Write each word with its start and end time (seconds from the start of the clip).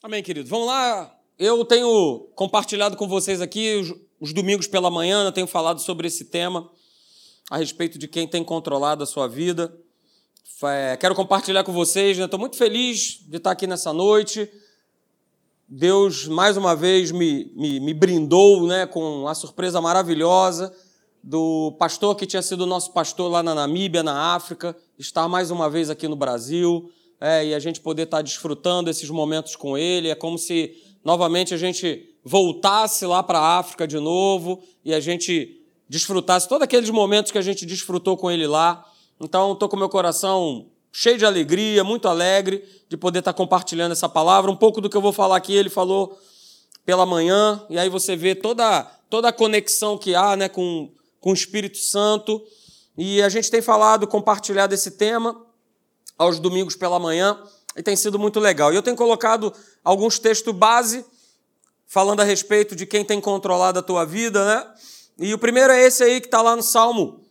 Amém, 0.00 0.22
querido. 0.22 0.48
Vamos 0.48 0.68
lá. 0.68 1.12
Eu 1.36 1.64
tenho 1.64 2.28
compartilhado 2.36 2.96
com 2.96 3.08
vocês 3.08 3.40
aqui 3.40 3.78
os, 3.78 3.92
os 4.20 4.32
domingos 4.32 4.68
pela 4.68 4.88
manhã, 4.88 5.24
eu 5.24 5.32
tenho 5.32 5.46
falado 5.48 5.80
sobre 5.80 6.06
esse 6.06 6.26
tema, 6.26 6.70
a 7.50 7.56
respeito 7.56 7.98
de 7.98 8.06
quem 8.06 8.28
tem 8.28 8.44
controlado 8.44 9.02
a 9.02 9.06
sua 9.06 9.26
vida. 9.26 9.76
É, 10.62 10.96
quero 10.96 11.16
compartilhar 11.16 11.64
com 11.64 11.72
vocês, 11.72 12.16
estou 12.16 12.38
né? 12.38 12.40
muito 12.40 12.56
feliz 12.56 13.18
de 13.26 13.38
estar 13.38 13.50
aqui 13.50 13.66
nessa 13.66 13.92
noite. 13.92 14.48
Deus, 15.68 16.28
mais 16.28 16.56
uma 16.56 16.76
vez, 16.76 17.10
me, 17.10 17.52
me, 17.56 17.80
me 17.80 17.92
brindou 17.92 18.68
né, 18.68 18.86
com 18.86 19.26
a 19.26 19.34
surpresa 19.34 19.80
maravilhosa 19.80 20.72
do 21.24 21.72
pastor 21.72 22.14
que 22.14 22.24
tinha 22.24 22.40
sido 22.40 22.64
nosso 22.66 22.92
pastor 22.92 23.28
lá 23.28 23.42
na 23.42 23.52
Namíbia, 23.52 24.04
na 24.04 24.36
África, 24.36 24.76
estar 24.96 25.26
mais 25.26 25.50
uma 25.50 25.68
vez 25.68 25.90
aqui 25.90 26.06
no 26.06 26.14
Brasil 26.14 26.88
é, 27.20 27.46
e 27.46 27.54
a 27.54 27.58
gente 27.58 27.80
poder 27.80 28.02
estar 28.02 28.22
desfrutando 28.22 28.88
esses 28.90 29.10
momentos 29.10 29.56
com 29.56 29.76
ele. 29.76 30.08
É 30.08 30.14
como 30.14 30.38
se 30.38 30.76
novamente 31.04 31.52
a 31.52 31.56
gente 31.56 32.14
voltasse 32.24 33.06
lá 33.06 33.22
para 33.22 33.38
a 33.38 33.58
África 33.58 33.86
de 33.86 33.98
novo 33.98 34.62
e 34.84 34.94
a 34.94 35.00
gente 35.00 35.60
desfrutasse 35.88 36.48
todos 36.48 36.62
aqueles 36.62 36.90
momentos 36.90 37.32
que 37.32 37.38
a 37.38 37.42
gente 37.42 37.64
desfrutou 37.64 38.16
com 38.16 38.30
ele 38.30 38.46
lá. 38.46 38.84
Então, 39.20 39.52
estou 39.52 39.68
com 39.68 39.76
meu 39.76 39.88
coração 39.88 40.66
cheio 40.92 41.18
de 41.18 41.24
alegria, 41.24 41.82
muito 41.82 42.08
alegre 42.08 42.64
de 42.88 42.96
poder 42.96 43.20
estar 43.20 43.32
compartilhando 43.32 43.92
essa 43.92 44.08
palavra. 44.08 44.50
Um 44.50 44.56
pouco 44.56 44.80
do 44.80 44.88
que 44.88 44.96
eu 44.96 45.00
vou 45.00 45.12
falar 45.12 45.36
aqui, 45.36 45.54
ele 45.54 45.70
falou 45.70 46.18
pela 46.84 47.04
manhã, 47.04 47.62
e 47.68 47.78
aí 47.78 47.88
você 47.88 48.16
vê 48.16 48.34
toda, 48.34 48.82
toda 49.10 49.28
a 49.28 49.32
conexão 49.32 49.98
que 49.98 50.14
há 50.14 50.36
né, 50.36 50.48
com, 50.48 50.90
com 51.20 51.30
o 51.30 51.34
Espírito 51.34 51.78
Santo. 51.78 52.42
E 52.96 53.22
a 53.22 53.28
gente 53.28 53.50
tem 53.50 53.60
falado, 53.60 54.06
compartilhado 54.06 54.74
esse 54.74 54.92
tema 54.92 55.47
aos 56.18 56.40
domingos 56.40 56.74
pela 56.74 56.98
manhã 56.98 57.40
e 57.76 57.82
tem 57.82 57.94
sido 57.94 58.18
muito 58.18 58.40
legal. 58.40 58.72
E 58.72 58.76
eu 58.76 58.82
tenho 58.82 58.96
colocado 58.96 59.52
alguns 59.84 60.18
textos 60.18 60.52
base 60.54 61.04
falando 61.86 62.20
a 62.20 62.24
respeito 62.24 62.74
de 62.76 62.84
quem 62.84 63.04
tem 63.04 63.20
controlado 63.20 63.78
a 63.78 63.82
tua 63.82 64.04
vida, 64.04 64.44
né? 64.44 64.74
E 65.18 65.32
o 65.32 65.38
primeiro 65.38 65.72
é 65.72 65.82
esse 65.82 66.02
aí 66.02 66.20
que 66.20 66.26
está 66.26 66.42
lá 66.42 66.54
no 66.54 66.62
Salmo, 66.62 67.24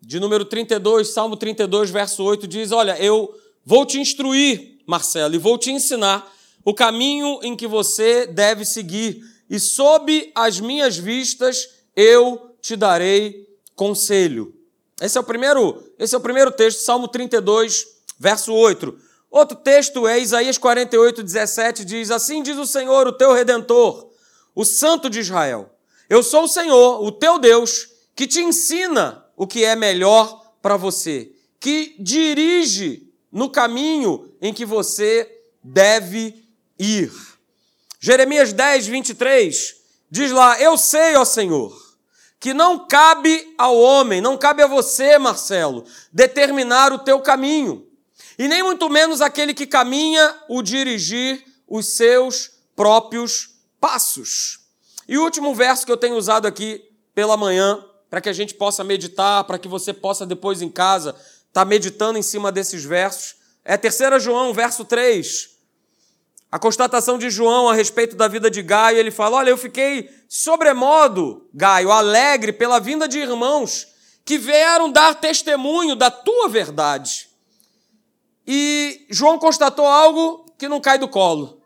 de 0.00 0.20
número 0.20 0.44
32, 0.44 1.08
Salmo 1.08 1.36
32, 1.36 1.90
verso 1.90 2.22
8, 2.22 2.46
diz: 2.46 2.70
Olha, 2.70 2.96
eu 3.02 3.34
vou 3.64 3.86
te 3.86 3.98
instruir, 3.98 4.78
Marcelo, 4.86 5.34
e 5.34 5.38
vou 5.38 5.56
te 5.56 5.70
ensinar 5.70 6.30
o 6.64 6.74
caminho 6.74 7.40
em 7.42 7.56
que 7.56 7.66
você 7.66 8.26
deve 8.26 8.64
seguir, 8.64 9.22
e 9.48 9.58
sob 9.58 10.30
as 10.34 10.60
minhas 10.60 10.96
vistas 10.96 11.68
eu 11.96 12.54
te 12.60 12.76
darei 12.76 13.46
conselho. 13.74 14.54
Esse 15.00 15.18
é 15.18 15.20
o 15.20 15.24
primeiro, 15.24 15.82
esse 15.98 16.14
é 16.14 16.18
o 16.18 16.20
primeiro 16.20 16.50
texto, 16.50 16.80
Salmo 16.80 17.08
32, 17.08 17.93
verso 18.24 18.54
8. 18.54 18.98
Outro 19.30 19.54
texto 19.58 20.08
é 20.08 20.18
Isaías 20.18 20.56
48, 20.56 21.22
17, 21.22 21.84
diz: 21.84 22.10
Assim 22.10 22.42
diz 22.42 22.56
o 22.56 22.66
Senhor, 22.66 23.06
o 23.06 23.12
teu 23.12 23.34
redentor, 23.34 24.10
o 24.54 24.64
Santo 24.64 25.10
de 25.10 25.20
Israel. 25.20 25.70
Eu 26.08 26.22
sou 26.22 26.44
o 26.44 26.48
Senhor, 26.48 27.04
o 27.04 27.12
teu 27.12 27.38
Deus, 27.38 27.88
que 28.16 28.26
te 28.26 28.40
ensina 28.40 29.22
o 29.36 29.46
que 29.46 29.62
é 29.62 29.76
melhor 29.76 30.52
para 30.62 30.78
você, 30.78 31.32
que 31.60 31.94
dirige 31.98 33.12
no 33.30 33.50
caminho 33.50 34.32
em 34.40 34.54
que 34.54 34.64
você 34.64 35.30
deve 35.62 36.46
ir. 36.78 37.12
Jeremias 38.00 38.54
10, 38.54 38.86
23 38.86 39.76
diz 40.10 40.32
lá: 40.32 40.58
Eu 40.58 40.78
sei, 40.78 41.14
ó 41.16 41.26
Senhor, 41.26 41.76
que 42.40 42.54
não 42.54 42.86
cabe 42.86 43.54
ao 43.58 43.76
homem, 43.76 44.22
não 44.22 44.38
cabe 44.38 44.62
a 44.62 44.66
você, 44.66 45.18
Marcelo, 45.18 45.84
determinar 46.10 46.90
o 46.90 47.00
teu 47.00 47.20
caminho 47.20 47.83
e 48.38 48.48
nem 48.48 48.62
muito 48.62 48.88
menos 48.88 49.20
aquele 49.20 49.54
que 49.54 49.66
caminha 49.66 50.36
o 50.48 50.62
dirigir 50.62 51.44
os 51.68 51.94
seus 51.94 52.50
próprios 52.74 53.50
passos. 53.80 54.60
E 55.08 55.18
o 55.18 55.22
último 55.22 55.54
verso 55.54 55.86
que 55.86 55.92
eu 55.92 55.96
tenho 55.96 56.16
usado 56.16 56.46
aqui 56.46 56.82
pela 57.14 57.36
manhã, 57.36 57.84
para 58.10 58.20
que 58.20 58.28
a 58.28 58.32
gente 58.32 58.54
possa 58.54 58.82
meditar, 58.82 59.44
para 59.44 59.58
que 59.58 59.68
você 59.68 59.92
possa 59.92 60.26
depois 60.26 60.62
em 60.62 60.68
casa 60.68 61.10
estar 61.10 61.48
tá 61.52 61.64
meditando 61.64 62.18
em 62.18 62.22
cima 62.22 62.50
desses 62.50 62.84
versos, 62.84 63.36
é 63.64 63.76
3 63.76 64.22
João, 64.22 64.52
verso 64.52 64.84
3. 64.84 65.50
A 66.50 66.58
constatação 66.58 67.18
de 67.18 67.30
João 67.30 67.68
a 67.68 67.74
respeito 67.74 68.14
da 68.14 68.28
vida 68.28 68.50
de 68.50 68.62
Gaio, 68.62 68.98
ele 68.98 69.10
fala: 69.10 69.38
Olha, 69.38 69.50
eu 69.50 69.56
fiquei 69.56 70.08
sobremodo, 70.28 71.48
Gaio, 71.52 71.90
alegre 71.90 72.52
pela 72.52 72.78
vinda 72.78 73.08
de 73.08 73.18
irmãos 73.18 73.88
que 74.24 74.38
vieram 74.38 74.90
dar 74.90 75.14
testemunho 75.14 75.94
da 75.94 76.10
tua 76.10 76.48
verdade 76.48 77.33
e 78.46 79.06
João 79.10 79.38
constatou 79.38 79.86
algo 79.86 80.46
que 80.58 80.68
não 80.68 80.80
cai 80.80 80.98
do 80.98 81.08
colo. 81.08 81.60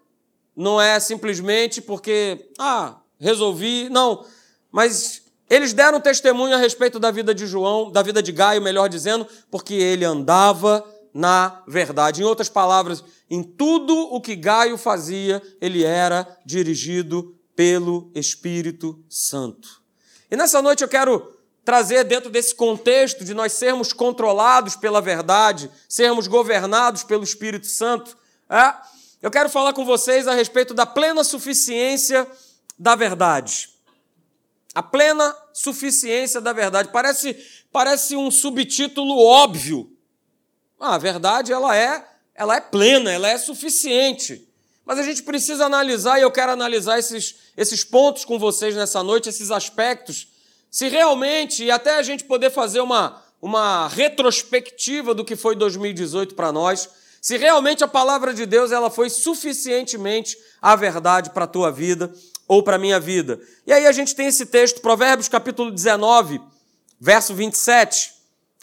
Não 0.56 0.80
é 0.80 0.98
simplesmente 0.98 1.80
porque, 1.80 2.50
ah, 2.58 2.96
resolvi. 3.18 3.88
Não. 3.88 4.24
Mas 4.70 5.22
eles 5.48 5.72
deram 5.72 6.00
testemunho 6.00 6.54
a 6.54 6.58
respeito 6.58 6.98
da 6.98 7.10
vida 7.10 7.34
de 7.34 7.46
João, 7.46 7.90
da 7.90 8.02
vida 8.02 8.22
de 8.22 8.32
Gaio, 8.32 8.60
melhor 8.60 8.88
dizendo, 8.88 9.26
porque 9.50 9.74
ele 9.74 10.04
andava 10.04 10.84
na 11.12 11.62
verdade. 11.66 12.22
Em 12.22 12.24
outras 12.24 12.48
palavras, 12.48 13.02
em 13.30 13.42
tudo 13.42 13.94
o 13.94 14.20
que 14.20 14.36
Gaio 14.36 14.76
fazia, 14.76 15.42
ele 15.60 15.84
era 15.84 16.26
dirigido 16.44 17.36
pelo 17.56 18.10
Espírito 18.14 19.02
Santo. 19.08 19.82
E 20.30 20.36
nessa 20.36 20.62
noite 20.62 20.82
eu 20.82 20.88
quero 20.88 21.37
trazer 21.68 22.02
dentro 22.04 22.30
desse 22.30 22.54
contexto 22.54 23.22
de 23.22 23.34
nós 23.34 23.52
sermos 23.52 23.92
controlados 23.92 24.74
pela 24.74 25.02
verdade, 25.02 25.70
sermos 25.86 26.26
governados 26.26 27.02
pelo 27.02 27.22
Espírito 27.22 27.66
Santo, 27.66 28.16
é? 28.48 28.72
eu 29.20 29.30
quero 29.30 29.50
falar 29.50 29.74
com 29.74 29.84
vocês 29.84 30.26
a 30.26 30.32
respeito 30.32 30.72
da 30.72 30.86
plena 30.86 31.22
suficiência 31.22 32.26
da 32.78 32.94
verdade. 32.94 33.68
A 34.74 34.82
plena 34.82 35.36
suficiência 35.52 36.40
da 36.40 36.54
verdade. 36.54 36.88
Parece, 36.90 37.36
parece 37.70 38.16
um 38.16 38.30
subtítulo 38.30 39.22
óbvio. 39.22 39.94
Ah, 40.80 40.94
a 40.94 40.98
verdade 40.98 41.52
ela 41.52 41.76
é, 41.76 42.02
ela 42.34 42.56
é 42.56 42.62
plena, 42.62 43.12
ela 43.12 43.28
é 43.28 43.36
suficiente. 43.36 44.48
Mas 44.86 44.98
a 44.98 45.02
gente 45.02 45.22
precisa 45.22 45.66
analisar, 45.66 46.18
e 46.18 46.22
eu 46.22 46.32
quero 46.32 46.50
analisar 46.50 46.98
esses, 46.98 47.52
esses 47.54 47.84
pontos 47.84 48.24
com 48.24 48.38
vocês 48.38 48.74
nessa 48.74 49.02
noite, 49.02 49.28
esses 49.28 49.50
aspectos 49.50 50.37
se 50.70 50.88
realmente, 50.88 51.64
e 51.64 51.70
até 51.70 51.96
a 51.96 52.02
gente 52.02 52.24
poder 52.24 52.50
fazer 52.50 52.80
uma, 52.80 53.22
uma 53.40 53.88
retrospectiva 53.88 55.14
do 55.14 55.24
que 55.24 55.36
foi 55.36 55.56
2018 55.56 56.34
para 56.34 56.52
nós, 56.52 56.88
se 57.20 57.36
realmente 57.36 57.82
a 57.82 57.88
palavra 57.88 58.32
de 58.32 58.46
Deus 58.46 58.70
ela 58.72 58.90
foi 58.90 59.10
suficientemente 59.10 60.36
a 60.62 60.76
verdade 60.76 61.30
para 61.30 61.44
a 61.44 61.48
tua 61.48 61.70
vida 61.70 62.12
ou 62.46 62.62
para 62.62 62.76
a 62.76 62.78
minha 62.78 62.98
vida. 62.98 63.40
E 63.66 63.72
aí 63.72 63.86
a 63.86 63.92
gente 63.92 64.14
tem 64.14 64.26
esse 64.26 64.46
texto, 64.46 64.80
Provérbios 64.80 65.28
capítulo 65.28 65.70
19, 65.70 66.40
verso 67.00 67.34
27. 67.34 68.12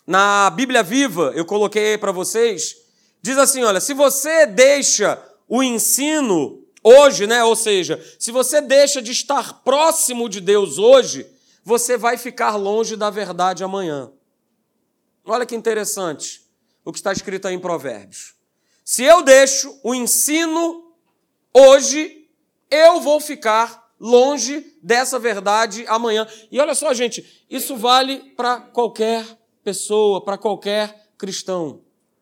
Na 0.08 0.50
Bíblia 0.50 0.84
Viva, 0.84 1.32
eu 1.36 1.46
coloquei 1.46 1.92
aí 1.92 1.98
para 1.98 2.12
vocês, 2.12 2.76
diz 3.22 3.38
assim, 3.38 3.64
olha, 3.64 3.80
se 3.80 3.94
você 3.94 4.46
deixa 4.46 5.22
o 5.48 5.64
ensino 5.64 6.64
hoje, 6.84 7.26
né, 7.26 7.44
ou 7.44 7.56
seja, 7.56 8.04
se 8.20 8.32
você 8.32 8.62
deixa 8.62 9.02
de 9.02 9.12
estar 9.12 9.64
próximo 9.64 10.30
de 10.30 10.40
Deus 10.40 10.78
hoje, 10.78 11.26
você 11.66 11.98
vai 11.98 12.16
ficar 12.16 12.56
longe 12.56 12.96
da 12.96 13.10
verdade 13.10 13.64
amanhã. 13.64 14.12
Olha 15.26 15.48
que 15.48 15.56
interessante 15.56 16.46
o 16.86 16.92
que 16.92 17.00
está 17.00 17.12
escrito 17.12 17.48
aí 17.48 17.56
em 17.56 17.60
Provérbios. 17.60 18.36
Se 18.84 19.04
eu 19.04 19.24
deixo 19.24 19.76
o 19.84 19.96
ensino 19.96 20.94
hoje, 21.52 22.30
eu 22.70 23.02
vou 23.02 23.20
ficar 23.20 23.92
longe 24.00 24.78
dessa 24.84 25.18
verdade 25.18 25.84
amanhã. 25.88 26.28
E 26.52 26.60
olha 26.60 26.76
só, 26.76 26.94
gente, 26.94 27.46
isso 27.50 27.76
vale 27.76 28.20
para 28.36 28.62
qualquer 28.62 29.26
pessoa, 29.64 30.24
para 30.24 30.38
qualquer 30.38 31.10
cristão. 31.18 31.82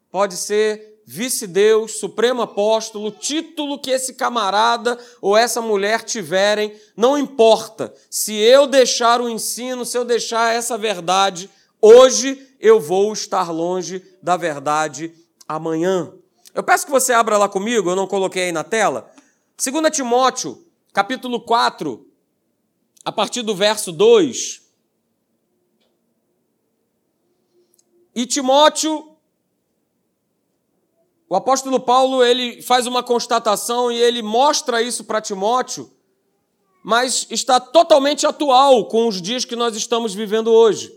Pode 0.09 0.38
ser 0.38 0.93
vice-deus, 1.06 2.00
supremo 2.00 2.41
apóstolo, 2.41 3.12
título 3.12 3.80
que 3.80 3.91
esse 3.91 4.14
camarada 4.14 4.97
ou 5.22 5.35
essa 5.35 5.61
mulher 5.61 6.03
tiverem, 6.03 6.76
não 6.96 7.17
importa. 7.17 7.94
Se 8.09 8.34
eu 8.34 8.67
deixar 8.67 9.22
o 9.22 9.29
ensino, 9.29 9.85
se 9.85 9.97
eu 9.97 10.05
deixar 10.05 10.53
essa 10.53 10.78
verdade, 10.78 11.50
hoje 11.82 12.47
eu 12.59 12.79
vou 12.79 13.11
estar 13.11 13.52
longe 13.52 14.03
da 14.22 14.38
verdade 14.38 15.14
amanhã. 15.47 16.14
Eu 16.53 16.64
peço 16.64 16.85
que 16.85 16.91
você 16.91 17.11
abra 17.14 17.38
lá 17.38 17.50
comigo, 17.50 17.90
eu 17.90 17.96
não 17.96 18.08
coloquei 18.08 18.44
aí 18.44 18.52
na 18.52 18.64
tela. 18.64 19.11
2 19.58 19.96
Timóteo, 19.96 20.66
capítulo 20.94 21.41
4, 21.41 22.08
a 23.03 23.11
partir 23.11 23.41
do 23.41 23.55
verso 23.55 23.91
2. 23.91 24.61
E 28.16 28.26
Timóteo 28.26 29.13
o 31.34 31.35
apóstolo 31.35 31.80
Paulo 31.80 32.24
ele 32.24 32.62
faz 32.62 32.85
uma 32.85 33.02
constatação 33.02 33.91
e 33.91 33.97
ele 33.97 34.22
mostra 34.22 34.84
isso 34.84 35.03
para 35.03 35.20
Timóteo, 35.20 35.90
mas 36.84 37.26
está 37.28 37.59
totalmente 37.59 38.28
atual 38.28 38.85
com 38.85 39.08
os 39.08 39.20
dias 39.20 39.44
que 39.44 39.56
nós 39.56 39.76
estamos 39.76 40.14
vivendo 40.14 40.52
hoje. 40.52 40.94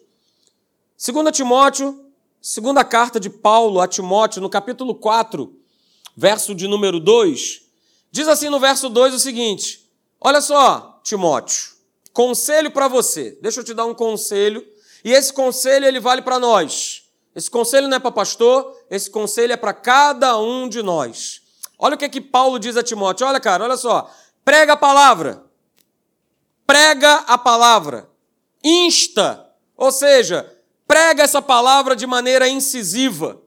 Segunda 0.94 1.32
Timóteo, 1.32 1.98
segunda 2.38 2.84
carta 2.84 3.18
de 3.18 3.30
Paulo 3.30 3.80
a 3.80 3.88
Timóteo, 3.88 4.42
no 4.42 4.50
capítulo 4.50 4.94
4, 4.96 5.50
verso 6.14 6.54
de 6.54 6.68
número 6.68 7.00
2, 7.00 7.62
Diz 8.10 8.28
assim 8.28 8.50
no 8.50 8.60
verso 8.60 8.90
2 8.90 9.14
o 9.14 9.18
seguinte: 9.18 9.88
Olha 10.20 10.42
só, 10.42 11.00
Timóteo, 11.02 11.70
conselho 12.12 12.70
para 12.70 12.88
você. 12.88 13.38
Deixa 13.40 13.60
eu 13.60 13.64
te 13.64 13.72
dar 13.72 13.86
um 13.86 13.94
conselho, 13.94 14.62
e 15.02 15.12
esse 15.12 15.32
conselho 15.32 15.86
ele 15.86 15.98
vale 15.98 16.20
para 16.20 16.38
nós. 16.38 17.05
Esse 17.36 17.50
conselho 17.50 17.86
não 17.86 17.98
é 17.98 18.00
para 18.00 18.10
pastor, 18.10 18.74
esse 18.88 19.10
conselho 19.10 19.52
é 19.52 19.58
para 19.58 19.74
cada 19.74 20.38
um 20.38 20.66
de 20.66 20.82
nós. 20.82 21.42
Olha 21.78 21.94
o 21.94 21.98
que 21.98 22.08
que 22.08 22.18
Paulo 22.18 22.58
diz 22.58 22.78
a 22.78 22.82
Timóteo. 22.82 23.26
Olha, 23.26 23.38
cara, 23.38 23.62
olha 23.62 23.76
só. 23.76 24.10
Prega 24.42 24.72
a 24.72 24.76
palavra. 24.76 25.44
Prega 26.66 27.12
a 27.26 27.36
palavra. 27.36 28.08
Insta, 28.64 29.52
ou 29.76 29.92
seja, 29.92 30.50
prega 30.88 31.24
essa 31.24 31.42
palavra 31.42 31.94
de 31.94 32.06
maneira 32.06 32.48
incisiva. 32.48 33.38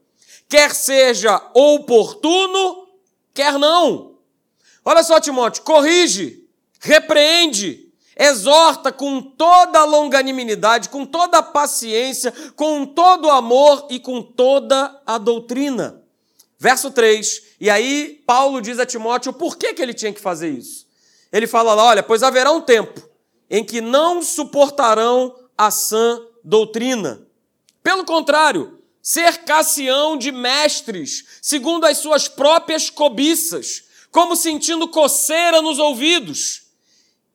Quer 0.48 0.72
seja 0.72 1.42
oportuno, 1.52 2.86
quer 3.34 3.58
não. 3.58 4.18
Olha 4.84 5.02
só, 5.02 5.18
Timóteo, 5.18 5.64
corrige, 5.64 6.48
repreende, 6.78 7.89
exorta 8.20 8.92
com 8.92 9.22
toda 9.22 9.78
a 9.80 9.84
longanimidade, 9.84 10.90
com 10.90 11.06
toda 11.06 11.38
a 11.38 11.42
paciência, 11.42 12.30
com 12.54 12.84
todo 12.84 13.24
o 13.24 13.30
amor 13.30 13.86
e 13.88 13.98
com 13.98 14.20
toda 14.20 15.00
a 15.06 15.16
doutrina. 15.16 16.02
Verso 16.58 16.90
3. 16.90 17.42
E 17.58 17.70
aí, 17.70 18.22
Paulo 18.26 18.60
diz 18.60 18.78
a 18.78 18.84
Timóteo 18.84 19.32
por 19.32 19.56
que, 19.56 19.72
que 19.72 19.80
ele 19.80 19.94
tinha 19.94 20.12
que 20.12 20.20
fazer 20.20 20.50
isso. 20.50 20.86
Ele 21.32 21.46
fala 21.46 21.72
lá: 21.72 21.84
olha, 21.84 22.02
pois 22.02 22.22
haverá 22.22 22.52
um 22.52 22.60
tempo 22.60 23.00
em 23.48 23.64
que 23.64 23.80
não 23.80 24.22
suportarão 24.22 25.34
a 25.56 25.70
sã 25.70 26.20
doutrina. 26.44 27.26
Pelo 27.82 28.04
contrário, 28.04 28.78
cercar-se-ão 29.00 30.18
de 30.18 30.30
mestres, 30.30 31.24
segundo 31.40 31.86
as 31.86 31.96
suas 31.96 32.28
próprias 32.28 32.90
cobiças, 32.90 33.84
como 34.10 34.36
sentindo 34.36 34.86
coceira 34.88 35.62
nos 35.62 35.78
ouvidos. 35.78 36.59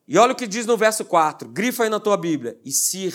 E 0.08 0.18
olha 0.18 0.34
o 0.34 0.36
que 0.36 0.48
diz 0.48 0.66
no 0.66 0.78
verso 0.78 1.04
4, 1.04 1.50
grifa 1.50 1.84
aí 1.84 1.90
na 1.90 2.00
tua 2.00 2.16
Bíblia: 2.18 2.60
e 2.64 2.72
se 2.72 3.10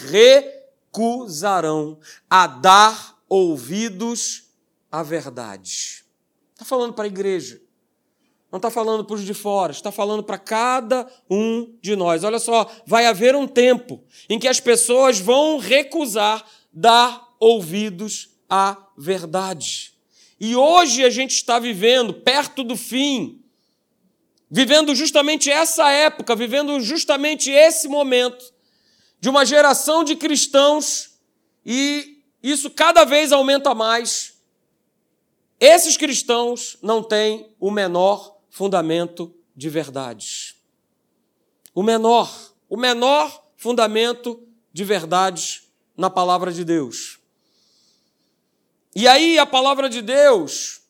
recusarão 0.93 1.99
a 2.29 2.47
dar 2.47 3.19
ouvidos 3.29 4.51
à 4.91 5.03
verdade. 5.03 6.05
Está 6.53 6.65
falando 6.65 6.93
para 6.93 7.05
a 7.05 7.09
igreja. 7.09 7.61
Não 8.51 8.57
está 8.57 8.69
falando 8.71 9.05
para 9.05 9.15
os 9.15 9.25
de 9.25 9.33
fora, 9.33 9.71
está 9.71 9.93
falando 9.93 10.25
para 10.25 10.37
cada 10.37 11.07
um 11.31 11.73
de 11.81 11.95
nós. 11.95 12.25
Olha 12.25 12.41
só, 12.41 12.69
vai 12.85 13.07
haver 13.07 13.37
um 13.37 13.47
tempo 13.47 14.03
em 14.29 14.41
que 14.41 14.49
as 14.49 14.59
pessoas 14.59 15.21
vão 15.21 15.59
recusar 15.59 16.45
dar 16.73 17.29
ouvidos 17.39 18.31
à 18.49 18.77
verdade. 18.99 19.95
E 20.41 20.57
hoje 20.57 21.05
a 21.05 21.11
gente 21.11 21.33
está 21.33 21.61
vivendo 21.61 22.13
perto 22.13 22.65
do 22.65 22.77
fim, 22.77 23.40
vivendo 24.50 24.94
justamente 24.94 25.50
essa 25.50 25.88
época, 25.91 26.35
vivendo 26.35 26.81
justamente 26.81 27.50
esse 27.50 27.87
momento 27.87 28.52
de 29.20 29.29
uma 29.29 29.44
geração 29.44 30.02
de 30.02 30.17
cristãos 30.17 31.11
e 31.64 32.23
isso 32.43 32.70
cada 32.70 33.05
vez 33.05 33.32
aumenta 33.32 33.75
mais. 33.75 34.41
Esses 35.61 35.97
cristãos 35.97 36.79
não 36.82 37.02
têm 37.02 37.55
o 37.61 37.70
menor 37.70 38.38
fundamento 38.49 39.35
de 39.55 39.69
verdades. 39.69 40.56
O 41.75 41.82
menor, 41.82 42.35
o 42.69 42.76
menor 42.76 43.44
fundamento 43.56 44.43
de 44.73 44.85
verdades 44.85 45.69
na 45.97 46.08
palavra 46.08 46.50
de 46.50 46.64
Deus. 46.64 47.19
E 48.94 49.06
aí 49.06 49.38
a 49.38 49.47
palavra 49.47 49.88
de 49.88 50.00
Deus, 50.02 50.81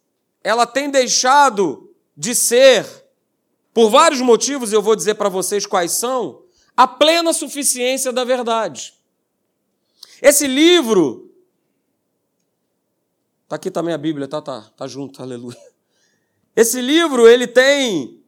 ela 0.42 0.66
tem 0.66 0.88
deixado 0.88 1.94
de 2.16 2.34
ser, 2.34 2.86
por 3.72 3.90
vários 3.90 4.20
motivos, 4.20 4.72
eu 4.72 4.82
vou 4.82 4.96
dizer 4.96 5.14
para 5.14 5.28
vocês 5.28 5.67
quais 5.67 5.93
são, 5.93 6.43
a 6.76 6.87
plena 6.87 7.32
suficiência 7.32 8.12
da 8.12 8.25
verdade. 8.25 8.94
Esse 10.20 10.46
livro, 10.46 11.32
tá 13.49 13.56
aqui 13.56 13.70
também 13.70 13.94
a 13.94 13.99
Bíblia, 13.99 14.26
tá, 14.26 14.43
tá, 14.43 14.70
tá 14.76 14.87
junto, 14.87 15.22
aleluia. 15.22 15.58
Esse 16.55 16.81
livro, 16.81 17.28
ele 17.28 17.46
tem, 17.46 18.20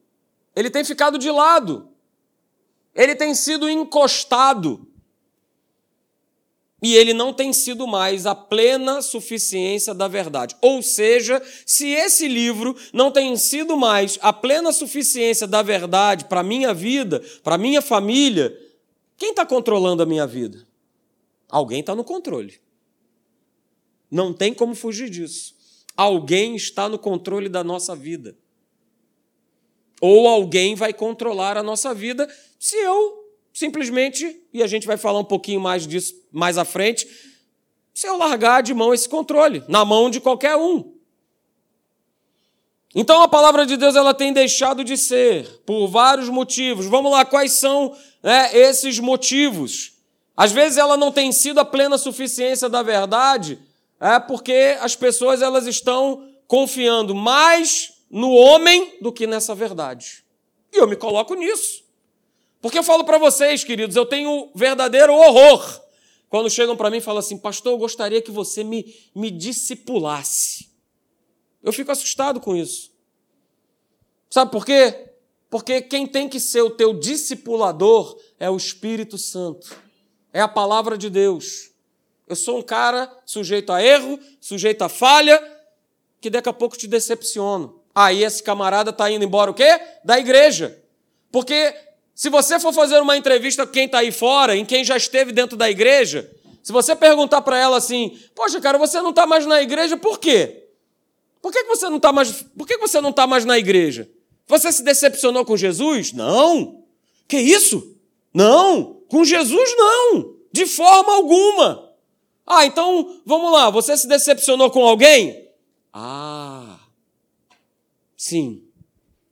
ele 0.54 0.70
tem 0.70 0.84
ficado 0.84 1.18
de 1.18 1.30
lado. 1.30 1.88
Ele 2.94 3.14
tem 3.14 3.34
sido 3.34 3.68
encostado 3.68 4.86
e 6.82 6.96
ele 6.96 7.14
não 7.14 7.32
tem 7.32 7.52
sido 7.52 7.86
mais 7.86 8.26
a 8.26 8.34
plena 8.34 9.00
suficiência 9.00 9.94
da 9.94 10.08
verdade. 10.08 10.56
Ou 10.60 10.82
seja, 10.82 11.40
se 11.64 11.88
esse 11.90 12.26
livro 12.26 12.76
não 12.92 13.12
tem 13.12 13.36
sido 13.36 13.76
mais 13.76 14.18
a 14.20 14.32
plena 14.32 14.72
suficiência 14.72 15.46
da 15.46 15.62
verdade 15.62 16.24
para 16.24 16.40
a 16.40 16.44
minha 16.44 16.74
vida, 16.74 17.22
para 17.44 17.54
a 17.54 17.58
minha 17.58 17.80
família, 17.80 18.58
quem 19.16 19.30
está 19.30 19.46
controlando 19.46 20.02
a 20.02 20.06
minha 20.06 20.26
vida? 20.26 20.66
Alguém 21.48 21.80
está 21.80 21.94
no 21.94 22.02
controle. 22.02 22.60
Não 24.10 24.32
tem 24.32 24.52
como 24.52 24.74
fugir 24.74 25.08
disso. 25.08 25.54
Alguém 25.96 26.56
está 26.56 26.88
no 26.88 26.98
controle 26.98 27.48
da 27.48 27.62
nossa 27.62 27.94
vida. 27.94 28.36
Ou 30.00 30.26
alguém 30.26 30.74
vai 30.74 30.92
controlar 30.92 31.56
a 31.56 31.62
nossa 31.62 31.94
vida 31.94 32.28
se 32.58 32.74
eu 32.74 33.21
simplesmente, 33.52 34.40
e 34.52 34.62
a 34.62 34.66
gente 34.66 34.86
vai 34.86 34.96
falar 34.96 35.18
um 35.18 35.24
pouquinho 35.24 35.60
mais 35.60 35.86
disso 35.86 36.14
mais 36.32 36.56
à 36.56 36.64
frente, 36.64 37.06
se 37.92 38.06
eu 38.06 38.16
largar 38.16 38.62
de 38.62 38.72
mão 38.72 38.94
esse 38.94 39.08
controle, 39.08 39.62
na 39.68 39.84
mão 39.84 40.08
de 40.08 40.20
qualquer 40.20 40.56
um. 40.56 40.92
Então 42.94 43.22
a 43.22 43.28
palavra 43.28 43.64
de 43.64 43.76
Deus 43.76 43.96
ela 43.96 44.12
tem 44.12 44.32
deixado 44.32 44.84
de 44.84 44.96
ser 44.96 45.62
por 45.64 45.86
vários 45.86 46.28
motivos. 46.28 46.86
Vamos 46.86 47.10
lá, 47.10 47.24
quais 47.24 47.52
são 47.52 47.96
né, 48.22 48.50
esses 48.56 48.98
motivos? 48.98 49.92
Às 50.36 50.52
vezes 50.52 50.78
ela 50.78 50.96
não 50.96 51.12
tem 51.12 51.32
sido 51.32 51.60
a 51.60 51.64
plena 51.64 51.96
suficiência 51.96 52.68
da 52.68 52.82
verdade, 52.82 53.58
é 54.00 54.18
porque 54.18 54.76
as 54.80 54.96
pessoas 54.96 55.42
elas 55.42 55.66
estão 55.66 56.28
confiando 56.46 57.14
mais 57.14 57.92
no 58.10 58.30
homem 58.32 58.98
do 59.00 59.12
que 59.12 59.26
nessa 59.26 59.54
verdade. 59.54 60.24
E 60.72 60.78
eu 60.78 60.86
me 60.86 60.96
coloco 60.96 61.34
nisso. 61.34 61.81
Porque 62.62 62.78
eu 62.78 62.84
falo 62.84 63.04
para 63.04 63.18
vocês, 63.18 63.64
queridos, 63.64 63.96
eu 63.96 64.06
tenho 64.06 64.52
verdadeiro 64.54 65.12
horror 65.12 65.82
quando 66.28 66.48
chegam 66.48 66.76
para 66.76 66.88
mim 66.88 66.98
e 66.98 67.00
falam 67.00 67.18
assim, 67.18 67.36
pastor, 67.36 67.72
eu 67.72 67.78
gostaria 67.78 68.22
que 68.22 68.30
você 68.30 68.62
me, 68.62 68.94
me 69.14 69.32
discipulasse. 69.32 70.70
Eu 71.60 71.72
fico 71.72 71.90
assustado 71.90 72.40
com 72.40 72.56
isso. 72.56 72.92
Sabe 74.30 74.52
por 74.52 74.64
quê? 74.64 75.10
Porque 75.50 75.82
quem 75.82 76.06
tem 76.06 76.28
que 76.28 76.38
ser 76.38 76.62
o 76.62 76.70
teu 76.70 76.94
discipulador 76.94 78.16
é 78.38 78.48
o 78.48 78.56
Espírito 78.56 79.18
Santo, 79.18 79.76
é 80.32 80.40
a 80.40 80.48
palavra 80.48 80.96
de 80.96 81.10
Deus. 81.10 81.72
Eu 82.28 82.36
sou 82.36 82.58
um 82.58 82.62
cara 82.62 83.12
sujeito 83.26 83.72
a 83.72 83.82
erro, 83.82 84.18
sujeito 84.40 84.82
a 84.82 84.88
falha, 84.88 85.38
que 86.20 86.30
daqui 86.30 86.48
a 86.48 86.52
pouco 86.52 86.78
te 86.78 86.86
decepciono. 86.86 87.82
Aí 87.92 88.22
esse 88.22 88.42
camarada 88.42 88.90
está 88.90 89.10
indo 89.10 89.24
embora 89.24 89.50
o 89.50 89.54
quê? 89.54 89.80
Da 90.04 90.18
igreja. 90.18 90.80
Porque 91.30 91.74
se 92.22 92.30
você 92.30 92.60
for 92.60 92.72
fazer 92.72 93.00
uma 93.00 93.16
entrevista 93.16 93.66
com 93.66 93.72
quem 93.72 93.86
está 93.86 93.98
aí 93.98 94.12
fora, 94.12 94.54
em 94.56 94.64
quem 94.64 94.84
já 94.84 94.96
esteve 94.96 95.32
dentro 95.32 95.56
da 95.56 95.68
igreja, 95.68 96.30
se 96.62 96.70
você 96.70 96.94
perguntar 96.94 97.42
para 97.42 97.58
ela 97.58 97.78
assim, 97.78 98.16
poxa, 98.32 98.60
cara, 98.60 98.78
você 98.78 99.02
não 99.02 99.10
está 99.10 99.26
mais 99.26 99.44
na 99.44 99.60
igreja, 99.60 99.96
por 99.96 100.20
quê? 100.20 100.68
Por 101.40 101.50
que 101.50 101.64
você 101.64 101.88
não 101.88 101.96
está 101.96 102.12
mais, 102.12 102.44
por 102.56 102.64
que 102.64 102.78
você 102.78 103.00
não 103.00 103.10
está 103.10 103.26
mais 103.26 103.44
na 103.44 103.58
igreja? 103.58 104.08
Você 104.46 104.70
se 104.70 104.84
decepcionou 104.84 105.44
com 105.44 105.56
Jesus? 105.56 106.12
Não. 106.12 106.84
Que 107.26 107.38
isso? 107.38 107.96
Não. 108.32 109.02
Com 109.08 109.24
Jesus 109.24 109.74
não. 109.76 110.36
De 110.52 110.64
forma 110.64 111.14
alguma. 111.14 111.92
Ah, 112.46 112.64
então 112.64 113.20
vamos 113.26 113.50
lá. 113.50 113.68
Você 113.68 113.96
se 113.96 114.06
decepcionou 114.06 114.70
com 114.70 114.86
alguém? 114.86 115.50
Ah, 115.92 116.78
sim, 118.16 118.62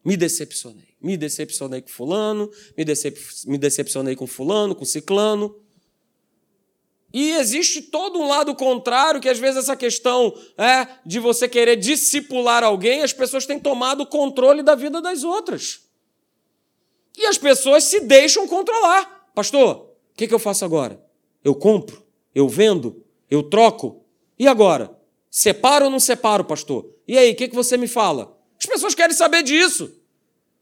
me 0.05 0.17
decepcionei. 0.17 0.90
Me 1.01 1.17
decepcionei 1.17 1.81
com 1.81 1.89
fulano, 1.89 2.51
me, 2.77 2.85
decep 2.85 3.19
me 3.47 3.57
decepcionei 3.57 4.15
com 4.15 4.27
fulano, 4.27 4.75
com 4.75 4.85
ciclano. 4.85 5.57
E 7.13 7.33
existe 7.33 7.83
todo 7.83 8.19
um 8.19 8.29
lado 8.29 8.55
contrário, 8.55 9.21
que 9.21 9.29
às 9.29 9.39
vezes 9.39 9.59
essa 9.59 9.75
questão 9.75 10.33
é 10.57 10.87
de 11.05 11.19
você 11.19 11.49
querer 11.49 11.77
discipular 11.77 12.63
alguém, 12.63 13.03
as 13.03 13.13
pessoas 13.13 13.47
têm 13.47 13.59
tomado 13.59 14.03
o 14.03 14.07
controle 14.07 14.63
da 14.63 14.75
vida 14.75 15.01
das 15.01 15.25
outras. 15.25 15.81
E 17.17 17.27
as 17.27 17.37
pessoas 17.37 17.85
se 17.85 18.01
deixam 18.01 18.47
controlar. 18.47 19.31
Pastor, 19.35 19.91
o 20.13 20.17
que, 20.17 20.29
que 20.29 20.35
eu 20.35 20.39
faço 20.39 20.65
agora? 20.65 21.03
Eu 21.43 21.55
compro? 21.55 22.07
Eu 22.35 22.49
vendo? 22.49 23.05
Eu 23.29 23.43
troco? 23.43 24.05
E 24.39 24.47
agora? 24.47 24.97
Separo 25.31 25.87
ou 25.87 25.91
não 25.91 26.01
separo, 26.01 26.45
pastor? 26.45 26.89
E 27.07 27.19
aí, 27.19 27.33
o 27.33 27.35
que, 27.35 27.49
que 27.49 27.55
você 27.55 27.77
me 27.77 27.89
fala? 27.89 28.37
As 28.59 28.67
pessoas 28.67 28.95
querem 28.95 29.15
saber 29.15 29.43
disso. 29.43 30.00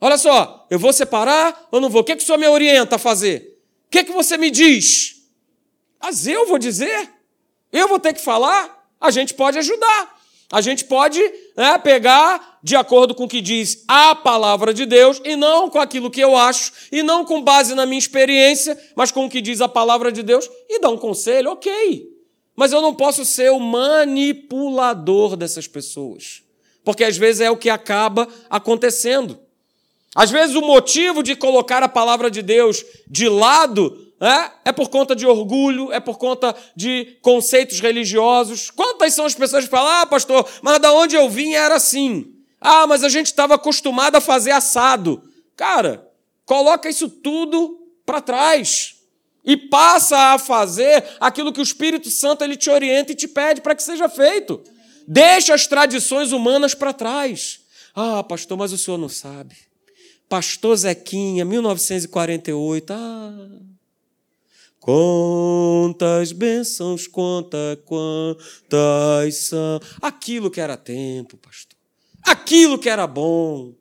Olha 0.00 0.16
só, 0.16 0.66
eu 0.70 0.78
vou 0.78 0.92
separar 0.92 1.68
ou 1.70 1.80
não 1.80 1.90
vou? 1.90 2.02
O 2.02 2.04
que, 2.04 2.14
que 2.14 2.22
o 2.22 2.26
senhor 2.26 2.38
me 2.38 2.46
orienta 2.46 2.96
a 2.96 2.98
fazer? 2.98 3.58
O 3.86 3.90
que, 3.90 4.04
que 4.04 4.12
você 4.12 4.36
me 4.36 4.50
diz? 4.50 5.22
Mas 6.00 6.26
eu 6.26 6.46
vou 6.46 6.58
dizer? 6.58 7.10
Eu 7.72 7.88
vou 7.88 7.98
ter 7.98 8.12
que 8.12 8.20
falar? 8.20 8.86
A 9.00 9.10
gente 9.10 9.34
pode 9.34 9.58
ajudar. 9.58 10.18
A 10.50 10.60
gente 10.62 10.84
pode 10.84 11.20
né, 11.56 11.76
pegar 11.78 12.58
de 12.62 12.74
acordo 12.74 13.14
com 13.14 13.24
o 13.24 13.28
que 13.28 13.40
diz 13.40 13.84
a 13.86 14.14
palavra 14.14 14.72
de 14.72 14.86
Deus 14.86 15.20
e 15.24 15.36
não 15.36 15.68
com 15.68 15.78
aquilo 15.78 16.10
que 16.10 16.20
eu 16.20 16.34
acho, 16.34 16.72
e 16.90 17.02
não 17.02 17.24
com 17.24 17.42
base 17.42 17.74
na 17.74 17.84
minha 17.84 17.98
experiência, 17.98 18.78
mas 18.96 19.12
com 19.12 19.26
o 19.26 19.30
que 19.30 19.42
diz 19.42 19.60
a 19.60 19.68
palavra 19.68 20.10
de 20.10 20.22
Deus 20.22 20.48
e 20.68 20.80
dar 20.80 20.88
um 20.88 20.96
conselho, 20.96 21.50
ok. 21.50 22.08
Mas 22.56 22.72
eu 22.72 22.80
não 22.80 22.94
posso 22.94 23.26
ser 23.26 23.50
o 23.52 23.60
manipulador 23.60 25.36
dessas 25.36 25.66
pessoas, 25.66 26.42
porque 26.82 27.04
às 27.04 27.16
vezes 27.16 27.42
é 27.42 27.50
o 27.50 27.56
que 27.56 27.68
acaba 27.68 28.26
acontecendo. 28.48 29.38
Às 30.14 30.30
vezes 30.30 30.56
o 30.56 30.62
motivo 30.62 31.22
de 31.22 31.36
colocar 31.36 31.82
a 31.82 31.88
palavra 31.88 32.30
de 32.30 32.42
Deus 32.42 32.84
de 33.06 33.28
lado 33.28 34.08
é, 34.20 34.70
é 34.70 34.72
por 34.72 34.88
conta 34.88 35.14
de 35.14 35.26
orgulho, 35.26 35.92
é 35.92 36.00
por 36.00 36.18
conta 36.18 36.54
de 36.74 37.18
conceitos 37.22 37.80
religiosos. 37.80 38.70
Quantas 38.70 39.14
são 39.14 39.24
as 39.24 39.34
pessoas 39.34 39.64
que 39.64 39.70
falam, 39.70 40.02
ah, 40.02 40.06
pastor, 40.06 40.48
mas 40.62 40.80
da 40.80 40.92
onde 40.92 41.14
eu 41.14 41.28
vim 41.30 41.54
era 41.54 41.76
assim. 41.76 42.34
Ah, 42.60 42.86
mas 42.86 43.04
a 43.04 43.08
gente 43.08 43.26
estava 43.26 43.54
acostumado 43.54 44.16
a 44.16 44.20
fazer 44.20 44.50
assado. 44.50 45.22
Cara, 45.54 46.08
coloca 46.44 46.88
isso 46.88 47.08
tudo 47.08 47.78
para 48.04 48.20
trás 48.20 48.96
e 49.44 49.56
passa 49.56 50.34
a 50.34 50.38
fazer 50.38 51.04
aquilo 51.20 51.52
que 51.52 51.60
o 51.60 51.62
Espírito 51.62 52.10
Santo 52.10 52.42
ele 52.42 52.56
te 52.56 52.68
orienta 52.70 53.12
e 53.12 53.14
te 53.14 53.28
pede 53.28 53.60
para 53.60 53.74
que 53.74 53.82
seja 53.82 54.08
feito. 54.08 54.60
Deixa 55.06 55.54
as 55.54 55.66
tradições 55.66 56.32
humanas 56.32 56.74
para 56.74 56.92
trás. 56.92 57.60
Ah, 57.94 58.22
pastor, 58.22 58.58
mas 58.58 58.72
o 58.72 58.78
senhor 58.78 58.98
não 58.98 59.08
sabe. 59.08 59.67
Pastor 60.28 60.76
Zequinha, 60.76 61.44
1948. 61.44 62.92
Ah, 62.92 63.48
Quantas 64.88 66.32
bênçãos, 66.32 67.06
conta 67.06 67.78
quantas 67.84 69.36
são. 69.36 69.78
Aquilo 70.00 70.50
que 70.50 70.62
era 70.62 70.78
tempo, 70.78 71.36
pastor. 71.36 71.76
Aquilo 72.22 72.78
que 72.78 72.88
era 72.88 73.06
bom. 73.06 73.74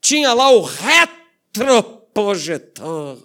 Tinha 0.00 0.32
lá 0.32 0.50
o 0.50 0.62
retroprojetor. 0.62 3.18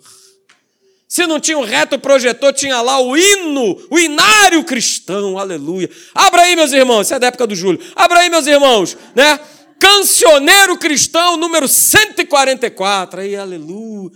Se 1.08 1.28
não 1.28 1.40
tinha 1.40 1.60
o 1.60 1.64
retroprojetor, 1.64 2.54
tinha 2.54 2.82
lá 2.82 3.00
o 3.00 3.16
hino, 3.16 3.86
o 3.90 4.00
inário 4.00 4.64
cristão, 4.64 5.38
aleluia. 5.38 5.92
Abra 6.16 6.42
aí, 6.42 6.56
meus 6.56 6.74
irmãos, 6.74 7.06
isso 7.08 7.14
é 7.14 7.20
da 7.20 7.28
época 7.28 7.46
do 7.46 7.56
Júlio. 7.56 7.80
Abra 7.96 8.22
aí, 8.22 8.30
meus 8.30 8.48
irmãos, 8.48 8.98
né? 9.16 9.40
Cancioneiro 9.80 10.78
cristão, 10.78 11.38
número 11.38 11.68
144, 11.68 13.22
aí, 13.22 13.36
aleluia. 13.36 14.12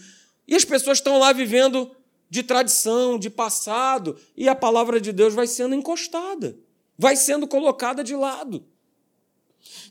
E 0.48 0.56
as 0.56 0.66
pessoas 0.66 0.98
estão 0.98 1.20
lá 1.20 1.32
vivendo 1.32 1.92
de 2.30 2.44
tradição, 2.44 3.20
de 3.20 3.30
passado, 3.30 4.18
e 4.36 4.48
a 4.48 4.56
palavra 4.56 5.02
de 5.02 5.12
Deus 5.12 5.34
vai 5.34 5.48
sendo 5.48 5.76
encostada, 5.76 6.58
vai 6.98 7.16
sendo 7.16 7.48
colocada 7.48 8.04
de 8.04 8.16
lado. 8.16 8.66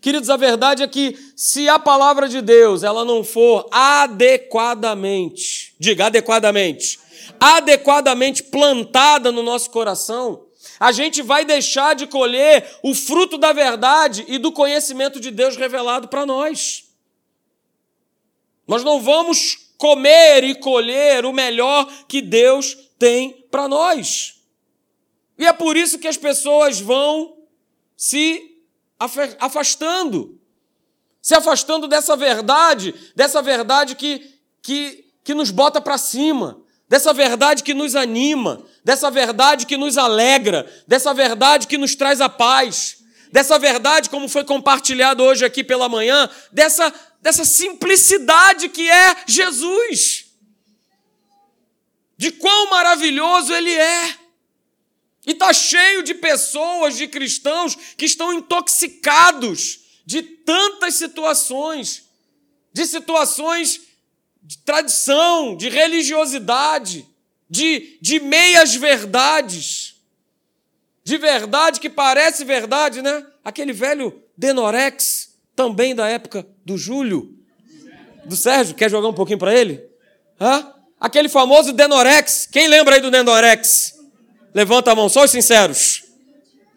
Queridos, 0.01 0.31
a 0.31 0.37
verdade 0.37 0.83
é 0.83 0.89
que 0.89 1.17
se 1.37 1.69
a 1.69 1.79
palavra 1.79 2.29
de 2.29 2.41
Deus 2.41 2.83
ela 2.83 3.05
não 3.05 3.23
for 3.23 3.69
adequadamente, 3.71 5.75
diga 5.79 6.07
adequadamente, 6.07 6.99
adequadamente 7.39 8.43
plantada 8.43 9.31
no 9.31 9.43
nosso 9.43 9.71
coração, 9.71 10.47
a 10.81 10.93
gente 10.93 11.21
vai 11.21 11.45
deixar 11.45 11.95
de 11.95 12.07
colher 12.07 12.79
o 12.83 12.95
fruto 12.95 13.37
da 13.37 13.53
verdade 13.53 14.25
e 14.27 14.39
do 14.39 14.51
conhecimento 14.51 15.21
de 15.21 15.31
Deus 15.31 15.55
revelado 15.55 16.09
para 16.09 16.25
nós. 16.25 16.89
Nós 18.67 18.83
não 18.83 18.99
vamos 18.99 19.75
comer 19.77 20.43
e 20.43 20.55
colher 20.55 21.27
o 21.27 21.35
melhor 21.35 21.87
que 22.09 22.23
Deus 22.23 22.75
tem 22.99 23.47
para 23.51 23.69
nós. 23.69 24.41
E 25.39 25.47
é 25.47 25.53
por 25.53 25.77
isso 25.77 25.99
que 25.99 26.09
as 26.09 26.17
pessoas 26.17 26.81
vão 26.81 27.37
se 27.95 28.57
afastando, 29.39 30.41
se 31.21 31.35
afastando 31.35 31.89
dessa 31.89 32.17
verdade, 32.17 32.95
dessa 33.15 33.43
verdade 33.43 33.95
que, 33.95 34.35
que, 34.63 35.05
que 35.23 35.35
nos 35.35 35.51
bota 35.51 35.81
para 35.81 35.99
cima, 35.99 36.63
dessa 36.89 37.13
verdade 37.13 37.63
que 37.63 37.75
nos 37.75 37.95
anima, 37.95 38.65
dessa 38.85 39.11
verdade 39.11 39.67
que 39.67 39.77
nos 39.77 39.99
alegra, 39.99 40.71
dessa 40.87 41.13
verdade 41.13 41.67
que 41.67 41.79
nos 41.79 41.95
traz 41.95 42.21
a 42.21 42.29
paz, 42.29 42.99
dessa 43.31 43.59
verdade, 43.59 44.11
como 44.11 44.29
foi 44.29 44.45
compartilhado 44.45 45.23
hoje 45.23 45.45
aqui 45.45 45.63
pela 45.63 45.89
manhã, 45.89 46.29
dessa 46.53 46.93
dessa 47.21 47.45
simplicidade 47.45 48.69
que 48.69 48.89
é 48.91 49.25
Jesus. 49.27 50.27
De 52.17 52.31
quão 52.33 52.71
maravilhoso 52.71 53.53
ele 53.53 53.73
é. 53.73 54.19
E 55.27 55.33
está 55.33 55.53
cheio 55.53 56.03
de 56.03 56.15
pessoas, 56.15 56.97
de 56.97 57.07
cristãos, 57.07 57.77
que 57.97 58.07
estão 58.07 58.33
intoxicados 58.33 59.81
de 60.05 60.23
tantas 60.23 60.95
situações, 60.95 62.05
de 62.73 62.87
situações 62.87 63.81
de 64.43 64.59
tradição, 64.59 65.57
de 65.57 65.69
religiosidade, 65.69 67.07
de, 67.51 67.99
de 68.01 68.21
meias 68.21 68.77
verdades, 68.77 69.97
de 71.03 71.19
verdade 71.19 71.81
que 71.81 71.91
parece 71.91 72.45
verdade, 72.45 73.03
né? 73.03 73.27
Aquele 73.45 73.73
velho 73.73 74.23
Denorex, 74.37 75.35
também 75.57 75.95
da 75.95 76.09
época 76.09 76.47
do 76.65 76.79
Júlio, 76.79 77.37
do 78.25 78.37
Sérgio, 78.37 78.77
quer 78.77 78.89
jogar 78.89 79.09
um 79.09 79.15
pouquinho 79.15 79.39
para 79.39 79.53
ele? 79.53 79.85
Hã? 80.41 80.73
Aquele 81.01 81.29
famoso 81.29 81.73
Denorex, 81.73 82.47
quem 82.47 82.69
lembra 82.69 82.95
aí 82.95 83.01
do 83.01 83.11
Denorex? 83.11 83.99
Levanta 84.55 84.93
a 84.93 84.95
mão, 84.95 85.09
só 85.09 85.25
os 85.25 85.31
sinceros. 85.31 86.05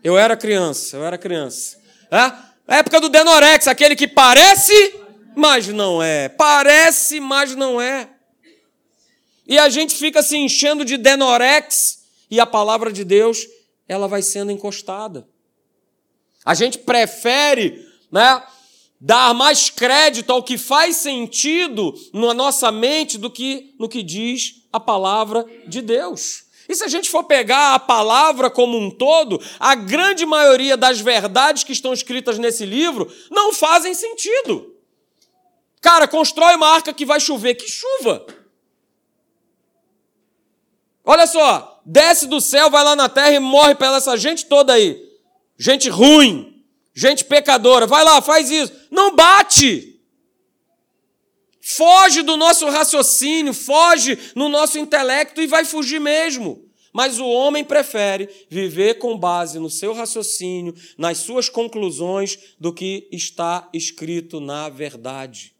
Eu 0.03 0.17
era 0.17 0.35
criança, 0.35 0.97
eu 0.97 1.05
era 1.05 1.17
criança. 1.17 1.77
Hã? 2.11 2.33
A 2.67 2.77
época 2.77 2.99
do 2.99 3.09
Denorex, 3.09 3.67
aquele 3.67 3.95
que 3.95 4.07
parece, 4.07 4.95
mas 5.35 5.67
não 5.67 6.01
é. 6.01 6.29
Parece, 6.29 7.19
mas 7.19 7.55
não 7.55 7.79
é. 7.79 8.09
E 9.53 9.59
a 9.59 9.69
gente 9.69 9.93
fica 9.93 10.23
se 10.23 10.35
enchendo 10.35 10.83
de 10.83 10.97
Denorex 10.97 12.05
e 12.27 12.39
a 12.39 12.45
palavra 12.45 12.91
de 12.91 13.03
Deus, 13.03 13.45
ela 13.87 14.07
vai 14.07 14.23
sendo 14.23 14.51
encostada. 14.51 15.29
A 16.43 16.55
gente 16.55 16.79
prefere, 16.79 17.87
né, 18.11 18.41
dar 18.99 19.31
mais 19.35 19.69
crédito 19.69 20.31
ao 20.31 20.41
que 20.41 20.57
faz 20.57 20.95
sentido 20.95 21.93
na 22.11 22.33
nossa 22.33 22.71
mente 22.71 23.15
do 23.15 23.29
que 23.29 23.75
no 23.77 23.87
que 23.87 24.01
diz 24.01 24.65
a 24.73 24.79
palavra 24.79 25.45
de 25.67 25.83
Deus. 25.83 26.45
E 26.67 26.73
se 26.73 26.83
a 26.83 26.87
gente 26.87 27.07
for 27.07 27.23
pegar 27.25 27.75
a 27.75 27.79
palavra 27.79 28.49
como 28.49 28.75
um 28.75 28.89
todo, 28.89 29.39
a 29.59 29.75
grande 29.75 30.25
maioria 30.25 30.75
das 30.75 30.99
verdades 30.99 31.63
que 31.63 31.73
estão 31.73 31.93
escritas 31.93 32.39
nesse 32.39 32.65
livro 32.65 33.07
não 33.29 33.53
fazem 33.53 33.93
sentido. 33.93 34.75
Cara, 35.79 36.07
constrói 36.07 36.55
uma 36.55 36.69
arca 36.69 36.91
que 36.91 37.05
vai 37.05 37.19
chover, 37.19 37.53
que 37.53 37.69
chuva. 37.69 38.25
Olha 41.05 41.27
só, 41.27 41.81
desce 41.85 42.27
do 42.27 42.39
céu, 42.39 42.69
vai 42.69 42.83
lá 42.83 42.95
na 42.95 43.09
terra 43.09 43.31
e 43.31 43.39
morre 43.39 43.75
pela 43.75 43.97
essa 43.97 44.15
gente 44.17 44.45
toda 44.45 44.73
aí. 44.73 45.01
Gente 45.57 45.89
ruim, 45.89 46.63
gente 46.93 47.25
pecadora, 47.25 47.85
vai 47.85 48.03
lá, 48.03 48.21
faz 48.21 48.49
isso. 48.49 48.73
Não 48.89 49.15
bate. 49.15 49.99
Foge 51.61 52.21
do 52.21 52.35
nosso 52.35 52.69
raciocínio, 52.69 53.53
foge 53.53 54.17
no 54.35 54.49
nosso 54.49 54.77
intelecto 54.77 55.41
e 55.41 55.47
vai 55.47 55.63
fugir 55.63 55.99
mesmo. 55.99 56.63
Mas 56.93 57.19
o 57.19 57.25
homem 57.25 57.63
prefere 57.63 58.29
viver 58.49 58.95
com 58.99 59.17
base 59.17 59.57
no 59.59 59.69
seu 59.69 59.93
raciocínio, 59.93 60.75
nas 60.97 61.17
suas 61.19 61.49
conclusões, 61.49 62.37
do 62.59 62.71
que 62.71 63.07
está 63.11 63.67
escrito 63.73 64.39
na 64.39 64.69
verdade. 64.69 65.52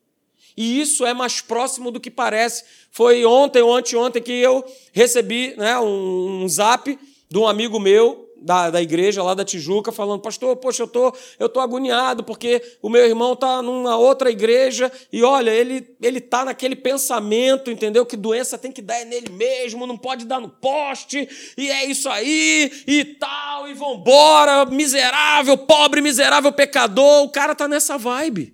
E 0.56 0.80
isso 0.82 1.06
é 1.06 1.14
mais 1.14 1.42
próximo 1.42 1.92
do 1.92 2.00
que 2.00 2.12
parece. 2.12 2.64
Foi 2.92 3.26
ontem 3.26 3.62
ou 3.62 3.76
anteontem 3.76 4.22
que 4.22 4.32
eu 4.32 4.64
recebi 4.92 5.56
né, 5.58 5.80
um, 5.80 6.44
um 6.44 6.50
zap 6.50 6.98
de 7.30 7.38
um 7.38 7.48
amigo 7.48 7.80
meu 7.80 8.24
da, 8.44 8.70
da 8.70 8.82
igreja 8.82 9.24
lá 9.24 9.34
da 9.34 9.46
Tijuca 9.46 9.92
falando, 9.92 10.22
pastor, 10.22 10.56
poxa, 10.58 10.84
eu 10.84 10.88
tô, 10.88 11.14
eu 11.40 11.48
tô 11.48 11.60
agoniado 11.60 12.24
porque 12.24 12.62
o 12.82 12.90
meu 12.90 13.06
irmão 13.06 13.36
tá 13.36 13.62
numa 13.62 13.98
outra 13.98 14.30
igreja 14.30 14.92
e 15.12 15.24
olha, 15.24 15.50
ele 15.50 15.88
ele 16.02 16.20
tá 16.20 16.44
naquele 16.44 16.76
pensamento, 16.76 17.72
entendeu? 17.72 18.06
Que 18.06 18.18
doença 18.18 18.58
tem 18.58 18.72
que 18.72 18.82
dar 18.82 19.00
é 19.00 19.06
nele 19.06 19.32
mesmo, 19.32 19.88
não 19.88 19.98
pode 19.98 20.26
dar 20.26 20.42
no 20.42 20.50
poste, 20.50 21.28
e 21.58 21.72
é 21.72 21.86
isso 21.86 22.10
aí, 22.10 22.72
e 22.86 23.06
tal, 23.06 23.70
e 23.70 23.74
vambora, 23.74 24.66
miserável, 24.66 25.58
pobre, 25.58 26.02
miserável 26.02 26.52
pecador, 26.52 27.24
o 27.24 27.30
cara 27.30 27.56
tá 27.56 27.68
nessa 27.68 27.98
vibe. 27.98 28.53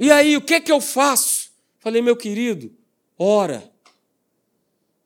E 0.00 0.10
aí, 0.10 0.34
o 0.34 0.40
que 0.40 0.62
que 0.62 0.72
eu 0.72 0.80
faço? 0.80 1.50
Falei, 1.78 2.00
meu 2.00 2.16
querido, 2.16 2.72
ora. 3.18 3.70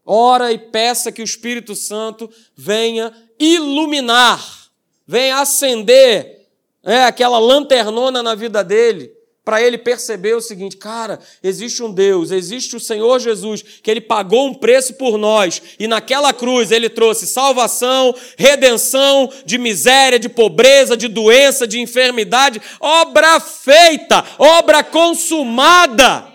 Ora 0.07 0.53
e 0.53 0.59
peça 0.59 1.11
que 1.11 1.21
o 1.21 1.25
Espírito 1.25 1.75
Santo 1.75 2.31
venha 2.55 3.13
iluminar, 3.37 4.71
venha 5.05 5.41
acender 5.41 6.49
é, 6.85 7.05
aquela 7.05 7.39
lanternona 7.41 8.23
na 8.23 8.37
vida 8.37 8.63
dele, 8.63 9.13
para 9.45 9.61
ele 9.61 9.77
perceber 9.77 10.35
o 10.35 10.41
seguinte: 10.41 10.77
cara, 10.77 11.21
existe 11.43 11.83
um 11.83 11.93
Deus, 11.93 12.31
existe 12.31 12.75
o 12.75 12.81
Senhor 12.81 13.21
Jesus, 13.21 13.63
que 13.63 13.91
ele 13.91 14.01
pagou 14.01 14.47
um 14.47 14.55
preço 14.55 14.95
por 14.95 15.19
nós, 15.19 15.61
e 15.79 15.87
naquela 15.87 16.33
cruz 16.33 16.73
ele 16.73 16.89
trouxe 16.89 17.27
salvação, 17.27 18.15
redenção 18.39 19.31
de 19.45 19.59
miséria, 19.59 20.19
de 20.19 20.29
pobreza, 20.29 20.97
de 20.97 21.09
doença, 21.09 21.67
de 21.67 21.79
enfermidade, 21.79 22.61
obra 22.81 23.39
feita, 23.39 24.25
obra 24.39 24.83
consumada. 24.83 26.33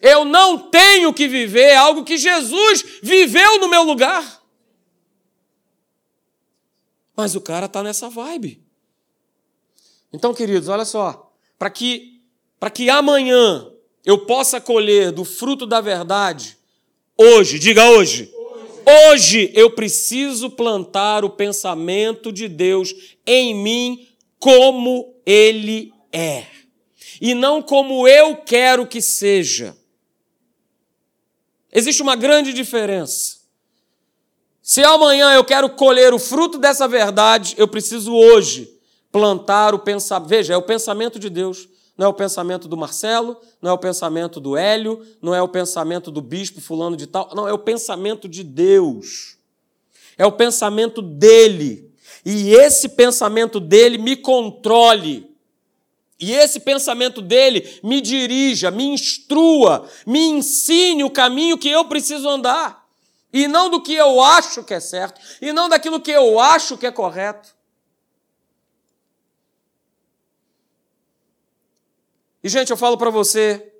Eu 0.00 0.24
não 0.24 0.70
tenho 0.70 1.12
que 1.12 1.26
viver 1.26 1.74
algo 1.74 2.04
que 2.04 2.16
Jesus 2.16 2.84
viveu 3.02 3.58
no 3.58 3.68
meu 3.68 3.82
lugar. 3.82 4.38
Mas 7.16 7.34
o 7.34 7.40
cara 7.40 7.66
está 7.66 7.82
nessa 7.82 8.08
vibe. 8.08 8.62
Então, 10.12 10.32
queridos, 10.32 10.68
olha 10.68 10.84
só 10.84 11.27
para 11.58 11.70
que, 11.70 12.20
para 12.60 12.70
que 12.70 12.88
amanhã 12.88 13.68
eu 14.04 14.18
possa 14.18 14.60
colher 14.60 15.10
do 15.10 15.24
fruto 15.24 15.66
da 15.66 15.80
verdade, 15.80 16.56
hoje, 17.16 17.58
diga 17.58 17.90
hoje. 17.90 18.32
hoje. 18.32 19.12
Hoje 19.12 19.52
eu 19.54 19.70
preciso 19.70 20.48
plantar 20.48 21.24
o 21.24 21.30
pensamento 21.30 22.32
de 22.32 22.48
Deus 22.48 22.94
em 23.26 23.54
mim 23.54 24.08
como 24.38 25.14
ele 25.26 25.92
é, 26.12 26.46
e 27.20 27.34
não 27.34 27.60
como 27.60 28.06
eu 28.06 28.36
quero 28.36 28.86
que 28.86 29.02
seja. 29.02 29.76
Existe 31.70 32.00
uma 32.00 32.16
grande 32.16 32.52
diferença. 32.52 33.36
Se 34.62 34.82
amanhã 34.82 35.34
eu 35.34 35.44
quero 35.44 35.68
colher 35.70 36.14
o 36.14 36.18
fruto 36.18 36.58
dessa 36.58 36.86
verdade, 36.86 37.54
eu 37.58 37.66
preciso 37.66 38.14
hoje 38.14 38.77
plantar 39.10 39.74
o 39.74 39.78
pensamento. 39.78 40.28
Veja, 40.28 40.54
é 40.54 40.56
o 40.56 40.62
pensamento 40.62 41.18
de 41.18 41.30
Deus. 41.30 41.68
Não 41.96 42.06
é 42.06 42.08
o 42.08 42.14
pensamento 42.14 42.68
do 42.68 42.76
Marcelo, 42.76 43.36
não 43.60 43.70
é 43.70 43.74
o 43.74 43.78
pensamento 43.78 44.38
do 44.38 44.56
Hélio, 44.56 45.04
não 45.20 45.34
é 45.34 45.42
o 45.42 45.48
pensamento 45.48 46.12
do 46.12 46.22
bispo 46.22 46.60
fulano 46.60 46.96
de 46.96 47.08
tal. 47.08 47.30
Não, 47.34 47.48
é 47.48 47.52
o 47.52 47.58
pensamento 47.58 48.28
de 48.28 48.44
Deus. 48.44 49.36
É 50.16 50.24
o 50.24 50.30
pensamento 50.30 51.02
dele. 51.02 51.92
E 52.24 52.54
esse 52.54 52.90
pensamento 52.90 53.58
dele 53.58 53.98
me 53.98 54.14
controle. 54.14 55.28
E 56.20 56.32
esse 56.32 56.60
pensamento 56.60 57.20
dele 57.20 57.80
me 57.82 58.00
dirija, 58.00 58.70
me 58.70 58.84
instrua, 58.84 59.88
me 60.06 60.20
ensine 60.20 61.02
o 61.02 61.10
caminho 61.10 61.58
que 61.58 61.68
eu 61.68 61.84
preciso 61.84 62.28
andar. 62.28 62.86
E 63.32 63.46
não 63.46 63.70
do 63.70 63.80
que 63.80 63.94
eu 63.94 64.20
acho 64.20 64.64
que 64.64 64.74
é 64.74 64.80
certo, 64.80 65.20
e 65.40 65.52
não 65.52 65.68
daquilo 65.68 66.00
que 66.00 66.10
eu 66.10 66.40
acho 66.40 66.78
que 66.78 66.86
é 66.86 66.90
correto. 66.90 67.57
E, 72.48 72.50
gente, 72.50 72.70
eu 72.70 72.78
falo 72.78 72.96
para 72.96 73.10
você 73.10 73.74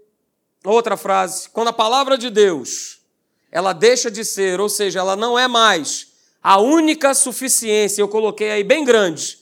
outra 0.62 0.94
frase: 0.94 1.48
quando 1.48 1.68
a 1.68 1.72
palavra 1.72 2.18
de 2.18 2.28
Deus 2.28 2.98
ela 3.50 3.72
deixa 3.72 4.10
de 4.10 4.22
ser, 4.22 4.60
ou 4.60 4.68
seja, 4.68 4.98
ela 4.98 5.16
não 5.16 5.38
é 5.38 5.48
mais 5.48 6.08
a 6.42 6.60
única 6.60 7.14
suficiência, 7.14 8.02
eu 8.02 8.08
coloquei 8.08 8.50
aí 8.50 8.62
bem 8.62 8.84
grande. 8.84 9.38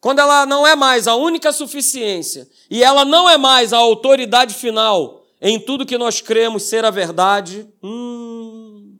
Quando 0.00 0.20
ela 0.20 0.46
não 0.46 0.66
é 0.66 0.74
mais 0.74 1.06
a 1.06 1.14
única 1.14 1.52
suficiência 1.52 2.48
e 2.70 2.82
ela 2.82 3.04
não 3.04 3.28
é 3.28 3.36
mais 3.36 3.74
a 3.74 3.76
autoridade 3.76 4.54
final 4.54 5.26
em 5.42 5.60
tudo 5.60 5.84
que 5.84 5.98
nós 5.98 6.22
cremos 6.22 6.62
ser 6.62 6.82
a 6.86 6.90
verdade, 6.90 7.68
hum, 7.82 8.96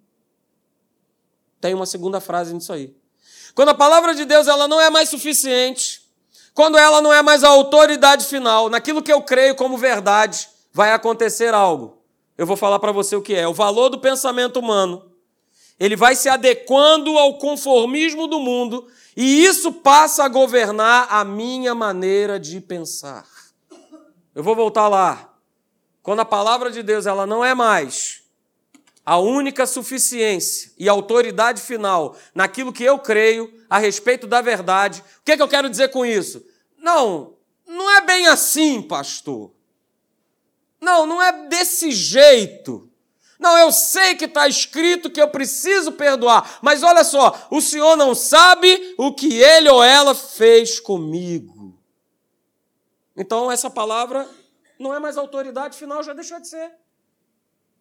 tem 1.59 1.73
uma 1.73 1.87
segunda 1.87 2.21
frase 2.21 2.53
nisso 2.53 2.71
aí. 2.71 2.95
Quando 3.55 3.71
a 3.71 3.75
palavra 3.75 4.15
de 4.15 4.27
Deus 4.27 4.47
ela 4.47 4.69
não 4.69 4.79
é 4.79 4.91
mais 4.91 5.09
suficiente, 5.09 6.00
quando 6.55 6.77
ela 6.77 7.01
não 7.01 7.13
é 7.13 7.23
mais 7.23 7.45
a 7.45 7.49
autoridade 7.49 8.27
final, 8.27 8.69
naquilo 8.69 9.03
que 9.03 9.13
eu 9.13 9.23
creio 9.23 9.55
como 9.55 9.79
verdade, 9.79 10.49
vai 10.73 10.93
acontecer 10.93 11.55
algo. 11.55 11.99
Eu 12.37 12.47
vou 12.47 12.57
falar 12.57 12.79
para 12.79 12.93
você 12.93 13.15
o 13.15 13.23
que 13.23 13.35
é. 13.35 13.47
O 13.47 13.55
valor 13.55 13.89
do 13.89 13.99
pensamento 13.99 14.59
humano. 14.59 15.11
Ele 15.79 15.97
vai 15.97 16.15
se 16.15 16.29
adequando 16.29 17.17
ao 17.19 17.39
conformismo 17.39 18.27
do 18.27 18.39
mundo 18.39 18.87
e 19.17 19.45
isso 19.45 19.73
passa 19.73 20.25
a 20.25 20.29
governar 20.29 21.07
a 21.11 21.25
minha 21.25 21.75
maneira 21.75 22.39
de 22.39 22.61
pensar. 22.61 23.27
Eu 24.35 24.43
vou 24.43 24.55
voltar 24.55 24.89
lá. 24.89 25.35
Quando 26.03 26.21
a 26.21 26.25
palavra 26.25 26.71
de 26.71 26.83
Deus 26.83 27.07
ela 27.07 27.27
não 27.27 27.45
é 27.45 27.55
mais 27.55 28.21
a 29.05 29.19
única 29.19 29.67
suficiência 29.67 30.71
e 30.79 30.89
autoridade 30.89 31.61
final 31.61 32.17
naquilo 32.35 32.73
que 32.73 32.85
eu 32.85 32.99
creio 32.99 33.53
a 33.69 33.79
respeito 33.79 34.27
da 34.27 34.41
verdade. 34.41 35.03
O 35.21 35.25
que, 35.25 35.33
é 35.33 35.37
que 35.37 35.43
eu 35.43 35.49
quero 35.49 35.69
dizer 35.69 35.89
com 35.89 36.05
isso? 36.05 36.45
Não, 36.81 37.35
não 37.67 37.91
é 37.91 38.01
bem 38.01 38.27
assim, 38.27 38.83
pastor. 38.83 39.53
Não, 40.81 41.07
não 41.07 41.23
é 41.23 41.47
desse 41.47 41.93
jeito. 41.93 42.91
Não, 43.39 43.57
eu 43.57 43.73
sei 43.73 44.15
que 44.15 44.25
está 44.25 44.49
escrito 44.49 45.11
que 45.11 45.21
eu 45.21 45.29
preciso 45.29 45.93
perdoar, 45.93 46.59
mas 46.61 46.83
olha 46.83 47.03
só, 47.05 47.49
o 47.51 47.61
Senhor 47.61 47.97
não 47.97 48.15
sabe 48.15 48.95
o 48.99 49.15
que 49.15 49.41
ele 49.41 49.69
ou 49.69 49.83
ela 49.83 50.15
fez 50.15 50.79
comigo. 50.79 51.79
Então, 53.17 53.51
essa 53.51 53.71
palavra 53.71 54.29
não 54.79 54.95
é 54.95 54.99
mais 54.99 55.17
autoridade 55.17 55.77
final, 55.77 56.03
já 56.03 56.13
deixou 56.13 56.41
de 56.41 56.49
ser. 56.49 56.73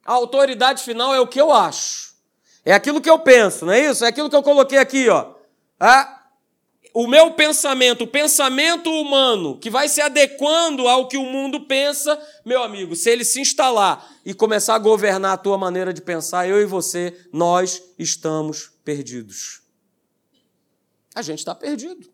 A 0.05 0.13
autoridade 0.13 0.81
final 0.83 1.13
é 1.13 1.19
o 1.19 1.27
que 1.27 1.39
eu 1.39 1.51
acho. 1.51 2.15
É 2.63 2.73
aquilo 2.73 3.01
que 3.01 3.09
eu 3.09 3.19
penso, 3.19 3.65
não 3.65 3.73
é 3.73 3.85
isso? 3.85 4.03
É 4.03 4.07
aquilo 4.07 4.29
que 4.29 4.35
eu 4.35 4.43
coloquei 4.43 4.77
aqui, 4.77 5.09
ó. 5.09 5.33
Ah, 5.79 6.18
o 6.93 7.07
meu 7.07 7.33
pensamento, 7.33 8.03
o 8.03 8.07
pensamento 8.07 8.89
humano, 8.89 9.57
que 9.59 9.69
vai 9.69 9.87
se 9.87 10.01
adequando 10.01 10.87
ao 10.87 11.07
que 11.07 11.17
o 11.17 11.23
mundo 11.23 11.61
pensa, 11.61 12.19
meu 12.43 12.63
amigo, 12.63 12.95
se 12.95 13.09
ele 13.09 13.23
se 13.23 13.39
instalar 13.39 14.17
e 14.25 14.33
começar 14.33 14.75
a 14.75 14.79
governar 14.79 15.33
a 15.33 15.37
tua 15.37 15.57
maneira 15.57 15.93
de 15.93 16.01
pensar, 16.01 16.49
eu 16.49 16.59
e 16.59 16.65
você, 16.65 17.15
nós 17.31 17.81
estamos 17.97 18.71
perdidos. 18.83 19.61
A 21.13 21.21
gente 21.21 21.39
está 21.39 21.53
perdido. 21.53 22.11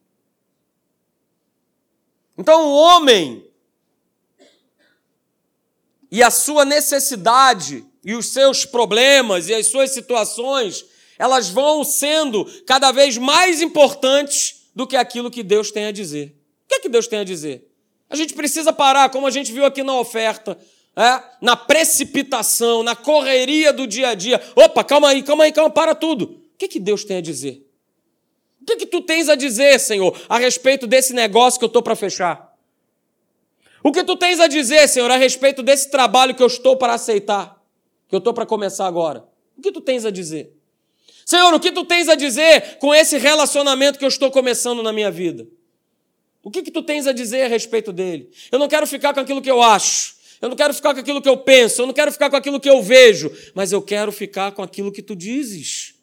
Então, 2.38 2.65
o 2.65 2.75
homem 2.75 3.49
e 6.11 6.21
a 6.21 6.29
sua 6.29 6.65
necessidade 6.65 7.85
e 8.03 8.13
os 8.13 8.27
seus 8.27 8.65
problemas 8.65 9.47
e 9.47 9.53
as 9.53 9.67
suas 9.67 9.91
situações, 9.93 10.85
elas 11.17 11.49
vão 11.49 11.83
sendo 11.83 12.45
cada 12.65 12.91
vez 12.91 13.17
mais 13.17 13.61
importantes 13.61 14.64
do 14.75 14.85
que 14.85 14.97
aquilo 14.97 15.31
que 15.31 15.41
Deus 15.41 15.71
tem 15.71 15.85
a 15.85 15.91
dizer. 15.91 16.35
O 16.65 16.67
que 16.67 16.75
é 16.75 16.79
que 16.81 16.89
Deus 16.89 17.07
tem 17.07 17.19
a 17.19 17.23
dizer? 17.23 17.71
A 18.09 18.15
gente 18.15 18.33
precisa 18.33 18.73
parar, 18.73 19.09
como 19.09 19.25
a 19.25 19.31
gente 19.31 19.51
viu 19.51 19.65
aqui 19.65 19.81
na 19.81 19.97
oferta, 19.97 20.57
é? 20.95 21.23
na 21.41 21.55
precipitação, 21.55 22.83
na 22.83 22.95
correria 22.95 23.71
do 23.71 23.88
dia 23.88 24.09
a 24.09 24.13
dia. 24.13 24.41
Opa, 24.55 24.83
calma 24.83 25.09
aí, 25.09 25.23
calma 25.23 25.45
aí, 25.45 25.51
calma, 25.51 25.69
para 25.69 25.95
tudo. 25.95 26.25
O 26.25 26.57
que, 26.57 26.65
é 26.65 26.67
que 26.67 26.79
Deus 26.79 27.03
tem 27.03 27.17
a 27.17 27.21
dizer? 27.21 27.65
O 28.61 28.65
que, 28.65 28.73
é 28.73 28.75
que 28.77 28.85
tu 28.85 29.01
tens 29.01 29.29
a 29.29 29.35
dizer, 29.35 29.79
Senhor, 29.79 30.19
a 30.27 30.38
respeito 30.38 30.88
desse 30.88 31.13
negócio 31.13 31.59
que 31.59 31.65
eu 31.65 31.67
estou 31.67 31.83
para 31.83 31.95
fechar? 31.95 32.55
O 33.83 33.91
que 33.91 34.03
tu 34.03 34.15
tens 34.15 34.39
a 34.39 34.47
dizer, 34.47 34.88
Senhor, 34.88 35.11
a 35.11 35.17
respeito 35.17 35.61
desse 35.61 35.91
trabalho 35.91 36.33
que 36.33 36.41
eu 36.41 36.47
estou 36.47 36.75
para 36.75 36.93
aceitar, 36.93 37.61
que 38.07 38.15
eu 38.15 38.19
estou 38.19 38.33
para 38.33 38.45
começar 38.45 38.88
agora? 38.88 39.23
O 39.57 39.61
que 39.61 39.71
tu 39.71 39.81
tens 39.81 40.05
a 40.05 40.09
dizer? 40.09 40.54
Senhor, 41.36 41.54
o 41.54 41.60
que 41.60 41.71
tu 41.71 41.84
tens 41.84 42.08
a 42.08 42.15
dizer 42.15 42.78
com 42.80 42.95
esse 42.95 43.17
relacionamento 43.17 44.00
que 44.00 44.06
eu 44.06 44.10
estou 44.10 44.32
começando 44.32 44.82
na 44.82 44.93
minha 44.93 45.12
vida? 45.12 45.45
O 46.41 46.50
que, 46.50 46.62
que 46.62 46.71
tu 46.71 46.82
tens 46.82 47.08
a 47.08 47.12
dizer 47.12 47.43
a 47.43 47.48
respeito 47.50 47.91
dele? 47.91 48.30
Eu 48.50 48.58
não 48.58 48.69
quero 48.69 48.88
ficar 48.88 49.13
com 49.13 49.19
aquilo 49.19 49.41
que 49.41 49.52
eu 49.52 49.62
acho. 49.62 50.15
Eu 50.41 50.48
não 50.48 50.56
quero 50.56 50.74
ficar 50.74 50.93
com 50.93 51.00
aquilo 51.02 51.21
que 51.21 51.28
eu 51.28 51.36
penso. 51.36 51.82
Eu 51.82 51.88
não 51.88 51.93
quero 51.93 52.10
ficar 52.10 52.30
com 52.30 52.38
aquilo 52.38 52.58
que 52.58 52.69
eu 52.69 52.82
vejo. 52.82 53.30
Mas 53.54 53.74
eu 53.74 53.82
quero 53.82 54.13
ficar 54.13 54.54
com 54.54 54.63
aquilo 54.63 54.93
que 54.93 55.02
tu 55.02 55.13
dizes. 55.13 55.95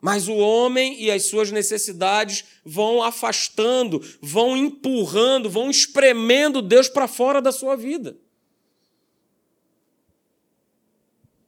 Mas 0.00 0.26
o 0.26 0.34
homem 0.34 1.00
e 1.00 1.08
as 1.08 1.26
suas 1.26 1.52
necessidades 1.52 2.44
vão 2.64 3.00
afastando, 3.00 4.02
vão 4.20 4.56
empurrando, 4.56 5.48
vão 5.48 5.70
espremendo 5.70 6.60
Deus 6.60 6.88
para 6.88 7.06
fora 7.06 7.40
da 7.40 7.52
sua 7.52 7.76
vida. 7.76 8.16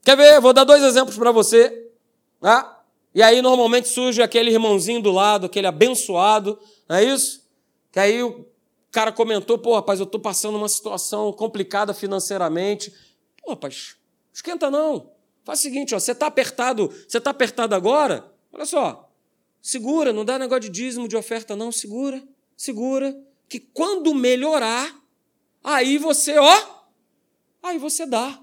Quer 0.03 0.15
ver? 0.15 0.39
Vou 0.39 0.53
dar 0.53 0.63
dois 0.63 0.81
exemplos 0.81 1.17
para 1.17 1.31
você. 1.31 1.90
Ah, 2.41 2.81
e 3.13 3.21
aí 3.21 3.41
normalmente 3.41 3.87
surge 3.87 4.21
aquele 4.21 4.49
irmãozinho 4.49 5.01
do 5.01 5.11
lado, 5.11 5.45
aquele 5.45 5.67
abençoado, 5.67 6.57
não 6.87 6.95
é 6.95 7.03
isso? 7.03 7.47
Que 7.91 7.99
aí 7.99 8.23
o 8.23 8.47
cara 8.89 9.11
comentou, 9.11 9.57
pô, 9.57 9.75
rapaz, 9.75 9.99
eu 9.99 10.05
estou 10.05 10.19
passando 10.19 10.57
uma 10.57 10.69
situação 10.69 11.31
complicada 11.33 11.93
financeiramente. 11.93 12.93
Pô, 13.41 13.51
rapaz, 13.51 13.95
esquenta 14.33 14.71
não. 14.71 15.11
Faz 15.43 15.59
o 15.59 15.61
seguinte, 15.63 15.93
ó, 15.93 15.99
você 15.99 16.11
está 16.11 16.27
apertado, 16.27 16.87
você 17.07 17.17
está 17.17 17.31
apertado 17.31 17.75
agora? 17.75 18.31
Olha 18.53 18.65
só, 18.65 19.09
segura, 19.61 20.13
não 20.13 20.23
dá 20.23 20.37
negócio 20.37 20.61
de 20.61 20.69
dízimo, 20.69 21.07
de 21.07 21.17
oferta 21.17 21.55
não, 21.55 21.71
segura, 21.71 22.23
segura, 22.55 23.17
que 23.49 23.59
quando 23.59 24.13
melhorar, 24.13 24.95
aí 25.63 25.97
você, 25.97 26.37
ó, 26.37 26.63
aí 27.63 27.77
você 27.77 28.05
dá 28.05 28.39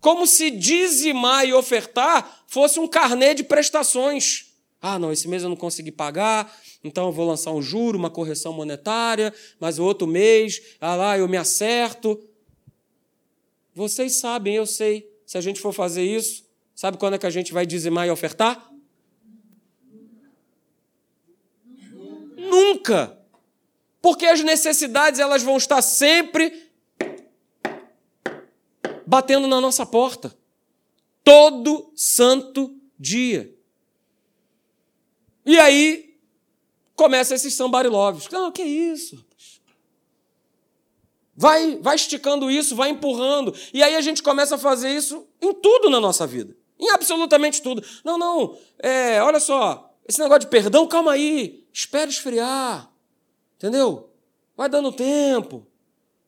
como 0.00 0.26
se 0.26 0.50
dizimar 0.50 1.46
e 1.46 1.52
ofertar 1.52 2.44
fosse 2.46 2.78
um 2.78 2.86
carnê 2.86 3.34
de 3.34 3.44
prestações. 3.44 4.52
Ah, 4.80 4.98
não, 4.98 5.10
esse 5.10 5.26
mês 5.26 5.42
eu 5.42 5.48
não 5.48 5.56
consegui 5.56 5.90
pagar, 5.90 6.54
então 6.84 7.06
eu 7.06 7.12
vou 7.12 7.26
lançar 7.26 7.50
um 7.50 7.62
juro, 7.62 7.98
uma 7.98 8.10
correção 8.10 8.52
monetária, 8.52 9.34
mas 9.58 9.78
o 9.78 9.84
outro 9.84 10.06
mês, 10.06 10.60
ah 10.80 10.94
lá, 10.94 11.18
eu 11.18 11.28
me 11.28 11.36
acerto. 11.36 12.22
Vocês 13.74 14.16
sabem, 14.16 14.54
eu 14.54 14.66
sei, 14.66 15.10
se 15.26 15.36
a 15.36 15.40
gente 15.40 15.60
for 15.60 15.72
fazer 15.72 16.04
isso, 16.04 16.44
sabe 16.74 16.98
quando 16.98 17.14
é 17.14 17.18
que 17.18 17.26
a 17.26 17.30
gente 17.30 17.52
vai 17.52 17.66
dizimar 17.66 18.06
e 18.06 18.10
ofertar? 18.10 18.70
Nunca! 22.36 23.18
Porque 24.00 24.26
as 24.26 24.40
necessidades 24.42 25.18
elas 25.18 25.42
vão 25.42 25.56
estar 25.56 25.82
sempre 25.82 26.65
batendo 29.06 29.46
na 29.46 29.60
nossa 29.60 29.86
porta. 29.86 30.36
Todo 31.22 31.92
santo 31.94 32.74
dia. 32.98 33.54
E 35.44 35.58
aí 35.58 36.18
começa 36.94 37.34
esses 37.34 37.54
sambariloves. 37.54 38.28
Não, 38.30 38.50
que 38.50 38.62
isso? 38.62 39.24
Vai, 41.36 41.76
vai 41.76 41.96
esticando 41.96 42.50
isso, 42.50 42.74
vai 42.74 42.90
empurrando. 42.90 43.54
E 43.72 43.82
aí 43.82 43.94
a 43.94 44.00
gente 44.00 44.22
começa 44.22 44.54
a 44.54 44.58
fazer 44.58 44.90
isso 44.90 45.26
em 45.40 45.52
tudo 45.52 45.90
na 45.90 46.00
nossa 46.00 46.26
vida. 46.26 46.56
Em 46.78 46.90
absolutamente 46.90 47.62
tudo. 47.62 47.84
Não, 48.04 48.18
não. 48.18 48.58
É, 48.78 49.22
olha 49.22 49.38
só. 49.38 49.94
Esse 50.08 50.18
negócio 50.18 50.40
de 50.40 50.46
perdão, 50.48 50.86
calma 50.86 51.12
aí. 51.12 51.64
Espera 51.72 52.10
esfriar. 52.10 52.90
Entendeu? 53.56 54.10
Vai 54.56 54.68
dando 54.68 54.90
tempo. 54.92 55.66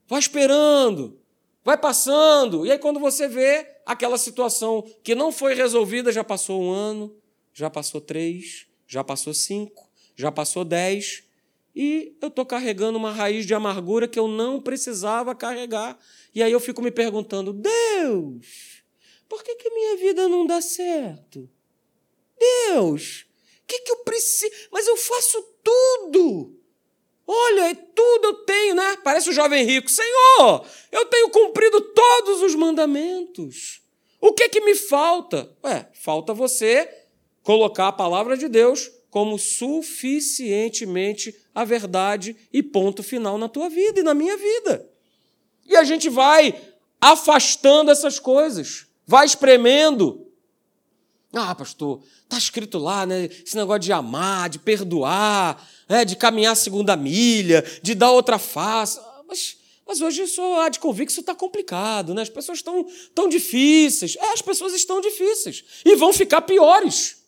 Vai 0.07 0.19
esperando. 0.19 1.19
Vai 1.69 1.77
passando. 1.77 2.65
E 2.65 2.73
aí, 2.73 2.79
quando 2.79 2.99
você 2.99 3.29
vê 3.29 3.67
aquela 3.85 4.17
situação 4.17 4.83
que 5.03 5.15
não 5.15 5.31
foi 5.31 5.53
resolvida, 5.55 6.11
já 6.11 6.25
passou 6.25 6.63
um 6.63 6.71
ano, 6.71 7.15
já 7.53 7.69
passou 7.69 8.01
três, 8.01 8.67
já 8.87 9.05
passou 9.05 9.35
cinco, 9.35 9.87
já 10.17 10.33
passou 10.33 10.65
dez 10.65 11.25
e 11.77 12.17
eu 12.23 12.29
estou 12.29 12.47
carregando 12.47 12.97
uma 12.97 13.13
raiz 13.13 13.45
de 13.45 13.53
amargura 13.53 14.09
que 14.09 14.19
eu 14.19 14.27
não 14.27 14.63
precisava 14.63 15.35
carregar. 15.35 15.99
E 16.35 16.43
aí 16.43 16.51
eu 16.51 16.59
fico 16.59 16.81
me 16.81 16.91
perguntando: 16.91 17.53
Deus, 17.53 18.83
por 19.29 19.45
que, 19.45 19.55
que 19.57 19.69
minha 19.69 19.99
vida 19.99 20.27
não 20.27 20.47
dá 20.47 20.63
certo? 20.63 21.51
Deus, 22.71 23.27
o 23.63 23.67
que, 23.67 23.81
que 23.81 23.93
eu 23.93 23.99
preciso? 24.05 24.55
Mas 24.73 24.89
eu 24.89 24.97
faço 24.97 25.43
tudo. 25.63 26.58
Olha, 27.31 27.71
é 27.71 27.75
tudo 27.75 28.29
eu 28.29 28.35
tenho, 28.47 28.75
né? 28.75 28.97
Parece 29.05 29.29
o 29.29 29.35
jovem 29.35 29.63
rico. 29.63 29.91
Senhor, 29.91 30.65
eu 30.91 31.05
tenho 31.05 31.29
cumprido 31.29 31.79
todos 31.83 32.41
os 32.41 32.55
mandamentos. 32.55 33.83
O 34.19 34.33
que 34.33 34.49
que 34.49 34.63
me 34.63 34.75
falta? 34.75 35.55
Ué, 35.63 35.87
falta 35.93 36.33
você 36.33 36.89
colocar 37.43 37.89
a 37.89 37.93
palavra 37.93 38.35
de 38.35 38.49
Deus 38.49 38.91
como 39.11 39.39
suficientemente 39.39 41.35
a 41.55 41.65
verdade 41.65 42.35
e 42.51 42.63
ponto 42.63 43.03
final 43.03 43.37
na 43.37 43.49
tua 43.49 43.69
vida 43.69 44.01
e 44.01 44.03
na 44.03 44.15
minha 44.15 44.37
vida. 44.37 44.89
E 45.67 45.77
a 45.77 45.85
gente 45.85 46.09
vai 46.09 46.55
afastando 46.99 47.91
essas 47.91 48.19
coisas, 48.19 48.87
vai 49.07 49.27
espremendo. 49.27 50.28
Ah, 51.33 51.55
pastor, 51.55 52.03
está 52.23 52.39
escrito 52.39 52.79
lá, 52.79 53.05
né? 53.05 53.27
Esse 53.27 53.55
negócio 53.57 53.81
de 53.81 53.93
amar, 53.93 54.49
de 54.49 54.59
perdoar, 54.59 55.63
né? 55.89 56.05
de 56.05 56.17
caminhar 56.17 56.53
a 56.53 56.57
segunda 56.57 56.97
milha, 56.97 57.63
de 57.83 57.95
dar 57.95 58.11
outra 58.11 58.39
face. 58.39 58.99
Ah, 58.99 59.23
mas, 59.29 59.59
mas 59.87 60.01
hoje 60.01 60.23
isso 60.23 60.43
há 60.55 60.71
de 60.71 60.79
convir 60.79 61.05
que 61.05 61.13
isso 61.13 61.21
está 61.21 61.35
complicado, 61.35 62.15
né? 62.15 62.23
As 62.23 62.31
pessoas 62.31 62.59
estão 62.59 62.87
tão 63.15 63.29
difíceis. 63.29 64.17
É, 64.17 64.33
as 64.33 64.41
pessoas 64.41 64.73
estão 64.73 65.03
difíceis. 65.03 65.65
E 65.85 65.97
vão 65.97 66.15
ficar 66.15 66.41
piores. 66.43 67.19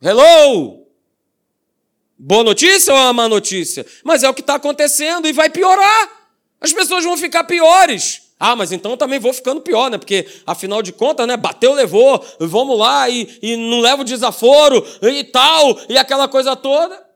Hello! 0.00 0.84
Boa 2.18 2.42
notícia 2.42 2.92
ou 2.92 2.98
uma 2.98 3.12
má 3.12 3.28
notícia? 3.28 3.86
Mas 4.02 4.24
é 4.24 4.28
o 4.28 4.34
que 4.34 4.40
está 4.40 4.56
acontecendo 4.56 5.28
e 5.28 5.32
vai 5.32 5.48
piorar. 5.48 6.10
As 6.60 6.72
pessoas 6.72 7.04
vão 7.04 7.16
ficar 7.16 7.44
piores. 7.44 8.31
Ah, 8.44 8.56
mas 8.56 8.72
então 8.72 8.96
também 8.96 9.20
vou 9.20 9.32
ficando 9.32 9.60
pior, 9.60 9.88
né? 9.88 9.96
Porque, 9.96 10.26
afinal 10.44 10.82
de 10.82 10.92
contas, 10.92 11.28
né? 11.28 11.36
Bateu, 11.36 11.72
levou, 11.74 12.20
vamos 12.40 12.76
lá 12.76 13.08
e, 13.08 13.38
e 13.40 13.54
não 13.54 13.78
leva 13.78 14.02
o 14.02 14.04
desaforo 14.04 14.84
e 15.00 15.22
tal, 15.22 15.78
e 15.88 15.96
aquela 15.96 16.26
coisa 16.26 16.56
toda. 16.56 17.08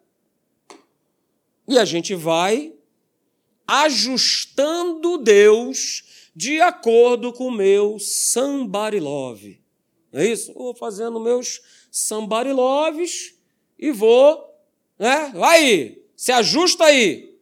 E 1.67 1.81
a 1.81 1.85
gente 1.85 2.15
vai 2.15 2.73
ajustando 3.67 5.19
Deus 5.19 6.05
de 6.33 6.61
acordo 6.61 7.33
com 7.33 7.49
o 7.49 7.53
meu 7.53 7.99
somebody 7.99 9.01
love. 9.01 9.61
É 10.13 10.25
isso? 10.25 10.55
Vou 10.55 10.77
fazendo 10.77 11.19
meus 11.19 11.61
somebody 11.91 12.53
loves 12.53 13.35
e 13.77 13.91
vou, 13.91 14.49
né? 14.97 15.33
Vai, 15.35 15.99
se 16.15 16.31
ajusta 16.31 16.85
aí. 16.85 17.36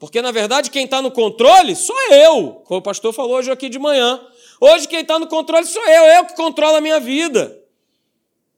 Porque, 0.00 0.22
na 0.22 0.32
verdade, 0.32 0.70
quem 0.70 0.86
está 0.86 1.02
no 1.02 1.10
controle 1.10 1.76
sou 1.76 1.94
eu, 2.10 2.62
como 2.64 2.80
o 2.80 2.82
pastor 2.82 3.12
falou 3.12 3.36
hoje 3.36 3.50
aqui 3.50 3.68
de 3.68 3.78
manhã. 3.78 4.18
Hoje 4.58 4.88
quem 4.88 5.00
está 5.00 5.18
no 5.18 5.26
controle 5.26 5.66
sou 5.66 5.86
eu, 5.86 6.04
eu 6.06 6.24
que 6.24 6.34
controlo 6.34 6.76
a 6.76 6.80
minha 6.80 6.98
vida. 6.98 7.54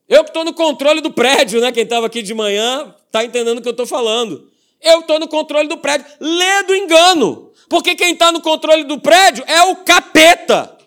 Eu 0.09 0.23
que 0.23 0.31
estou 0.31 0.45
no 0.45 0.55
controle 0.55 1.01
do 1.01 1.11
prédio, 1.11 1.61
né? 1.61 1.73
Quem 1.73 1.83
estava 1.83 2.07
aqui 2.07 2.23
de 2.23 2.33
manhã 2.33 2.95
está 3.07 3.25
entendendo 3.25 3.59
o 3.59 3.61
que 3.61 3.67
eu 3.67 3.73
estou 3.73 3.87
falando. 3.87 4.49
Eu 4.81 5.01
estou 5.01 5.19
no 5.19 5.27
controle 5.27 5.69
do 5.69 5.79
prédio. 5.79 6.07
Lê 6.21 6.63
do 6.63 6.77
engano. 6.77 7.51
Porque 7.69 7.97
quem 7.97 8.13
está 8.13 8.31
no 8.31 8.41
controle 8.41 8.85
do 8.85 9.01
prédio 9.01 9.45
é 9.49 9.63
o 9.63 9.77
capeta. 9.77 10.79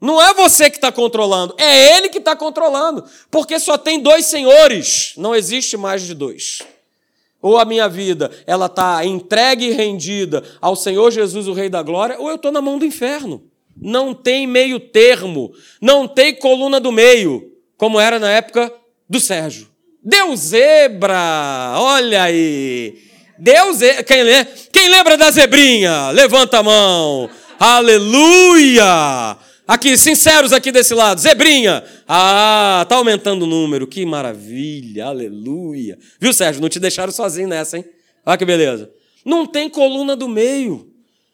Não 0.00 0.22
é 0.22 0.32
você 0.32 0.70
que 0.70 0.76
está 0.76 0.92
controlando, 0.92 1.56
é 1.58 1.96
ele 1.96 2.08
que 2.08 2.18
está 2.18 2.36
controlando, 2.36 3.04
porque 3.32 3.58
só 3.58 3.76
tem 3.76 3.98
dois 3.98 4.26
senhores, 4.26 5.12
não 5.16 5.34
existe 5.34 5.76
mais 5.76 6.02
de 6.02 6.14
dois. 6.14 6.60
Ou 7.40 7.56
a 7.56 7.64
minha 7.64 7.88
vida, 7.88 8.30
ela 8.46 8.66
está 8.66 9.04
entregue 9.04 9.66
e 9.66 9.72
rendida 9.72 10.42
ao 10.60 10.74
Senhor 10.74 11.10
Jesus, 11.10 11.46
o 11.46 11.52
Rei 11.52 11.68
da 11.68 11.82
Glória, 11.82 12.18
ou 12.18 12.28
eu 12.28 12.36
estou 12.36 12.50
na 12.50 12.60
mão 12.60 12.78
do 12.78 12.84
inferno. 12.84 13.42
Não 13.80 14.12
tem 14.12 14.46
meio 14.46 14.80
termo, 14.80 15.52
não 15.80 16.08
tem 16.08 16.34
coluna 16.34 16.80
do 16.80 16.90
meio, 16.90 17.52
como 17.76 18.00
era 18.00 18.18
na 18.18 18.30
época 18.30 18.72
do 19.08 19.20
Sérgio. 19.20 19.68
Deus 20.02 20.40
zebra, 20.40 21.74
olha 21.76 22.24
aí. 22.24 22.98
Deus, 23.38 23.78
quem, 24.04 24.24
quem 24.72 24.88
lembra 24.88 25.16
da 25.16 25.30
zebrinha? 25.30 26.10
Levanta 26.10 26.58
a 26.58 26.62
mão. 26.62 27.30
Aleluia! 27.58 29.36
Aqui, 29.68 29.98
sinceros 29.98 30.54
aqui 30.54 30.72
desse 30.72 30.94
lado. 30.94 31.20
Zebrinha. 31.20 31.84
Ah, 32.08 32.86
tá 32.88 32.96
aumentando 32.96 33.42
o 33.42 33.46
número. 33.46 33.86
Que 33.86 34.06
maravilha. 34.06 35.04
Aleluia. 35.04 35.98
Viu, 36.18 36.32
Sérgio? 36.32 36.62
Não 36.62 36.70
te 36.70 36.80
deixaram 36.80 37.12
sozinho 37.12 37.46
nessa, 37.46 37.76
hein? 37.76 37.84
Olha 38.24 38.38
que 38.38 38.46
beleza. 38.46 38.90
Não 39.22 39.44
tem 39.44 39.68
coluna 39.68 40.16
do 40.16 40.26
meio. 40.26 40.90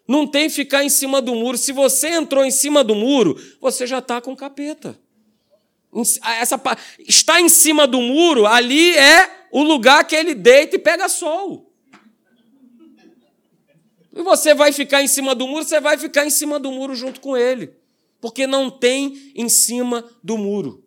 Não 0.09 0.27
tem 0.27 0.51
ficar 0.51 0.83
em 0.83 0.89
cima 0.89 1.23
do 1.23 1.33
muro. 1.33 1.57
Se 1.57 1.71
você 1.71 2.09
entrou 2.09 2.45
em 2.45 2.51
cima 2.51 2.83
do 2.83 2.97
muro, 2.97 3.41
você 3.61 3.87
já 3.87 4.01
está 4.01 4.21
com 4.21 4.35
capeta. 4.35 4.99
Essa, 6.41 6.61
está 7.07 7.41
em 7.41 7.49
cima 7.49 7.87
do 7.87 8.01
muro, 8.01 8.47
ali 8.47 8.97
é 8.97 9.47
o 9.53 9.63
lugar 9.63 10.05
que 10.05 10.17
ele 10.17 10.35
deita 10.35 10.75
e 10.75 10.79
pega 10.81 11.09
sol. 11.09 11.73
E 14.13 14.23
você 14.23 14.55
vai 14.55 14.73
ficar 14.73 15.05
em 15.05 15.09
cima 15.09 15.37
do 15.37 15.47
muro, 15.47 15.65
você 15.65 15.81
vai 15.81 15.97
ficar 15.97 16.27
em 16.27 16.31
cima 16.31 16.59
do 16.59 16.73
muro 16.73 16.97
junto 16.97 17.21
com 17.21 17.37
ele 17.37 17.84
porque 18.25 18.47
não 18.47 18.71
tem 18.71 19.35
em 19.35 19.51
cima 19.51 20.03
do 20.23 20.39
muro. 20.39 20.83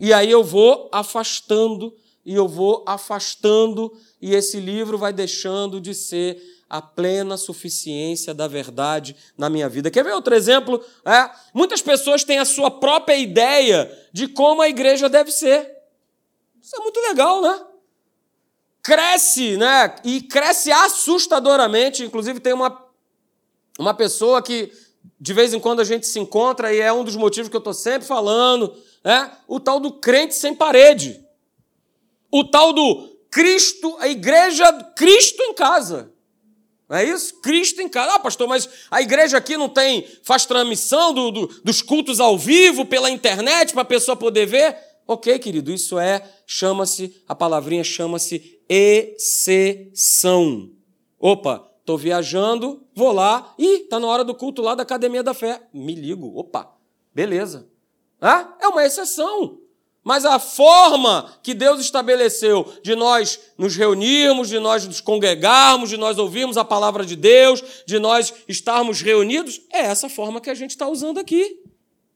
E 0.00 0.14
aí 0.14 0.30
eu 0.30 0.42
vou 0.42 0.88
afastando, 0.90 1.94
e 2.24 2.34
eu 2.34 2.48
vou 2.48 2.82
afastando, 2.88 3.92
e 4.18 4.34
esse 4.34 4.58
livro 4.58 4.96
vai 4.96 5.12
deixando 5.12 5.78
de 5.78 5.92
ser 5.92 6.42
a 6.66 6.80
plena 6.80 7.36
suficiência 7.36 8.32
da 8.32 8.48
verdade 8.48 9.14
na 9.36 9.50
minha 9.50 9.68
vida. 9.68 9.90
Quer 9.90 10.02
ver 10.02 10.14
outro 10.14 10.34
exemplo? 10.34 10.82
É, 11.04 11.30
muitas 11.52 11.82
pessoas 11.82 12.24
têm 12.24 12.38
a 12.38 12.46
sua 12.46 12.70
própria 12.70 13.18
ideia 13.18 13.94
de 14.10 14.26
como 14.26 14.62
a 14.62 14.70
igreja 14.70 15.06
deve 15.06 15.30
ser. 15.30 15.70
Isso 16.62 16.74
é 16.76 16.80
muito 16.80 16.98
legal, 16.98 17.42
né? 17.42 17.62
Cresce, 18.82 19.58
né? 19.58 19.96
E 20.02 20.22
cresce 20.22 20.72
assustadoramente. 20.72 22.02
Inclusive, 22.02 22.40
tem 22.40 22.54
uma, 22.54 22.88
uma 23.78 23.92
pessoa 23.92 24.40
que 24.40 24.72
de 25.20 25.32
vez 25.32 25.52
em 25.52 25.60
quando 25.60 25.80
a 25.80 25.84
gente 25.84 26.06
se 26.06 26.18
encontra 26.18 26.72
e 26.72 26.80
é 26.80 26.92
um 26.92 27.04
dos 27.04 27.16
motivos 27.16 27.48
que 27.48 27.56
eu 27.56 27.60
estou 27.60 27.74
sempre 27.74 28.06
falando, 28.06 28.74
né? 29.04 29.30
o 29.46 29.58
tal 29.58 29.80
do 29.80 29.92
crente 29.92 30.34
sem 30.34 30.54
parede. 30.54 31.24
O 32.30 32.44
tal 32.44 32.72
do 32.72 33.16
Cristo, 33.30 33.96
a 33.98 34.08
igreja, 34.08 34.70
Cristo 34.96 35.42
em 35.42 35.54
casa. 35.54 36.12
Não 36.88 36.96
é 36.96 37.04
isso? 37.04 37.40
Cristo 37.40 37.82
em 37.82 37.88
casa. 37.88 38.14
Ah, 38.14 38.18
pastor, 38.18 38.48
mas 38.48 38.68
a 38.90 39.02
igreja 39.02 39.36
aqui 39.36 39.56
não 39.56 39.68
tem, 39.68 40.06
faz 40.22 40.46
transmissão 40.46 41.12
do, 41.12 41.30
do, 41.30 41.46
dos 41.62 41.82
cultos 41.82 42.18
ao 42.18 42.38
vivo 42.38 42.86
pela 42.86 43.10
internet 43.10 43.72
para 43.72 43.82
a 43.82 43.84
pessoa 43.84 44.16
poder 44.16 44.46
ver? 44.46 44.76
Ok, 45.06 45.38
querido, 45.38 45.72
isso 45.72 45.98
é, 45.98 46.22
chama-se, 46.46 47.14
a 47.26 47.34
palavrinha 47.34 47.84
chama-se 47.84 48.58
exceção. 48.68 50.70
Opa, 51.18 51.67
Estou 51.88 51.96
viajando, 51.96 52.82
vou 52.94 53.12
lá, 53.12 53.54
e 53.58 53.84
está 53.84 53.98
na 53.98 54.06
hora 54.06 54.22
do 54.22 54.34
culto 54.34 54.60
lá 54.60 54.74
da 54.74 54.82
Academia 54.82 55.22
da 55.22 55.32
Fé. 55.32 55.62
Me 55.72 55.94
ligo, 55.94 56.38
opa, 56.38 56.70
beleza. 57.14 57.66
Ah, 58.20 58.54
é 58.60 58.68
uma 58.68 58.84
exceção. 58.84 59.58
Mas 60.04 60.26
a 60.26 60.38
forma 60.38 61.32
que 61.42 61.54
Deus 61.54 61.80
estabeleceu 61.80 62.70
de 62.82 62.94
nós 62.94 63.40
nos 63.56 63.74
reunirmos, 63.74 64.50
de 64.50 64.58
nós 64.58 64.86
nos 64.86 65.00
congregarmos, 65.00 65.88
de 65.88 65.96
nós 65.96 66.18
ouvirmos 66.18 66.58
a 66.58 66.64
palavra 66.64 67.06
de 67.06 67.16
Deus, 67.16 67.64
de 67.86 67.98
nós 67.98 68.34
estarmos 68.46 69.00
reunidos, 69.00 69.62
é 69.72 69.78
essa 69.78 70.10
forma 70.10 70.42
que 70.42 70.50
a 70.50 70.54
gente 70.54 70.72
está 70.72 70.86
usando 70.86 71.16
aqui. 71.16 71.58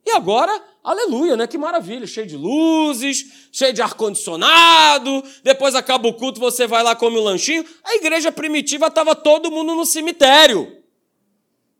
E 0.05 0.11
agora, 0.11 0.61
aleluia, 0.83 1.37
né? 1.37 1.47
Que 1.47 1.57
maravilha, 1.57 2.05
cheio 2.05 2.27
de 2.27 2.35
luzes, 2.35 3.49
cheio 3.51 3.73
de 3.73 3.81
ar-condicionado. 3.81 5.23
Depois 5.43 5.75
acaba 5.75 6.07
o 6.07 6.13
culto, 6.13 6.39
você 6.39 6.67
vai 6.67 6.83
lá, 6.83 6.95
come 6.95 7.17
um 7.17 7.23
lanchinho. 7.23 7.65
A 7.83 7.95
igreja 7.95 8.31
primitiva 8.31 8.87
estava 8.87 9.15
todo 9.15 9.49
mundo 9.49 9.75
no 9.75 9.85
cemitério. 9.85 10.83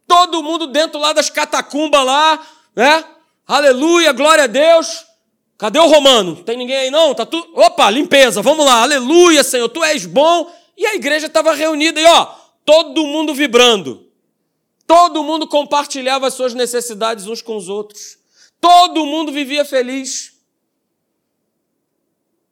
Todo 0.07 0.43
mundo 0.43 0.67
dentro 0.67 0.99
lá 0.99 1.11
das 1.11 1.29
catacumbas 1.29 2.05
lá, 2.05 2.39
né? 2.75 3.03
Aleluia, 3.45 4.13
glória 4.13 4.45
a 4.45 4.47
Deus. 4.47 5.05
Cadê 5.57 5.79
o 5.79 5.87
romano? 5.87 6.37
Tem 6.43 6.57
ninguém 6.57 6.75
aí 6.75 6.91
não? 6.91 7.13
Tá 7.13 7.25
tudo. 7.25 7.47
Opa, 7.55 7.89
limpeza, 7.89 8.41
vamos 8.41 8.65
lá. 8.65 8.83
Aleluia, 8.83 9.43
Senhor, 9.43 9.69
tu 9.69 9.83
és 9.83 10.05
bom. 10.05 10.51
E 10.77 10.85
a 10.85 10.95
igreja 10.95 11.27
estava 11.27 11.53
reunida 11.53 11.99
e 11.99 12.05
ó, 12.05 12.25
todo 12.65 13.05
mundo 13.05 13.33
vibrando. 13.33 14.02
Todo 14.95 15.23
mundo 15.23 15.47
compartilhava 15.47 16.27
as 16.27 16.35
suas 16.35 16.53
necessidades 16.53 17.25
uns 17.25 17.41
com 17.41 17.57
os 17.57 17.67
outros. 17.67 18.19
Todo 18.61 19.07
mundo 19.07 19.31
vivia 19.31 19.65
feliz. 19.65 20.37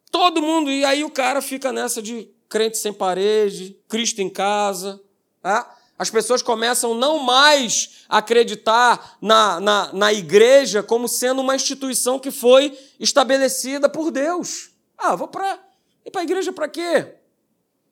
Todo 0.09 0.41
mundo. 0.41 0.71
E 0.71 0.83
aí 0.83 1.03
o 1.03 1.11
cara 1.11 1.39
fica 1.39 1.71
nessa 1.71 2.01
de 2.01 2.27
crente 2.49 2.79
sem 2.79 2.91
parede, 2.91 3.79
Cristo 3.87 4.23
em 4.23 4.29
casa. 4.29 4.99
Tá? 5.39 5.71
As 5.99 6.09
pessoas 6.09 6.41
começam 6.41 6.95
não 6.95 7.19
mais 7.19 8.05
a 8.09 8.17
acreditar 8.17 9.17
na, 9.21 9.59
na, 9.59 9.93
na 9.93 10.11
igreja 10.11 10.81
como 10.81 11.07
sendo 11.07 11.41
uma 11.41 11.55
instituição 11.55 12.17
que 12.17 12.31
foi 12.31 12.75
estabelecida 12.99 13.87
por 13.87 14.09
Deus. 14.09 14.71
Ah, 14.97 15.15
vou 15.15 15.27
para 15.27 15.59
ir 16.03 16.09
para 16.09 16.21
a 16.21 16.23
igreja 16.23 16.51
para 16.51 16.67
quê? 16.67 17.17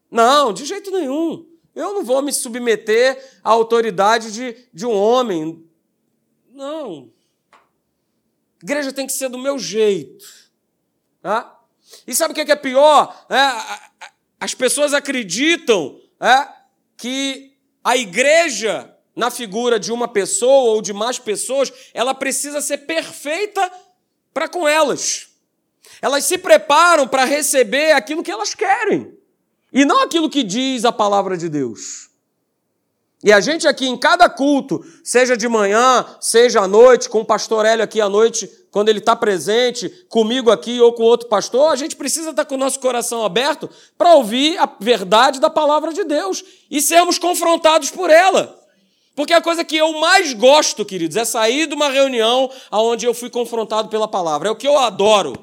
Não, 0.10 0.52
de 0.52 0.66
jeito 0.66 0.90
nenhum. 0.90 1.48
Eu 1.80 1.94
não 1.94 2.04
vou 2.04 2.22
me 2.22 2.34
submeter 2.34 3.18
à 3.42 3.52
autoridade 3.52 4.34
de, 4.34 4.68
de 4.74 4.86
um 4.86 4.92
homem. 4.92 5.66
Não. 6.52 7.10
Igreja 8.62 8.92
tem 8.92 9.08
que 9.08 9.14
ser 9.14 9.30
do 9.30 9.38
meu 9.38 9.58
jeito. 9.58 10.26
Tá? 11.22 11.58
E 12.06 12.14
sabe 12.14 12.34
o 12.34 12.36
que 12.36 12.52
é 12.52 12.56
pior? 12.58 13.26
É, 13.30 14.08
as 14.42 14.54
pessoas 14.54 14.94
acreditam 14.94 16.02
é, 16.20 16.50
que 16.98 17.58
a 17.82 17.96
igreja, 17.96 18.94
na 19.16 19.32
figura 19.32 19.80
de 19.80 19.94
uma 19.94 20.10
pessoa 20.10 20.74
ou 20.74 20.82
de 20.82 20.92
mais 20.92 21.18
pessoas, 21.18 21.72
ela 21.94 22.14
precisa 22.14 22.60
ser 22.60 22.80
perfeita 22.80 23.72
para 24.34 24.50
com 24.50 24.68
elas. 24.68 25.30
Elas 26.02 26.26
se 26.26 26.38
preparam 26.38 27.08
para 27.08 27.24
receber 27.24 27.94
aquilo 27.94 28.22
que 28.22 28.32
elas 28.32 28.54
querem 28.54 29.18
e 29.72 29.86
não 29.86 30.04
aquilo 30.04 30.30
que 30.30 30.44
diz 30.44 30.86
a 30.86 30.92
palavra 30.92 31.38
de 31.38 31.50
Deus. 31.50 32.10
E 33.22 33.34
a 33.34 33.42
gente 33.42 33.68
aqui 33.68 33.86
em 33.86 33.98
cada 33.98 34.30
culto, 34.30 34.82
seja 35.04 35.36
de 35.36 35.48
manhã, 35.48 36.06
seja 36.22 36.62
à 36.62 36.68
noite, 36.68 37.10
com 37.10 37.20
o 37.20 37.26
pastor 37.26 37.66
Hélio 37.66 37.84
aqui 37.84 38.00
à 38.00 38.08
noite, 38.08 38.50
quando 38.72 38.88
ele 38.88 39.00
está 39.00 39.14
presente, 39.14 39.90
comigo 40.08 40.50
aqui 40.50 40.80
ou 40.80 40.94
com 40.94 41.04
outro 41.04 41.28
pastor, 41.28 41.70
a 41.70 41.76
gente 41.76 41.98
precisa 41.98 42.30
estar 42.30 42.46
tá 42.46 42.50
com 42.50 42.56
o 42.56 42.58
nosso 42.58 42.80
coração 42.80 43.26
aberto 43.26 43.70
para 43.98 44.14
ouvir 44.14 44.58
a 44.58 44.70
verdade 44.80 45.42
da 45.42 45.50
palavra 45.50 45.92
de 45.92 46.06
Deus 46.06 46.44
e 46.72 46.82
sermos 46.82 47.20
confrontados 47.20 47.92
por 47.92 48.10
ela. 48.10 48.58
Porque 49.16 49.34
a 49.34 49.42
coisa 49.42 49.66
que 49.66 49.76
eu 49.76 50.00
mais 50.00 50.34
gosto, 50.34 50.86
queridos, 50.86 51.18
é 51.18 51.26
sair 51.26 51.68
de 51.68 51.74
uma 51.74 51.90
reunião 51.90 52.50
onde 52.72 53.06
eu 53.06 53.14
fui 53.14 53.30
confrontado 53.30 53.90
pela 53.90 54.08
palavra. 54.08 54.48
É 54.48 54.52
o 54.52 54.56
que 54.56 54.68
eu 54.68 54.78
adoro. 54.78 55.34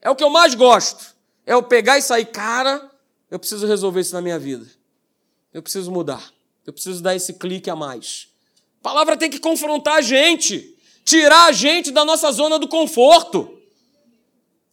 É 0.00 0.08
o 0.08 0.16
que 0.16 0.24
eu 0.24 0.30
mais 0.30 0.54
gosto. 0.54 1.14
É 1.44 1.52
eu 1.52 1.62
pegar 1.62 1.98
e 1.98 2.02
sair, 2.02 2.24
cara, 2.24 2.89
eu 3.30 3.38
preciso 3.38 3.66
resolver 3.66 4.00
isso 4.00 4.14
na 4.14 4.20
minha 4.20 4.38
vida. 4.38 4.66
Eu 5.52 5.62
preciso 5.62 5.90
mudar. 5.90 6.32
Eu 6.66 6.72
preciso 6.72 7.02
dar 7.02 7.14
esse 7.14 7.34
clique 7.34 7.70
a 7.70 7.76
mais. 7.76 8.28
A 8.80 8.82
palavra 8.82 9.16
tem 9.16 9.30
que 9.30 9.38
confrontar 9.38 9.96
a 9.96 10.00
gente, 10.00 10.76
tirar 11.04 11.46
a 11.46 11.52
gente 11.52 11.90
da 11.90 12.04
nossa 12.04 12.30
zona 12.32 12.58
do 12.58 12.68
conforto. 12.68 13.58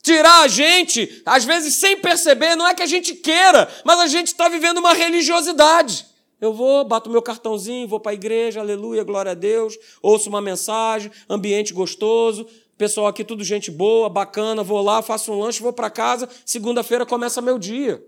Tirar 0.02 0.42
a 0.42 0.48
gente, 0.48 1.22
às 1.26 1.44
vezes 1.44 1.76
sem 1.76 1.98
perceber, 1.98 2.56
não 2.56 2.68
é 2.68 2.74
que 2.74 2.82
a 2.82 2.88
gente 2.88 3.14
queira, 3.14 3.70
mas 3.84 4.00
a 4.00 4.08
gente 4.08 4.28
está 4.28 4.48
vivendo 4.48 4.78
uma 4.78 4.94
religiosidade. 4.94 6.06
Eu 6.40 6.54
vou, 6.54 6.86
bato 6.86 7.10
meu 7.10 7.22
cartãozinho, 7.22 7.88
vou 7.88 8.00
para 8.00 8.12
a 8.12 8.16
igreja, 8.16 8.60
aleluia, 8.60 9.04
glória 9.04 9.32
a 9.32 9.36
Deus, 9.36 9.76
ouço 10.02 10.30
uma 10.30 10.40
mensagem, 10.40 11.12
ambiente 11.28 11.74
gostoso, 11.74 12.48
pessoal 12.78 13.08
aqui 13.08 13.24
tudo 13.24 13.44
gente 13.44 13.72
boa, 13.72 14.08
bacana, 14.08 14.64
vou 14.64 14.82
lá, 14.82 15.02
faço 15.02 15.34
um 15.34 15.40
lanche, 15.40 15.62
vou 15.62 15.74
para 15.74 15.90
casa, 15.90 16.30
segunda-feira 16.46 17.06
começa 17.06 17.42
meu 17.42 17.58
dia. 17.58 18.02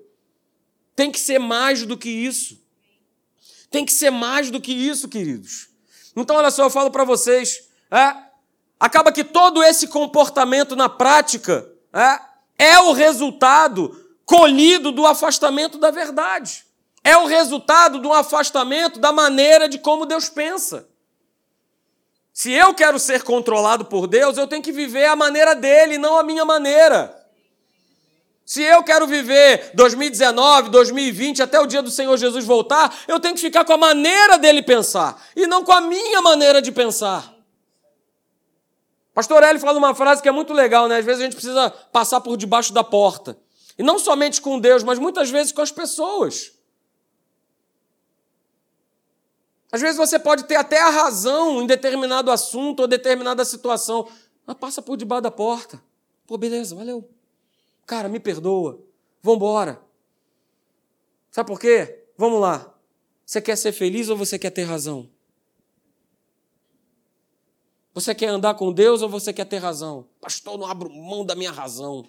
Tem 0.99 1.09
que 1.09 1.19
ser 1.21 1.39
mais 1.39 1.85
do 1.85 1.95
que 1.95 2.09
isso. 2.09 2.61
Tem 3.71 3.85
que 3.85 3.93
ser 3.93 4.09
mais 4.09 4.51
do 4.51 4.59
que 4.59 4.73
isso, 4.73 5.07
queridos. 5.07 5.69
Então, 6.13 6.35
olha 6.35 6.51
só, 6.51 6.63
eu 6.63 6.69
falo 6.69 6.91
para 6.91 7.05
vocês, 7.05 7.69
é, 7.89 8.13
acaba 8.77 9.09
que 9.09 9.23
todo 9.23 9.63
esse 9.63 9.87
comportamento 9.87 10.75
na 10.75 10.89
prática 10.89 11.65
é, 11.93 12.65
é 12.71 12.79
o 12.79 12.91
resultado 12.91 14.13
colhido 14.25 14.91
do 14.91 15.07
afastamento 15.07 15.77
da 15.77 15.89
verdade. 15.89 16.65
É 17.01 17.15
o 17.15 17.27
resultado 17.27 17.99
do 17.99 18.11
afastamento 18.11 18.99
da 18.99 19.13
maneira 19.13 19.69
de 19.69 19.79
como 19.79 20.05
Deus 20.05 20.27
pensa. 20.27 20.85
Se 22.33 22.51
eu 22.51 22.73
quero 22.73 22.99
ser 22.99 23.23
controlado 23.23 23.85
por 23.85 24.05
Deus, 24.05 24.37
eu 24.37 24.47
tenho 24.47 24.61
que 24.61 24.73
viver 24.73 25.05
a 25.05 25.15
maneira 25.15 25.55
dele, 25.55 25.97
não 25.97 26.19
a 26.19 26.23
minha 26.23 26.43
maneira. 26.43 27.18
Se 28.49 28.63
eu 28.63 28.81
quero 28.81 29.05
viver 29.05 29.69
2019, 29.75 30.71
2020, 30.71 31.43
até 31.43 31.59
o 31.59 31.67
dia 31.67 31.83
do 31.83 31.91
Senhor 31.91 32.17
Jesus 32.17 32.43
voltar, 32.45 32.99
eu 33.07 33.19
tenho 33.19 33.35
que 33.35 33.41
ficar 33.41 33.63
com 33.63 33.73
a 33.73 33.77
maneira 33.77 34.39
dele 34.39 34.63
pensar 34.63 35.23
e 35.35 35.45
não 35.45 35.63
com 35.63 35.71
a 35.71 35.79
minha 35.79 36.19
maneira 36.19 36.59
de 36.59 36.71
pensar. 36.71 37.31
Pastor 39.13 39.43
Hélio 39.43 39.61
fala 39.61 39.77
uma 39.77 39.93
frase 39.93 40.19
que 40.19 40.27
é 40.27 40.31
muito 40.31 40.51
legal, 40.51 40.87
né? 40.87 40.97
Às 40.97 41.05
vezes 41.05 41.21
a 41.21 41.25
gente 41.25 41.35
precisa 41.35 41.69
passar 41.69 42.21
por 42.21 42.35
debaixo 42.35 42.73
da 42.73 42.83
porta. 42.83 43.37
E 43.77 43.83
não 43.83 43.99
somente 43.99 44.41
com 44.41 44.59
Deus, 44.59 44.81
mas 44.81 44.97
muitas 44.97 45.29
vezes 45.29 45.51
com 45.51 45.61
as 45.61 45.71
pessoas. 45.71 46.51
Às 49.71 49.79
vezes 49.79 49.95
você 49.95 50.17
pode 50.17 50.45
ter 50.45 50.55
até 50.55 50.81
a 50.81 50.89
razão 50.89 51.61
em 51.61 51.67
determinado 51.67 52.31
assunto 52.31 52.79
ou 52.79 52.87
determinada 52.87 53.45
situação, 53.45 54.09
mas 54.43 54.57
passa 54.57 54.81
por 54.81 54.97
debaixo 54.97 55.21
da 55.21 55.29
porta. 55.29 55.79
Pô, 56.25 56.35
beleza, 56.35 56.75
valeu. 56.75 57.07
Cara, 57.89 58.07
me 58.07 58.19
perdoa. 58.19 58.79
Vambora. 59.19 59.81
Sabe 61.31 61.47
por 61.47 61.59
quê? 61.59 62.05
Vamos 62.15 62.39
lá. 62.39 62.71
Você 63.25 63.41
quer 63.41 63.55
ser 63.55 63.71
feliz 63.71 64.09
ou 64.09 64.15
você 64.15 64.37
quer 64.37 64.51
ter 64.51 64.61
razão? 64.61 65.09
Você 67.91 68.13
quer 68.13 68.27
andar 68.27 68.53
com 68.53 68.71
Deus 68.71 69.01
ou 69.01 69.09
você 69.09 69.33
quer 69.33 69.45
ter 69.45 69.57
razão? 69.57 70.05
Pastor, 70.21 70.53
eu 70.53 70.59
não 70.59 70.67
abro 70.67 70.87
mão 70.87 71.25
da 71.25 71.33
minha 71.33 71.51
razão. 71.51 72.05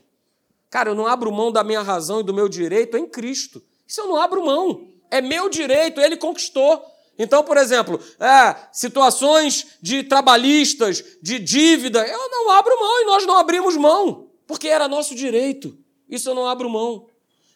Cara, 0.69 0.91
eu 0.91 0.95
não 0.95 1.07
abro 1.07 1.33
mão 1.33 1.51
da 1.51 1.65
minha 1.65 1.81
razão 1.81 2.21
e 2.21 2.25
do 2.25 2.35
meu 2.35 2.47
direito 2.47 2.99
em 2.99 3.09
Cristo. 3.09 3.63
Isso 3.89 4.03
eu 4.03 4.07
não 4.07 4.17
abro 4.17 4.45
mão. 4.45 4.87
É 5.11 5.23
meu 5.23 5.49
direito, 5.49 5.99
ele 5.99 6.19
conquistou. 6.19 6.85
Então, 7.19 7.43
por 7.43 7.57
exemplo, 7.57 7.99
é, 8.21 8.69
situações 8.71 9.79
de 9.81 10.03
trabalhistas, 10.03 11.03
de 11.23 11.39
dívida, 11.39 12.07
eu 12.07 12.29
não 12.29 12.51
abro 12.51 12.79
mão 12.79 13.01
e 13.01 13.07
nós 13.07 13.25
não 13.25 13.39
abrimos 13.39 13.79
mão 13.79 14.30
porque 14.51 14.67
era 14.67 14.89
nosso 14.89 15.15
direito. 15.15 15.79
Isso 16.09 16.29
eu 16.29 16.35
não 16.35 16.45
abro 16.45 16.69
mão. 16.69 17.07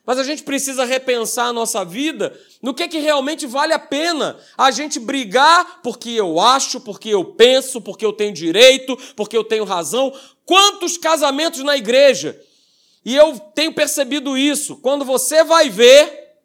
Mas 0.07 0.17
a 0.17 0.23
gente 0.23 0.45
precisa 0.45 0.85
repensar 0.85 1.47
a 1.49 1.53
nossa 1.53 1.85
vida 1.85 2.41
no 2.63 2.73
que, 2.73 2.87
que 2.87 3.01
realmente 3.01 3.49
vale 3.49 3.73
a 3.73 3.81
pena 3.81 4.39
a 4.57 4.71
gente 4.71 5.01
brigar 5.01 5.83
porque 5.83 6.11
eu 6.11 6.39
acho, 6.39 6.81
porque 6.81 7.09
eu 7.09 7.25
penso, 7.25 7.81
porque 7.81 8.07
eu 8.07 8.13
tenho 8.13 8.33
direito, 8.33 8.97
porque 9.17 9.37
eu 9.37 9.43
tenho 9.43 9.65
razão. 9.65 10.17
Quantos 10.47 10.97
casamentos 10.97 11.65
na 11.65 11.77
igreja? 11.77 12.41
E 13.05 13.17
eu 13.17 13.41
tenho 13.41 13.75
percebido 13.75 14.39
isso. 14.39 14.77
Quando 14.77 15.05
você 15.05 15.43
vai 15.43 15.69
ver 15.69 16.37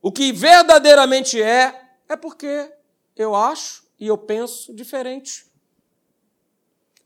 o 0.00 0.12
que 0.12 0.30
verdadeiramente 0.30 1.42
é, 1.42 1.74
é 2.08 2.14
porque 2.14 2.70
eu 3.16 3.34
acho 3.34 3.82
e 3.98 4.06
eu 4.06 4.16
penso 4.16 4.72
diferente. 4.72 5.44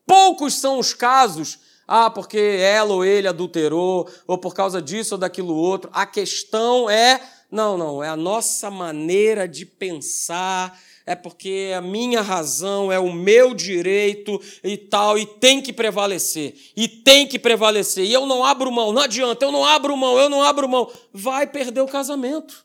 Poucos 0.06 0.52
são 0.52 0.78
os 0.78 0.92
casos 0.92 1.71
ah, 1.86 2.10
porque 2.10 2.38
ela 2.38 2.94
ou 2.94 3.04
ele 3.04 3.28
adulterou, 3.28 4.08
ou 4.26 4.38
por 4.38 4.54
causa 4.54 4.80
disso 4.80 5.14
ou 5.14 5.18
daquilo 5.18 5.54
outro. 5.54 5.90
A 5.92 6.06
questão 6.06 6.88
é, 6.88 7.20
não, 7.50 7.76
não, 7.76 8.02
é 8.02 8.08
a 8.08 8.16
nossa 8.16 8.70
maneira 8.70 9.48
de 9.48 9.66
pensar, 9.66 10.78
é 11.04 11.14
porque 11.14 11.72
a 11.76 11.80
minha 11.80 12.22
razão, 12.22 12.92
é 12.92 12.98
o 12.98 13.12
meu 13.12 13.52
direito 13.54 14.40
e 14.62 14.76
tal, 14.76 15.18
e 15.18 15.26
tem 15.26 15.60
que 15.60 15.72
prevalecer, 15.72 16.54
e 16.76 16.86
tem 16.86 17.26
que 17.26 17.38
prevalecer. 17.38 18.04
E 18.04 18.12
eu 18.12 18.26
não 18.26 18.44
abro 18.44 18.70
mão, 18.70 18.92
não 18.92 19.02
adianta, 19.02 19.44
eu 19.44 19.50
não 19.50 19.64
abro 19.64 19.96
mão, 19.96 20.18
eu 20.18 20.28
não 20.28 20.42
abro 20.42 20.68
mão. 20.68 20.90
Vai 21.12 21.46
perder 21.46 21.80
o 21.80 21.88
casamento. 21.88 22.64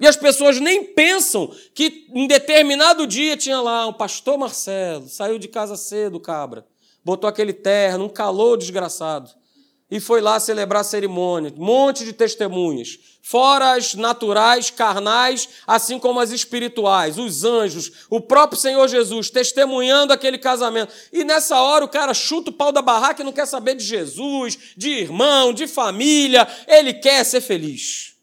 E 0.00 0.06
as 0.06 0.16
pessoas 0.16 0.60
nem 0.60 0.84
pensam 0.84 1.52
que 1.74 2.06
em 2.14 2.26
determinado 2.26 3.06
dia 3.06 3.36
tinha 3.36 3.60
lá 3.60 3.86
um 3.86 3.92
pastor 3.92 4.38
Marcelo, 4.38 5.08
saiu 5.08 5.38
de 5.38 5.48
casa 5.48 5.76
cedo, 5.76 6.20
cabra 6.20 6.64
botou 7.08 7.26
aquele 7.26 7.54
terno, 7.54 8.04
um 8.04 8.08
calor 8.10 8.58
desgraçado 8.58 9.30
e 9.90 9.98
foi 9.98 10.20
lá 10.20 10.38
celebrar 10.38 10.82
a 10.82 10.84
cerimônia. 10.84 11.50
Um 11.56 11.64
monte 11.64 12.04
de 12.04 12.12
testemunhas. 12.12 12.98
Fora 13.22 13.72
as 13.72 13.94
naturais, 13.94 14.68
carnais, 14.68 15.48
assim 15.66 15.98
como 15.98 16.20
as 16.20 16.30
espirituais, 16.30 17.18
os 17.18 17.44
anjos, 17.44 18.06
o 18.10 18.20
próprio 18.20 18.60
Senhor 18.60 18.86
Jesus 18.88 19.30
testemunhando 19.30 20.12
aquele 20.12 20.36
casamento. 20.36 20.92
E 21.10 21.24
nessa 21.24 21.58
hora 21.58 21.86
o 21.86 21.88
cara 21.88 22.12
chuta 22.12 22.50
o 22.50 22.52
pau 22.52 22.70
da 22.70 22.82
barraca 22.82 23.22
e 23.22 23.24
não 23.24 23.32
quer 23.32 23.46
saber 23.46 23.74
de 23.74 23.84
Jesus, 23.84 24.58
de 24.76 24.90
irmão, 24.90 25.54
de 25.54 25.66
família. 25.66 26.46
Ele 26.66 26.92
quer 26.92 27.24
ser 27.24 27.40
feliz. 27.40 28.14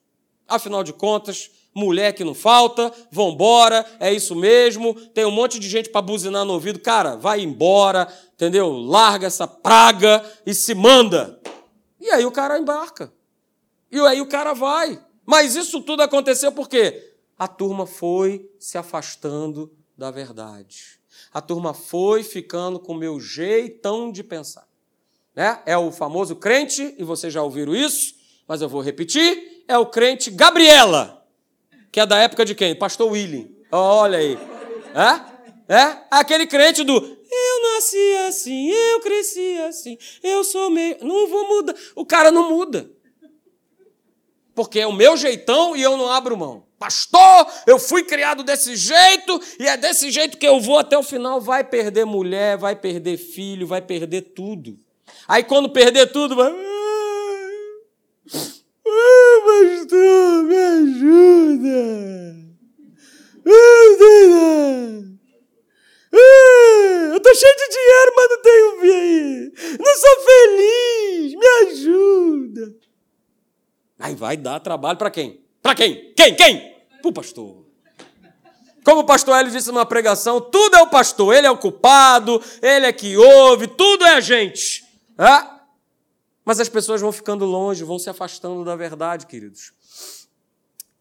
Afinal 0.47 0.83
de 0.83 0.93
contas, 0.93 1.49
mulher 1.75 2.13
que 2.13 2.23
não 2.23 2.33
falta, 2.33 2.91
vambora, 3.11 3.85
é 3.99 4.13
isso 4.13 4.33
mesmo. 4.33 4.93
Tem 5.09 5.25
um 5.25 5.31
monte 5.31 5.59
de 5.59 5.67
gente 5.67 5.89
para 5.89 6.01
buzinar 6.01 6.45
no 6.45 6.53
ouvido. 6.53 6.79
Cara, 6.79 7.15
vai 7.15 7.41
embora, 7.41 8.07
entendeu? 8.33 8.71
Larga 8.71 9.27
essa 9.27 9.45
praga 9.45 10.23
e 10.45 10.53
se 10.53 10.73
manda. 10.73 11.39
E 11.99 12.09
aí 12.09 12.25
o 12.25 12.31
cara 12.31 12.57
embarca. 12.57 13.11
E 13.91 13.99
aí 13.99 14.21
o 14.21 14.27
cara 14.27 14.53
vai. 14.53 15.03
Mas 15.25 15.55
isso 15.55 15.81
tudo 15.81 16.01
aconteceu 16.01 16.51
porque 16.51 17.13
a 17.37 17.47
turma 17.47 17.85
foi 17.85 18.49
se 18.57 18.77
afastando 18.77 19.71
da 19.97 20.11
verdade. 20.11 20.99
A 21.33 21.41
turma 21.41 21.73
foi 21.73 22.23
ficando 22.23 22.79
com 22.79 22.93
o 22.93 22.97
meu 22.97 23.19
jeitão 23.19 24.11
de 24.11 24.23
pensar. 24.23 24.67
Né? 25.35 25.61
É 25.65 25.77
o 25.77 25.91
famoso 25.91 26.35
crente, 26.37 26.95
e 26.97 27.03
vocês 27.03 27.33
já 27.33 27.43
ouviram 27.43 27.75
isso, 27.75 28.15
mas 28.47 28.61
eu 28.61 28.69
vou 28.69 28.81
repetir: 28.81 29.63
é 29.67 29.77
o 29.77 29.85
crente 29.85 30.31
Gabriela, 30.31 31.14
que 31.95 31.99
é 32.01 32.05
da 32.05 32.17
época 32.17 32.43
de 32.43 32.53
quem? 32.53 32.75
Pastor 32.75 33.09
William. 33.09 33.47
Olha 33.71 34.17
aí. 34.17 34.37
É? 34.93 35.73
É? 35.73 35.97
Aquele 36.11 36.45
crente 36.45 36.83
do 36.83 36.93
eu 36.93 37.73
nasci 37.73 38.15
assim, 38.27 38.69
eu 38.69 38.99
cresci 38.99 39.57
assim, 39.59 39.97
eu 40.21 40.43
sou 40.43 40.69
meio. 40.69 40.97
Não 41.01 41.29
vou 41.29 41.47
mudar. 41.47 41.73
O 41.95 42.05
cara 42.05 42.31
não 42.31 42.49
muda. 42.49 42.91
Porque 44.53 44.81
é 44.81 44.85
o 44.85 44.91
meu 44.91 45.15
jeitão 45.15 45.73
e 45.73 45.81
eu 45.81 45.95
não 45.95 46.11
abro 46.11 46.35
mão. 46.35 46.65
Pastor, 46.77 47.47
eu 47.65 47.79
fui 47.79 48.03
criado 48.03 48.43
desse 48.43 48.75
jeito 48.75 49.41
e 49.57 49.65
é 49.65 49.77
desse 49.77 50.11
jeito 50.11 50.37
que 50.37 50.45
eu 50.45 50.59
vou 50.59 50.77
até 50.77 50.97
o 50.97 51.03
final. 51.03 51.39
Vai 51.39 51.63
perder 51.63 52.03
mulher, 52.03 52.57
vai 52.57 52.75
perder 52.75 53.15
filho, 53.15 53.65
vai 53.65 53.81
perder 53.81 54.33
tudo. 54.33 54.77
Aí 55.25 55.45
quando 55.45 55.69
perder 55.69 56.11
tudo, 56.11 56.35
vai. 56.35 56.53
Ah, 59.45 59.77
pastor, 59.77 60.43
me 60.43 60.55
ajuda. 60.55 61.79
Ah, 63.47 63.51
ah, 66.13 67.11
eu 67.13 67.19
tô 67.19 67.35
cheio 67.35 67.55
de 67.55 67.69
dinheiro, 67.69 68.13
mas 68.15 68.29
não 68.29 68.41
tenho 68.41 68.81
bem. 68.81 69.51
Não 69.79 69.95
sou 69.95 70.15
feliz. 70.25 71.33
Me 71.35 71.47
ajuda. 71.67 72.75
Aí 73.99 74.15
vai 74.15 74.35
dar 74.35 74.59
trabalho 74.59 74.97
para 74.97 75.11
quem? 75.11 75.45
Para 75.61 75.75
quem? 75.75 76.11
Quem? 76.15 76.35
Quem? 76.35 76.75
Pro 77.03 77.13
pastor. 77.13 77.65
Como 78.83 79.01
o 79.01 79.05
pastor 79.05 79.37
Hélio 79.37 79.51
disse 79.51 79.71
numa 79.71 79.85
pregação, 79.85 80.41
tudo 80.41 80.75
é 80.75 80.81
o 80.81 80.87
pastor, 80.87 81.35
ele 81.35 81.47
é 81.47 81.51
o 81.51 81.57
culpado, 81.57 82.41
ele 82.61 82.85
é 82.85 82.93
que 82.93 83.17
ouve, 83.17 83.67
tudo 83.67 84.05
é 84.05 84.13
a 84.15 84.21
gente. 84.21 84.83
É? 85.17 85.54
Mas 86.45 86.59
as 86.59 86.69
pessoas 86.69 87.01
vão 87.01 87.11
ficando 87.11 87.43
longe, 87.43 87.83
vão 87.83 87.97
se 87.97 88.09
afastando 88.09 88.63
da 88.63 88.75
verdade, 88.75 89.25
queridos. 89.25 89.73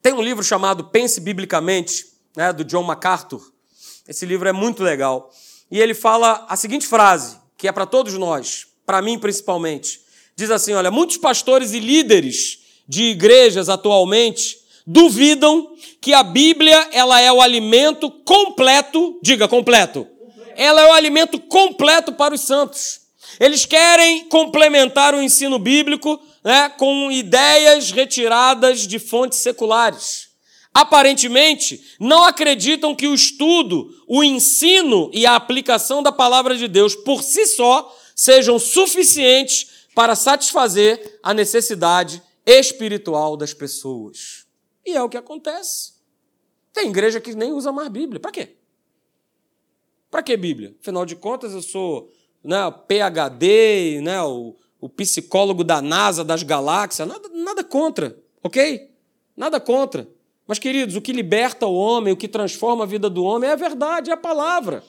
Tem 0.00 0.14
um 0.14 0.22
livro 0.22 0.42
chamado 0.42 0.84
Pense 0.84 1.20
Biblicamente, 1.20 2.06
né, 2.34 2.52
do 2.52 2.64
John 2.64 2.82
MacArthur. 2.82 3.52
Esse 4.08 4.24
livro 4.24 4.48
é 4.48 4.52
muito 4.52 4.82
legal. 4.82 5.30
E 5.70 5.78
ele 5.78 5.94
fala 5.94 6.46
a 6.48 6.56
seguinte 6.56 6.86
frase, 6.86 7.38
que 7.56 7.68
é 7.68 7.72
para 7.72 7.86
todos 7.86 8.14
nós, 8.14 8.66
para 8.86 9.02
mim 9.02 9.18
principalmente. 9.18 10.00
Diz 10.34 10.50
assim: 10.50 10.72
olha, 10.72 10.90
muitos 10.90 11.16
pastores 11.16 11.72
e 11.72 11.78
líderes 11.78 12.58
de 12.88 13.04
igrejas 13.04 13.68
atualmente 13.68 14.58
duvidam 14.86 15.74
que 16.00 16.12
a 16.12 16.22
Bíblia 16.22 16.88
ela 16.92 17.20
é 17.20 17.32
o 17.32 17.40
alimento 17.40 18.10
completo, 18.10 19.18
diga 19.22 19.48
completo. 19.48 20.06
Ela 20.56 20.82
é 20.82 20.86
o 20.90 20.92
alimento 20.92 21.40
completo 21.40 22.12
para 22.12 22.34
os 22.34 22.42
santos. 22.42 23.03
Eles 23.40 23.64
querem 23.64 24.28
complementar 24.28 25.14
o 25.14 25.22
ensino 25.22 25.58
bíblico 25.58 26.20
né, 26.42 26.68
com 26.70 27.10
ideias 27.10 27.90
retiradas 27.90 28.86
de 28.86 28.98
fontes 28.98 29.38
seculares 29.38 30.34
aparentemente, 30.74 31.96
não 32.00 32.24
acreditam 32.24 32.96
que 32.96 33.06
o 33.06 33.14
estudo, 33.14 33.94
o 34.08 34.24
ensino 34.24 35.08
e 35.14 35.24
a 35.24 35.36
aplicação 35.36 36.02
da 36.02 36.10
palavra 36.10 36.56
de 36.56 36.66
Deus 36.66 36.96
por 36.96 37.22
si 37.22 37.46
só 37.46 37.96
sejam 38.16 38.58
suficientes 38.58 39.86
para 39.94 40.16
satisfazer 40.16 41.20
a 41.22 41.32
necessidade 41.32 42.20
espiritual 42.44 43.36
das 43.36 43.54
pessoas. 43.54 44.44
E 44.84 44.96
é 44.96 45.02
o 45.02 45.08
que 45.08 45.16
acontece. 45.16 45.94
Tem 46.72 46.90
igreja 46.90 47.20
que 47.20 47.34
nem 47.36 47.52
usa 47.52 47.70
mais 47.70 47.88
Bíblia. 47.88 48.18
Para 48.18 48.32
quê? 48.32 48.56
Para 50.10 50.24
que 50.24 50.36
Bíblia? 50.36 50.74
Afinal 50.80 51.06
de 51.06 51.14
contas, 51.14 51.52
eu 51.52 51.62
sou 51.62 52.12
né, 52.44 52.70
PHD, 52.86 54.00
né, 54.02 54.22
o, 54.22 54.54
o 54.80 54.88
psicólogo 54.88 55.64
da 55.64 55.80
NASA, 55.80 56.22
das 56.22 56.42
galáxias, 56.42 57.08
nada, 57.08 57.28
nada 57.32 57.64
contra, 57.64 58.16
ok? 58.42 58.90
Nada 59.36 59.58
contra. 59.58 60.06
Mas, 60.46 60.58
queridos, 60.58 60.94
o 60.94 61.00
que 61.00 61.12
liberta 61.12 61.66
o 61.66 61.74
homem, 61.74 62.12
o 62.12 62.16
que 62.16 62.28
transforma 62.28 62.84
a 62.84 62.86
vida 62.86 63.08
do 63.08 63.24
homem 63.24 63.48
é 63.48 63.54
a 63.54 63.56
verdade, 63.56 64.10
é 64.10 64.12
a 64.12 64.18
palavra. 64.18 64.84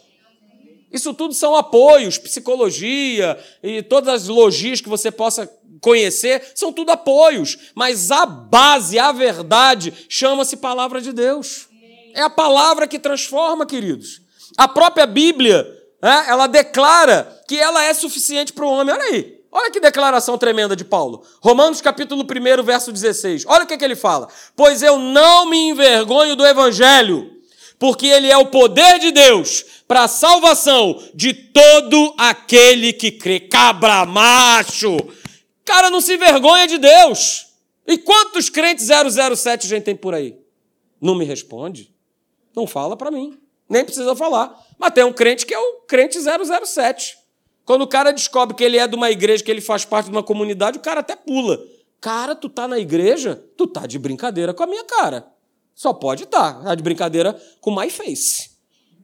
Isso 0.92 1.14
tudo 1.14 1.34
são 1.34 1.56
apoios, 1.56 2.18
psicologia 2.18 3.38
e 3.64 3.82
todas 3.82 4.14
as 4.14 4.28
logias 4.28 4.80
que 4.80 4.90
você 4.90 5.12
possa 5.12 5.50
conhecer, 5.82 6.52
são 6.56 6.72
tudo 6.72 6.92
apoios. 6.92 7.58
Mas 7.74 8.12
a 8.12 8.26
base, 8.26 8.98
a 9.00 9.12
verdade, 9.12 9.94
chama-se 10.08 10.58
palavra 10.58 11.02
de 11.02 11.12
Deus. 11.12 11.68
É 12.14 12.22
a 12.22 12.30
palavra 12.30 12.88
que 12.88 13.00
transforma, 13.00 13.66
queridos. 13.66 14.22
A 14.58 14.68
própria 14.68 15.06
Bíblia, 15.06 15.68
né, 16.02 16.26
ela 16.30 16.48
declara 16.48 17.35
que 17.48 17.60
ela 17.60 17.84
é 17.84 17.94
suficiente 17.94 18.54
para 18.54 18.66
o 18.66 18.70
homem. 18.70 18.94
Olha 18.94 19.04
aí. 19.04 19.36
Olha 19.52 19.72
que 19.72 19.80
declaração 19.80 20.38
tremenda 20.38 20.76
de 20.76 20.84
Paulo. 20.84 21.24
Romanos 21.42 21.80
capítulo 21.80 22.24
1, 22.24 22.64
verso 22.64 22.92
16. 22.92 23.46
Olha 23.48 23.64
o 23.64 23.68
que, 23.68 23.78
que 23.78 23.86
ele 23.86 23.96
fala. 23.96 24.28
Pois 24.54 24.84
eu 24.84 25.00
não 25.00 25.50
me 25.50 25.70
envergonho 25.70 26.36
do 26.36 26.46
evangelho, 26.46 27.32
porque 27.80 28.06
ele 28.06 28.30
é 28.30 28.38
o 28.38 28.48
poder 28.48 29.00
de 29.00 29.12
Deus 29.12 29.64
para 29.88 30.04
a 30.04 30.08
salvação 30.10 31.02
de 31.14 31.34
todo 31.34 32.14
aquele 32.18 32.92
que 32.92 33.12
crê. 33.12 33.40
Cabra 33.40 34.06
macho. 34.06 34.98
Cara, 35.64 35.90
não 35.90 36.02
se 36.02 36.16
envergonha 36.16 36.68
de 36.68 36.78
Deus. 36.78 37.48
E 37.88 37.98
quantos 37.98 38.50
crentes 38.50 38.88
007 38.88 39.68
a 39.68 39.70
gente 39.70 39.84
tem 39.84 39.96
por 39.96 40.14
aí? 40.14 40.38
Não 41.00 41.16
me 41.16 41.24
responde. 41.24 41.94
Não 42.54 42.68
fala 42.68 42.98
para 42.98 43.10
mim. 43.10 43.40
Nem 43.70 43.86
precisa 43.86 44.16
falar. 44.16 44.54
Mas 44.78 44.94
tem 44.94 45.04
um 45.04 45.14
crente 45.14 45.46
que 45.46 45.54
é 45.54 45.60
o 45.60 45.82
crente 45.88 46.18
007. 46.20 47.25
Quando 47.66 47.82
o 47.82 47.88
cara 47.88 48.12
descobre 48.12 48.56
que 48.56 48.64
ele 48.64 48.78
é 48.78 48.88
de 48.88 48.96
uma 48.96 49.10
igreja, 49.10 49.44
que 49.44 49.50
ele 49.50 49.62
faz 49.62 49.84
parte 49.84 50.06
de 50.06 50.12
uma 50.12 50.24
comunidade, 50.24 50.78
o 50.78 50.82
cara 50.82 51.00
até 51.00 51.16
pula. 51.16 51.60
Cara, 52.00 52.36
tu 52.36 52.48
tá 52.48 52.68
na 52.68 52.78
igreja? 52.78 53.44
Tu 53.58 53.66
tá 53.66 53.88
de 53.88 53.98
brincadeira 53.98 54.54
com 54.54 54.64
a 54.64 54.68
minha 54.68 54.84
cara. 54.84 55.28
Só 55.74 55.92
pode 55.92 56.24
estar. 56.24 56.54
Tá. 56.54 56.64
tá 56.64 56.76
de 56.76 56.84
brincadeira 56.84 57.42
com 57.60 57.76
my 57.76 57.90
face. 57.90 58.52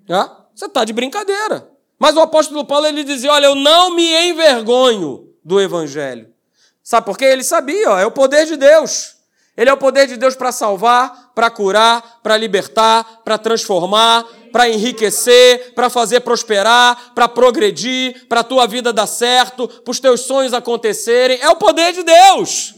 Tá? 0.08 0.46
Você 0.54 0.70
tá 0.70 0.86
de 0.86 0.94
brincadeira. 0.94 1.70
Mas 1.98 2.16
o 2.16 2.22
apóstolo 2.22 2.64
Paulo 2.64 2.86
ele 2.86 3.04
dizia: 3.04 3.32
Olha, 3.32 3.48
eu 3.48 3.56
não 3.56 3.96
me 3.96 4.30
envergonho 4.30 5.34
do 5.44 5.60
evangelho. 5.60 6.32
Sabe 6.84 7.06
por 7.06 7.18
quê? 7.18 7.26
Ele 7.26 7.44
sabia, 7.44 7.92
ó, 7.92 8.00
é 8.00 8.06
o 8.06 8.12
poder 8.12 8.46
de 8.46 8.58
Deus. 8.58 9.16
Ele 9.56 9.70
é 9.70 9.74
o 9.74 9.78
poder 9.78 10.08
de 10.08 10.18
Deus 10.18 10.36
para 10.36 10.52
salvar, 10.52 11.32
para 11.36 11.50
curar, 11.50 12.20
para 12.24 12.38
libertar, 12.38 13.22
para 13.24 13.38
transformar, 13.38 14.26
para 14.52 14.70
enriquecer, 14.70 15.74
para 15.74 15.90
fazer 15.90 16.22
prosperar, 16.22 17.14
para 17.14 17.28
progredir, 17.28 18.28
para 18.28 18.40
a 18.40 18.46
tua 18.46 18.66
vida 18.66 18.94
dar 18.94 19.08
certo, 19.08 19.68
para 19.68 19.92
os 19.92 20.00
teus 20.00 20.22
sonhos 20.22 20.54
acontecerem. 20.54 21.40
É 21.42 21.50
o 21.50 21.58
poder 21.58 21.94
de 21.94 22.04
Deus. 22.04 22.76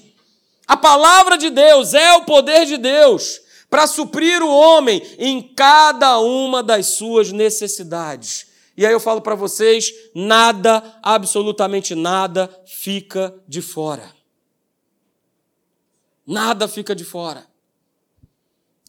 A 0.67 0.77
palavra 0.77 1.37
de 1.37 1.49
Deus 1.49 1.93
é 1.93 2.13
o 2.13 2.25
poder 2.25 2.65
de 2.65 2.77
Deus 2.77 3.41
para 3.69 3.87
suprir 3.87 4.41
o 4.41 4.49
homem 4.49 5.01
em 5.17 5.41
cada 5.41 6.19
uma 6.19 6.61
das 6.61 6.87
suas 6.87 7.31
necessidades. 7.31 8.47
E 8.77 8.85
aí 8.85 8.93
eu 8.93 8.99
falo 8.99 9.21
para 9.21 9.35
vocês: 9.35 9.91
nada, 10.15 10.83
absolutamente 11.01 11.95
nada, 11.95 12.49
fica 12.65 13.33
de 13.47 13.61
fora. 13.61 14.22
Nada 16.25 16.67
fica 16.67 16.95
de 16.95 17.03
fora. 17.03 17.45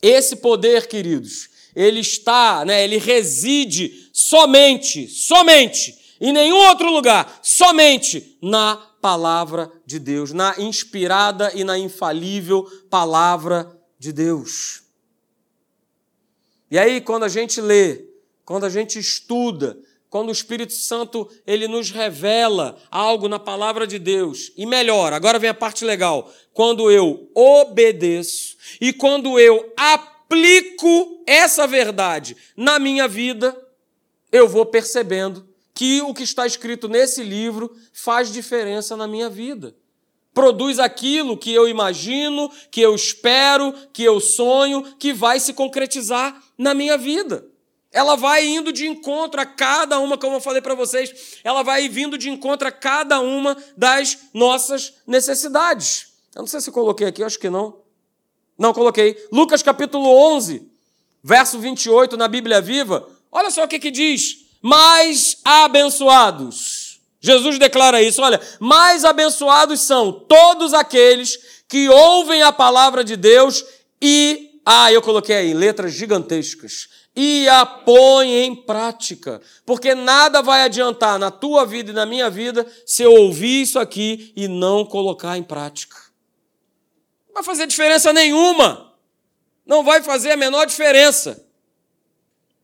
Esse 0.01 0.37
poder, 0.37 0.87
queridos, 0.87 1.49
ele 1.75 2.01
está, 2.01 2.65
né, 2.65 2.85
ele 2.85 2.99
reside 2.99 4.11
somente, 4.13 5.09
somente, 5.09 6.17
em 6.21 6.33
nenhum 6.33 6.57
outro 6.69 6.91
lugar, 6.91 7.41
somente 7.43 8.39
na 8.41 8.77
palavra 9.01 9.71
de 9.85 9.99
Deus, 9.99 10.33
na 10.33 10.55
inspirada 10.59 11.51
e 11.55 11.65
na 11.65 11.79
infalível 11.79 12.65
palavra 12.89 13.71
de 13.99 14.13
Deus. 14.13 14.83
E 16.71 16.79
aí, 16.79 17.01
quando 17.01 17.25
a 17.25 17.29
gente 17.29 17.61
lê, 17.61 18.05
quando 18.45 18.65
a 18.65 18.71
gente 18.71 18.99
estuda, 18.99 19.79
quando 20.15 20.29
o 20.29 20.33
Espírito 20.33 20.73
Santo 20.73 21.29
ele 21.45 21.67
nos 21.67 21.91
revela 21.91 22.81
algo 22.89 23.27
na 23.27 23.41
palavra 23.41 23.85
de 23.85 23.99
Deus. 23.99 24.53
E 24.57 24.65
melhor, 24.65 25.13
agora 25.13 25.41
vem 25.41 25.51
a 25.51 25.55
parte 25.55 25.85
legal. 25.85 26.33
Quando 26.53 26.89
eu 26.89 27.29
obedeço 27.35 28.57
e 28.81 28.93
quando 28.93 29.41
eu 29.41 29.73
aplico 29.77 31.21
essa 31.27 31.67
verdade 31.67 32.37
na 32.57 32.79
minha 32.79 33.09
vida, 33.09 33.61
eu 34.31 34.49
vou 34.49 34.65
percebendo 34.65 35.49
que 35.75 36.01
o 36.03 36.15
que 36.15 36.23
está 36.23 36.47
escrito 36.47 36.89
nesse 36.89 37.25
livro 37.25 37.77
faz 37.93 38.33
diferença 38.33 38.97
na 38.97 39.09
minha 39.09 39.29
vida. 39.29 39.75
Produz 40.33 40.79
aquilo 40.79 41.37
que 41.37 41.53
eu 41.53 41.67
imagino, 41.67 42.53
que 42.71 42.81
eu 42.81 42.95
espero, 42.95 43.75
que 43.93 44.05
eu 44.05 44.21
sonho, 44.21 44.95
que 44.97 45.13
vai 45.13 45.41
se 45.41 45.53
concretizar 45.53 46.41
na 46.57 46.73
minha 46.73 46.97
vida. 46.97 47.53
Ela 47.95 48.17
vai 48.17 48.45
indo 48.45 48.73
de 48.73 48.89
encontro 48.89 49.41
a 49.41 49.47
cada 49.47 50.01
uma, 50.01 50.19
como 50.19 50.35
eu 50.35 50.41
falei 50.41 50.61
para 50.61 50.75
vocês, 50.75 51.39
ela 51.45 51.63
vai 51.63 51.89
vindo 51.89 52.19
de 52.19 52.29
encontro 52.29 52.67
a 52.67 52.73
cada 52.73 53.21
uma 53.21 53.57
das 53.77 54.19
nossas 54.35 54.95
necessidades. 55.07 56.09
Eu 56.35 56.41
não 56.41 56.49
sei 56.49 56.61
se 56.61 56.73
coloquei 56.73 57.07
aqui, 57.07 57.23
acho 57.23 57.39
que 57.39 57.49
não. 57.49 57.79
Não 58.59 58.75
coloquei. 58.75 59.17
Lucas 59.31 59.63
capítulo 59.63 60.09
11, 60.35 60.69
verso 61.23 61.61
28 61.61 62.17
na 62.17 62.27
Bíblia 62.27 62.61
Viva. 62.61 63.09
Olha 63.31 63.49
só 63.53 63.63
o 63.63 63.69
que, 63.69 63.79
que 63.79 63.93
diz 63.93 64.45
mais 64.61 65.37
abençoados. 65.45 67.01
Jesus 67.21 67.61
declara 67.61 68.03
isso, 68.03 68.21
olha, 68.23 68.41
mais 68.59 69.05
abençoados 69.05 69.83
são 69.83 70.11
todos 70.11 70.75
aqueles 70.75 71.39
que 71.69 71.89
ouvem 71.89 72.43
a 72.43 72.53
palavra 72.53 73.05
de 73.05 73.15
Deus 73.15 73.65
e, 74.03 74.59
ah, 74.67 74.93
eu 74.93 75.01
coloquei 75.01 75.37
aí, 75.37 75.55
letras 75.55 75.93
gigantescas, 75.93 76.89
e 77.17 77.49
a 77.49 77.65
põe 77.65 78.45
em 78.45 78.55
prática. 78.55 79.41
Porque 79.65 79.95
nada 79.95 80.43
vai 80.43 80.63
adiantar 80.63 81.19
na 81.19 81.31
tua 81.31 81.65
vida 81.65 81.91
e 81.91 81.95
na 81.95 82.05
minha 82.05 82.29
vida 82.29 82.67
se 82.85 83.03
eu 83.03 83.13
ouvir 83.13 83.63
isso 83.63 83.79
aqui 83.79 84.33
e 84.35 84.49
não 84.49 84.85
colocar 84.85 85.39
em 85.39 85.43
prática. 85.43 85.97
Não 87.29 87.35
vai 87.35 87.45
fazer 87.45 87.67
diferença 87.67 88.13
nenhuma. 88.13 88.93
Não 89.65 89.85
vai 89.85 90.03
fazer 90.03 90.33
a 90.33 90.37
menor 90.37 90.67
diferença. 90.67 91.45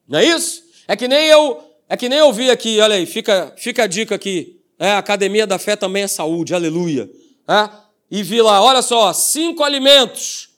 Não 0.07 0.19
é 0.19 0.25
isso? 0.25 0.65
É 0.89 0.97
que 0.97 1.07
nem 1.07 1.29
eu 1.29 1.65
é 1.89 1.97
que 1.97 2.09
nem 2.09 2.21
eu 2.21 2.33
vi 2.33 2.49
aqui, 2.49 2.79
olha 2.79 2.95
aí, 2.95 3.05
fica, 3.05 3.53
fica 3.57 3.83
a 3.83 3.87
dica 3.89 4.15
aqui. 4.15 4.61
É, 4.79 4.93
a 4.93 4.99
Academia 4.99 5.45
da 5.45 5.59
Fé 5.59 5.75
também 5.75 6.05
é 6.05 6.07
saúde, 6.07 6.55
aleluia. 6.55 7.11
É? 7.49 7.69
E 8.09 8.23
vi 8.23 8.41
lá, 8.41 8.63
olha 8.63 8.81
só, 8.81 9.13
cinco 9.13 9.65
alimentos 9.65 10.51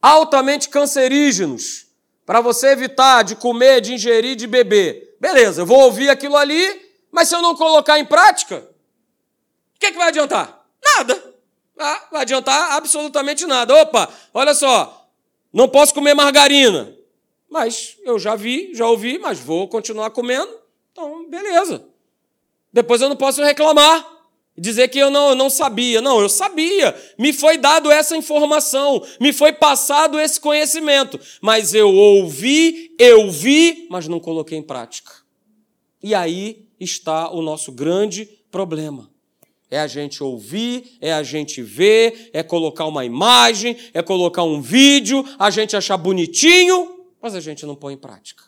altamente 0.00 0.68
cancerígenos 0.68 1.85
para 2.26 2.40
você 2.40 2.68
evitar 2.68 3.22
de 3.22 3.36
comer, 3.36 3.80
de 3.80 3.94
ingerir, 3.94 4.36
de 4.36 4.46
beber. 4.46 5.16
Beleza, 5.18 5.62
eu 5.62 5.66
vou 5.66 5.80
ouvir 5.80 6.10
aquilo 6.10 6.36
ali, 6.36 6.90
mas 7.10 7.28
se 7.28 7.34
eu 7.34 7.40
não 7.40 7.54
colocar 7.56 7.98
em 7.98 8.04
prática, 8.04 8.68
o 9.76 9.78
que, 9.78 9.92
que 9.92 9.98
vai 9.98 10.08
adiantar? 10.08 10.66
Nada. 10.84 11.34
Ah, 11.78 12.08
vai 12.10 12.22
adiantar 12.22 12.72
absolutamente 12.72 13.46
nada. 13.46 13.74
Opa, 13.74 14.08
olha 14.34 14.54
só, 14.54 15.08
não 15.52 15.68
posso 15.68 15.94
comer 15.94 16.14
margarina. 16.14 16.94
Mas 17.48 17.96
eu 18.02 18.18
já 18.18 18.34
vi, 18.34 18.74
já 18.74 18.86
ouvi, 18.86 19.18
mas 19.18 19.38
vou 19.38 19.68
continuar 19.68 20.10
comendo 20.10 20.66
então, 20.96 21.28
beleza. 21.28 21.86
Depois 22.72 23.02
eu 23.02 23.10
não 23.10 23.16
posso 23.16 23.42
reclamar 23.42 24.02
dizer 24.58 24.88
que 24.88 24.98
eu 24.98 25.10
não, 25.10 25.30
eu 25.30 25.34
não 25.34 25.50
sabia. 25.50 26.00
Não, 26.00 26.20
eu 26.20 26.28
sabia. 26.28 26.94
Me 27.18 27.32
foi 27.32 27.58
dado 27.58 27.90
essa 27.90 28.16
informação, 28.16 29.02
me 29.20 29.32
foi 29.32 29.52
passado 29.52 30.18
esse 30.18 30.40
conhecimento, 30.40 31.18
mas 31.40 31.74
eu 31.74 31.92
ouvi, 31.92 32.94
eu 32.98 33.30
vi, 33.30 33.86
mas 33.90 34.08
não 34.08 34.20
coloquei 34.20 34.58
em 34.58 34.62
prática. 34.62 35.12
E 36.02 36.14
aí 36.14 36.66
está 36.78 37.30
o 37.30 37.42
nosso 37.42 37.72
grande 37.72 38.28
problema. 38.50 39.10
É 39.68 39.80
a 39.80 39.86
gente 39.86 40.22
ouvir, 40.22 40.96
é 41.00 41.12
a 41.12 41.22
gente 41.22 41.60
ver, 41.60 42.30
é 42.32 42.42
colocar 42.42 42.84
uma 42.86 43.04
imagem, 43.04 43.76
é 43.92 44.00
colocar 44.00 44.44
um 44.44 44.60
vídeo, 44.60 45.24
a 45.38 45.50
gente 45.50 45.76
achar 45.76 45.96
bonitinho, 45.96 47.04
mas 47.20 47.34
a 47.34 47.40
gente 47.40 47.66
não 47.66 47.74
põe 47.74 47.94
em 47.94 47.98
prática. 47.98 48.44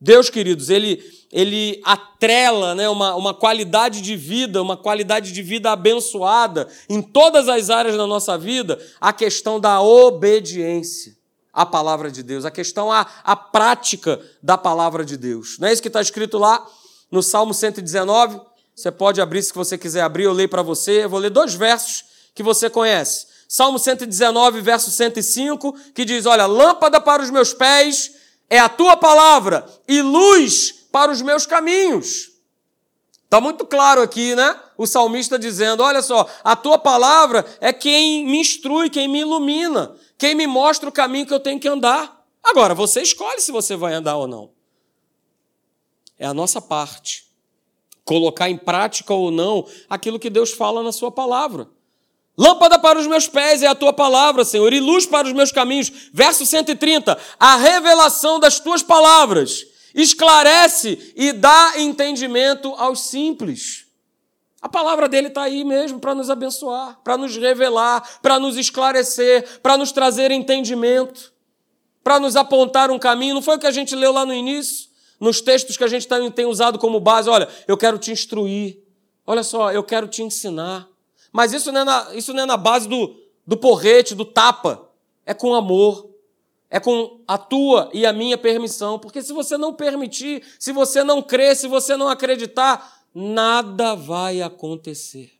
Deus, 0.00 0.28
queridos, 0.28 0.68
ele, 0.68 1.00
ele 1.32 1.80
atrela 1.82 2.74
né, 2.74 2.88
uma, 2.88 3.14
uma 3.14 3.32
qualidade 3.32 4.02
de 4.02 4.14
vida, 4.14 4.60
uma 4.60 4.76
qualidade 4.76 5.32
de 5.32 5.42
vida 5.42 5.72
abençoada 5.72 6.68
em 6.88 7.00
todas 7.00 7.48
as 7.48 7.70
áreas 7.70 7.96
da 7.96 8.06
nossa 8.06 8.36
vida, 8.36 8.78
a 9.00 9.12
questão 9.12 9.58
da 9.58 9.80
obediência 9.80 11.16
à 11.50 11.64
palavra 11.64 12.10
de 12.10 12.22
Deus, 12.22 12.44
a 12.44 12.50
questão, 12.50 12.92
a 12.92 13.36
prática 13.36 14.20
da 14.42 14.58
palavra 14.58 15.04
de 15.04 15.16
Deus. 15.16 15.56
Não 15.58 15.68
é 15.68 15.72
isso 15.72 15.82
que 15.82 15.88
está 15.88 16.02
escrito 16.02 16.36
lá 16.36 16.66
no 17.10 17.22
Salmo 17.22 17.54
119? 17.54 18.38
Você 18.74 18.90
pode 18.90 19.20
abrir 19.20 19.42
se 19.42 19.54
você 19.54 19.78
quiser 19.78 20.02
abrir, 20.02 20.24
eu 20.24 20.32
leio 20.32 20.48
para 20.48 20.62
você. 20.62 21.04
Eu 21.04 21.10
vou 21.10 21.18
ler 21.18 21.30
dois 21.30 21.54
versos 21.54 22.04
que 22.34 22.42
você 22.42 22.70
conhece. 22.70 23.26
Salmo 23.48 23.78
119, 23.78 24.62
verso 24.62 24.90
105, 24.90 25.74
que 25.94 26.06
diz: 26.06 26.24
Olha, 26.24 26.46
lâmpada 26.46 26.98
para 27.00 27.22
os 27.22 27.30
meus 27.30 27.52
pés 27.52 28.12
é 28.48 28.58
a 28.58 28.68
tua 28.68 28.96
palavra 28.96 29.66
e 29.86 30.00
luz 30.00 30.81
para 30.92 31.10
os 31.10 31.22
meus 31.22 31.46
caminhos. 31.46 32.30
Está 33.24 33.40
muito 33.40 33.64
claro 33.64 34.02
aqui, 34.02 34.34
né? 34.34 34.60
O 34.76 34.86
salmista 34.86 35.38
dizendo: 35.38 35.82
Olha 35.82 36.02
só, 36.02 36.28
a 36.44 36.54
tua 36.54 36.78
palavra 36.78 37.46
é 37.62 37.72
quem 37.72 38.26
me 38.26 38.38
instrui, 38.38 38.90
quem 38.90 39.08
me 39.08 39.20
ilumina, 39.20 39.96
quem 40.18 40.34
me 40.34 40.46
mostra 40.46 40.86
o 40.86 40.92
caminho 40.92 41.26
que 41.26 41.32
eu 41.32 41.40
tenho 41.40 41.58
que 41.58 41.66
andar. 41.66 42.22
Agora, 42.44 42.74
você 42.74 43.00
escolhe 43.00 43.40
se 43.40 43.50
você 43.50 43.74
vai 43.74 43.94
andar 43.94 44.16
ou 44.16 44.26
não. 44.26 44.50
É 46.18 46.26
a 46.26 46.34
nossa 46.34 46.60
parte. 46.60 47.24
Colocar 48.04 48.50
em 48.50 48.58
prática 48.58 49.14
ou 49.14 49.30
não 49.30 49.66
aquilo 49.88 50.18
que 50.18 50.28
Deus 50.28 50.52
fala 50.52 50.82
na 50.82 50.92
Sua 50.92 51.10
palavra. 51.10 51.70
Lâmpada 52.36 52.78
para 52.78 52.98
os 52.98 53.06
meus 53.06 53.28
pés 53.28 53.62
é 53.62 53.66
a 53.66 53.74
tua 53.74 53.92
palavra, 53.92 54.44
Senhor, 54.44 54.72
e 54.72 54.80
luz 54.80 55.06
para 55.06 55.26
os 55.26 55.32
meus 55.32 55.50
caminhos. 55.52 55.90
Verso 56.12 56.44
130. 56.44 57.16
A 57.38 57.56
revelação 57.56 58.38
das 58.38 58.60
tuas 58.60 58.82
palavras 58.82 59.71
esclarece 59.94 61.12
e 61.16 61.32
dá 61.32 61.74
entendimento 61.76 62.74
aos 62.76 63.00
simples. 63.00 63.86
A 64.62 64.68
palavra 64.68 65.08
dele 65.08 65.26
está 65.26 65.42
aí 65.42 65.64
mesmo 65.64 65.98
para 65.98 66.14
nos 66.14 66.30
abençoar, 66.30 67.00
para 67.02 67.16
nos 67.16 67.36
revelar, 67.36 68.20
para 68.22 68.38
nos 68.38 68.56
esclarecer, 68.56 69.60
para 69.60 69.76
nos 69.76 69.90
trazer 69.90 70.30
entendimento, 70.30 71.32
para 72.04 72.20
nos 72.20 72.36
apontar 72.36 72.88
um 72.88 72.98
caminho. 72.98 73.34
Não 73.34 73.42
foi 73.42 73.56
o 73.56 73.58
que 73.58 73.66
a 73.66 73.72
gente 73.72 73.96
leu 73.96 74.12
lá 74.12 74.24
no 74.24 74.32
início? 74.32 74.88
Nos 75.18 75.40
textos 75.40 75.76
que 75.76 75.82
a 75.82 75.88
gente 75.88 76.06
tem 76.34 76.46
usado 76.46 76.78
como 76.78 77.00
base. 77.00 77.28
Olha, 77.28 77.48
eu 77.66 77.76
quero 77.76 77.98
te 77.98 78.12
instruir. 78.12 78.80
Olha 79.26 79.42
só, 79.42 79.72
eu 79.72 79.82
quero 79.82 80.06
te 80.06 80.22
ensinar. 80.22 80.88
Mas 81.32 81.52
isso 81.52 81.72
não 81.72 81.80
é 81.80 81.84
na, 81.84 82.14
isso 82.14 82.32
não 82.32 82.42
é 82.44 82.46
na 82.46 82.56
base 82.56 82.88
do, 82.88 83.16
do 83.44 83.56
porrete, 83.56 84.14
do 84.14 84.24
tapa. 84.24 84.88
É 85.26 85.34
com 85.34 85.54
amor. 85.54 86.11
É 86.74 86.80
com 86.80 87.20
a 87.28 87.36
tua 87.36 87.90
e 87.92 88.06
a 88.06 88.14
minha 88.14 88.38
permissão. 88.38 88.98
Porque 88.98 89.20
se 89.20 89.30
você 89.34 89.58
não 89.58 89.74
permitir, 89.74 90.42
se 90.58 90.72
você 90.72 91.04
não 91.04 91.20
crer, 91.20 91.54
se 91.54 91.68
você 91.68 91.98
não 91.98 92.08
acreditar, 92.08 93.04
nada 93.14 93.94
vai 93.94 94.40
acontecer. 94.40 95.32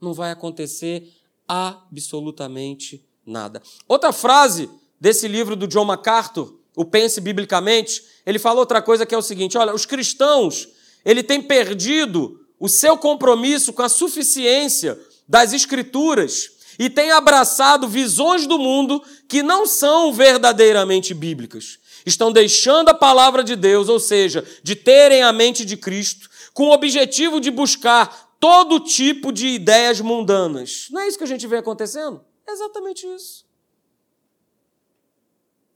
Não 0.00 0.12
vai 0.12 0.32
acontecer 0.32 1.08
absolutamente 1.46 3.06
nada. 3.24 3.62
Outra 3.86 4.12
frase 4.12 4.68
desse 5.00 5.28
livro 5.28 5.54
do 5.54 5.68
John 5.68 5.84
MacArthur, 5.84 6.58
o 6.74 6.84
Pense 6.84 7.20
Biblicamente, 7.20 8.02
ele 8.26 8.40
fala 8.40 8.58
outra 8.58 8.82
coisa 8.82 9.06
que 9.06 9.14
é 9.14 9.18
o 9.18 9.22
seguinte: 9.22 9.56
olha, 9.56 9.72
os 9.72 9.86
cristãos, 9.86 10.68
ele 11.04 11.22
tem 11.22 11.40
perdido 11.40 12.44
o 12.58 12.68
seu 12.68 12.98
compromisso 12.98 13.72
com 13.72 13.82
a 13.82 13.88
suficiência 13.88 15.00
das 15.28 15.52
Escrituras 15.52 16.55
e 16.78 16.90
tem 16.90 17.10
abraçado 17.10 17.88
visões 17.88 18.46
do 18.46 18.58
mundo 18.58 19.02
que 19.28 19.42
não 19.42 19.66
são 19.66 20.12
verdadeiramente 20.12 21.14
bíblicas. 21.14 21.78
Estão 22.04 22.30
deixando 22.30 22.90
a 22.90 22.94
palavra 22.94 23.42
de 23.42 23.56
Deus, 23.56 23.88
ou 23.88 23.98
seja, 23.98 24.46
de 24.62 24.76
terem 24.76 25.22
a 25.22 25.32
mente 25.32 25.64
de 25.64 25.76
Cristo, 25.76 26.30
com 26.54 26.64
o 26.68 26.72
objetivo 26.72 27.40
de 27.40 27.50
buscar 27.50 28.36
todo 28.38 28.80
tipo 28.80 29.32
de 29.32 29.48
ideias 29.48 30.00
mundanas. 30.00 30.88
Não 30.90 31.00
é 31.00 31.08
isso 31.08 31.18
que 31.18 31.24
a 31.24 31.28
gente 31.28 31.46
vê 31.46 31.56
acontecendo? 31.56 32.24
É 32.46 32.52
exatamente 32.52 33.06
isso. 33.06 33.44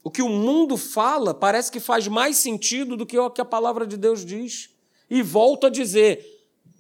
O 0.03 0.11
que 0.11 0.23
o 0.23 0.29
mundo 0.29 0.77
fala 0.77 1.35
parece 1.35 1.71
que 1.71 1.81
faz 1.81 2.09
mais 2.09 2.37
sentido 2.37 2.97
do 2.97 3.05
que 3.05 3.19
o 3.19 3.31
que 3.31 3.41
a 3.41 3.45
palavra 3.45 3.87
de 3.87 3.97
Deus 3.97 4.25
diz. 4.25 4.71
E 5.11 5.21
volto 5.21 5.67
a 5.67 5.71
dizer: 5.71 6.25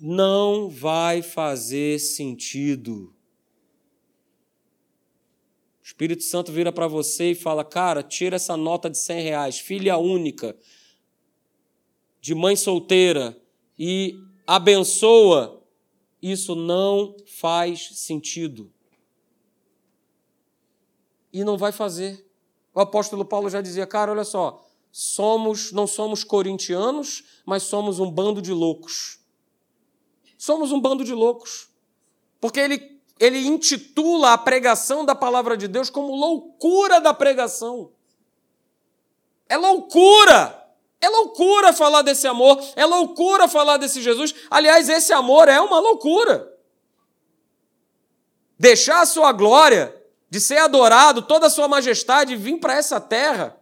não 0.00 0.70
vai 0.70 1.20
fazer 1.20 1.98
sentido. 1.98 3.12
Espírito 5.90 6.22
Santo 6.22 6.52
vira 6.52 6.70
para 6.70 6.86
você 6.86 7.32
e 7.32 7.34
fala: 7.34 7.64
Cara, 7.64 8.00
tira 8.00 8.36
essa 8.36 8.56
nota 8.56 8.88
de 8.88 8.96
100 8.96 9.22
reais, 9.22 9.58
filha 9.58 9.98
única, 9.98 10.56
de 12.20 12.32
mãe 12.32 12.54
solteira, 12.54 13.36
e 13.76 14.14
abençoa. 14.46 15.60
Isso 16.22 16.54
não 16.54 17.16
faz 17.26 17.90
sentido. 17.94 18.72
E 21.32 21.42
não 21.42 21.58
vai 21.58 21.72
fazer. 21.72 22.24
O 22.72 22.78
apóstolo 22.80 23.24
Paulo 23.24 23.50
já 23.50 23.60
dizia: 23.60 23.84
Cara, 23.84 24.12
olha 24.12 24.24
só, 24.24 24.64
somos, 24.92 25.72
não 25.72 25.88
somos 25.88 26.22
corintianos, 26.22 27.24
mas 27.44 27.64
somos 27.64 27.98
um 27.98 28.08
bando 28.08 28.40
de 28.40 28.52
loucos. 28.52 29.18
Somos 30.38 30.70
um 30.70 30.80
bando 30.80 31.02
de 31.04 31.12
loucos. 31.12 31.68
Porque 32.40 32.60
ele, 32.60 32.99
ele 33.20 33.46
intitula 33.46 34.32
a 34.32 34.38
pregação 34.38 35.04
da 35.04 35.14
palavra 35.14 35.54
de 35.54 35.68
Deus 35.68 35.90
como 35.90 36.16
loucura 36.16 36.98
da 37.00 37.12
pregação. 37.12 37.92
É 39.46 39.58
loucura! 39.58 40.56
É 41.02 41.08
loucura 41.08 41.72
falar 41.72 42.02
desse 42.02 42.26
amor, 42.26 42.62
é 42.76 42.84
loucura 42.84 43.48
falar 43.48 43.78
desse 43.78 44.02
Jesus. 44.02 44.34
Aliás, 44.50 44.88
esse 44.88 45.12
amor 45.14 45.48
é 45.48 45.58
uma 45.58 45.78
loucura. 45.78 46.54
Deixar 48.58 49.00
a 49.00 49.06
sua 49.06 49.32
glória, 49.32 49.96
de 50.28 50.38
ser 50.38 50.58
adorado, 50.58 51.22
toda 51.22 51.46
a 51.46 51.50
sua 51.50 51.66
majestade, 51.66 52.36
vir 52.36 52.60
para 52.60 52.76
essa 52.76 53.00
terra, 53.00 53.58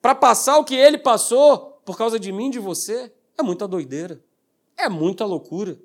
para 0.00 0.14
passar 0.14 0.58
o 0.58 0.64
que 0.64 0.74
ele 0.74 0.98
passou 0.98 1.80
por 1.86 1.96
causa 1.96 2.20
de 2.20 2.30
mim 2.30 2.48
e 2.48 2.52
de 2.52 2.58
você, 2.58 3.10
é 3.38 3.42
muita 3.42 3.66
doideira. 3.66 4.22
É 4.76 4.88
muita 4.88 5.24
loucura. 5.24 5.78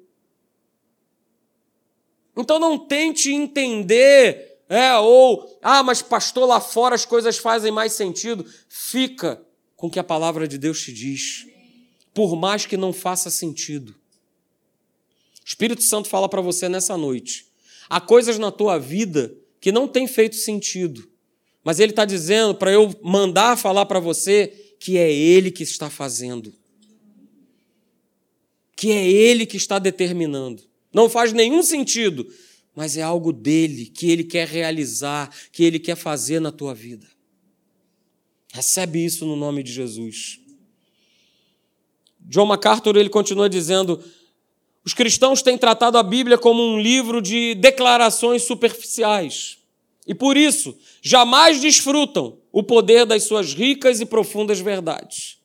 Então 2.35 2.59
não 2.59 2.77
tente 2.77 3.31
entender, 3.31 4.59
é, 4.67 4.95
ou, 4.97 5.57
ah, 5.61 5.81
mas 5.83 6.01
pastor, 6.01 6.47
lá 6.47 6.59
fora 6.59 6.95
as 6.95 7.05
coisas 7.05 7.37
fazem 7.37 7.71
mais 7.71 7.93
sentido. 7.93 8.45
Fica 8.67 9.41
com 9.75 9.87
o 9.87 9.89
que 9.89 9.99
a 9.99 10.03
palavra 10.03 10.47
de 10.47 10.57
Deus 10.57 10.81
te 10.81 10.91
diz, 10.91 11.47
por 12.13 12.35
mais 12.35 12.65
que 12.65 12.75
não 12.75 12.91
faça 12.91 13.29
sentido. 13.29 13.95
O 15.43 15.47
Espírito 15.47 15.83
Santo 15.83 16.09
fala 16.09 16.27
para 16.27 16.41
você 16.41 16.67
nessa 16.67 16.97
noite. 16.97 17.47
Há 17.89 18.01
coisas 18.01 18.39
na 18.39 18.51
tua 18.51 18.79
vida 18.79 19.35
que 19.61 19.71
não 19.71 19.87
têm 19.87 20.07
feito 20.07 20.35
sentido, 20.35 21.07
mas 21.63 21.79
Ele 21.79 21.91
está 21.91 22.03
dizendo 22.03 22.55
para 22.55 22.71
eu 22.71 22.93
mandar 23.01 23.57
falar 23.57 23.85
para 23.85 23.99
você 23.99 24.47
que 24.79 24.97
é 24.97 25.11
Ele 25.11 25.51
que 25.51 25.63
está 25.63 25.89
fazendo, 25.89 26.53
que 28.75 28.91
é 28.91 29.07
Ele 29.07 29.45
que 29.45 29.57
está 29.57 29.79
determinando. 29.79 30.63
Não 30.95 31.09
faz 31.09 31.33
nenhum 31.33 31.61
sentido, 31.61 32.25
mas 32.73 32.95
é 32.95 33.01
algo 33.01 33.33
dele 33.33 33.87
que 33.87 34.09
Ele 34.09 34.23
quer 34.23 34.47
realizar, 34.47 35.29
que 35.51 35.61
Ele 35.61 35.77
quer 35.77 35.97
fazer 35.97 36.39
na 36.39 36.53
tua 36.53 36.73
vida. 36.73 37.05
Recebe 38.53 39.03
isso 39.03 39.25
no 39.25 39.35
nome 39.35 39.61
de 39.61 39.73
Jesus. 39.73 40.39
John 42.21 42.45
MacArthur 42.45 42.95
ele 42.95 43.09
continua 43.09 43.49
dizendo: 43.49 44.01
os 44.85 44.93
cristãos 44.93 45.41
têm 45.41 45.57
tratado 45.57 45.97
a 45.97 46.03
Bíblia 46.03 46.37
como 46.37 46.63
um 46.63 46.79
livro 46.79 47.21
de 47.21 47.55
declarações 47.55 48.43
superficiais 48.43 49.57
e 50.07 50.15
por 50.15 50.37
isso 50.37 50.77
jamais 51.01 51.59
desfrutam 51.59 52.37
o 52.53 52.63
poder 52.63 53.05
das 53.05 53.23
suas 53.23 53.53
ricas 53.53 53.99
e 53.99 54.05
profundas 54.05 54.61
verdades. 54.61 55.39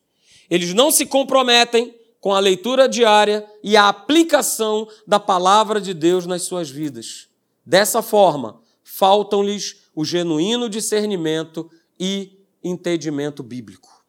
Eles 0.49 0.73
não 0.73 0.91
se 0.91 1.05
comprometem 1.05 1.93
com 2.21 2.33
a 2.33 2.39
leitura 2.39 2.87
diária 2.87 3.45
e 3.63 3.75
a 3.75 3.89
aplicação 3.89 4.87
da 5.07 5.19
palavra 5.19 5.81
de 5.81 5.91
Deus 5.91 6.27
nas 6.27 6.43
suas 6.43 6.69
vidas. 6.69 7.27
Dessa 7.65 8.03
forma, 8.03 8.61
faltam-lhes 8.83 9.89
o 9.95 10.05
genuíno 10.05 10.69
discernimento 10.69 11.69
e 11.99 12.39
entendimento 12.63 13.41
bíblico. 13.41 14.05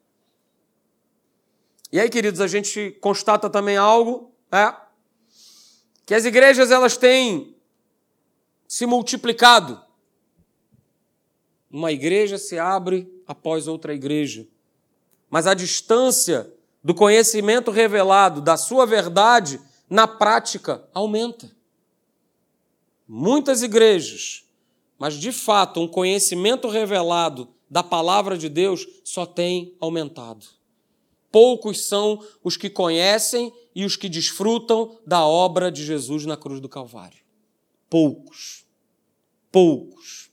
E 1.91 1.99
aí, 1.99 2.11
queridos, 2.11 2.41
a 2.41 2.47
gente 2.47 2.91
constata 3.01 3.49
também 3.49 3.79
algo, 3.79 4.31
é, 4.51 4.75
que 6.05 6.15
as 6.15 6.27
igrejas 6.27 6.71
elas 6.71 6.97
têm 6.97 7.57
se 8.69 8.85
multiplicado. 8.85 9.83
Uma 11.71 11.93
igreja 11.93 12.37
se 12.37 12.59
abre 12.59 13.11
após 13.27 13.67
outra 13.67 13.95
igreja. 13.95 14.47
Mas 15.31 15.47
a 15.47 15.55
distância 15.55 16.53
do 16.83 16.95
conhecimento 16.95 17.71
revelado 17.71 18.41
da 18.41 18.57
sua 18.57 18.85
verdade 18.85 19.61
na 19.89 20.07
prática 20.07 20.89
aumenta. 20.93 21.51
Muitas 23.07 23.63
igrejas, 23.63 24.45
mas 24.99 25.15
de 25.15 25.33
fato 25.33 25.81
um 25.81 25.89
conhecimento 25.89 26.69
revelado 26.69 27.49
da 27.71 27.83
palavra 27.83 28.37
de 28.37 28.49
Deus 28.49 28.87
só 29.05 29.25
tem 29.25 29.77
aumentado. 29.81 30.47
Poucos 31.31 31.87
são 31.87 32.23
os 32.45 32.57
que 32.57 32.69
conhecem 32.69 33.53
e 33.75 33.85
os 33.85 33.97
que 33.97 34.09
desfrutam 34.09 34.99
da 35.07 35.25
obra 35.25 35.73
de 35.73 35.85
Jesus 35.85 36.27
na 36.27 36.37
cruz 36.37 36.61
do 36.61 36.69
Calvário. 36.69 37.19
Poucos. 37.89 38.67
Poucos. 39.51 40.31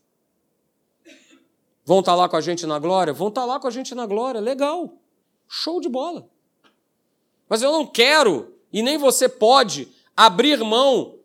Vão 1.86 2.02
estar 2.02 2.16
lá 2.16 2.28
com 2.28 2.36
a 2.36 2.42
gente 2.42 2.66
na 2.66 2.78
glória? 2.78 3.14
Vão 3.14 3.30
estar 3.30 3.46
lá 3.46 3.60
com 3.60 3.68
a 3.68 3.72
gente 3.72 3.96
na 3.96 4.06
glória. 4.06 4.42
Legal. 4.42 4.98
Show 5.48 5.82
de 5.82 5.90
bola. 5.90 6.30
Mas 7.50 7.64
eu 7.64 7.72
não 7.72 7.86
quero, 7.86 8.54
e 8.72 8.84
nem 8.84 8.98
você 8.98 9.28
pode, 9.28 9.88
abrir 10.16 10.64
mão 10.64 11.16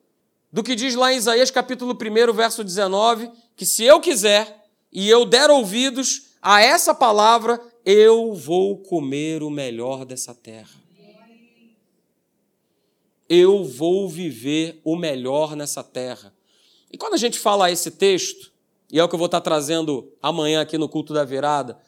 do 0.50 0.62
que 0.62 0.74
diz 0.74 0.94
lá 0.94 1.12
em 1.12 1.16
Isaías 1.16 1.50
capítulo 1.50 1.92
1, 1.92 2.32
verso 2.32 2.64
19, 2.64 3.30
que 3.54 3.66
se 3.66 3.84
eu 3.84 4.00
quiser, 4.00 4.64
e 4.90 5.10
eu 5.10 5.26
der 5.26 5.50
ouvidos 5.50 6.30
a 6.40 6.62
essa 6.62 6.94
palavra, 6.94 7.60
eu 7.84 8.32
vou 8.32 8.78
comer 8.78 9.42
o 9.42 9.50
melhor 9.50 10.04
dessa 10.06 10.34
terra. 10.34 10.82
Eu 13.28 13.64
vou 13.64 14.08
viver 14.08 14.80
o 14.84 14.96
melhor 14.96 15.56
nessa 15.56 15.82
terra. 15.82 16.32
E 16.92 16.96
quando 16.96 17.14
a 17.14 17.18
gente 17.18 17.38
fala 17.38 17.70
esse 17.70 17.90
texto, 17.90 18.52
e 18.90 18.98
é 18.98 19.04
o 19.04 19.08
que 19.08 19.14
eu 19.14 19.18
vou 19.18 19.26
estar 19.26 19.40
trazendo 19.40 20.12
amanhã 20.22 20.60
aqui 20.60 20.78
no 20.78 20.88
culto 20.88 21.12
da 21.12 21.24
virada, 21.24 21.78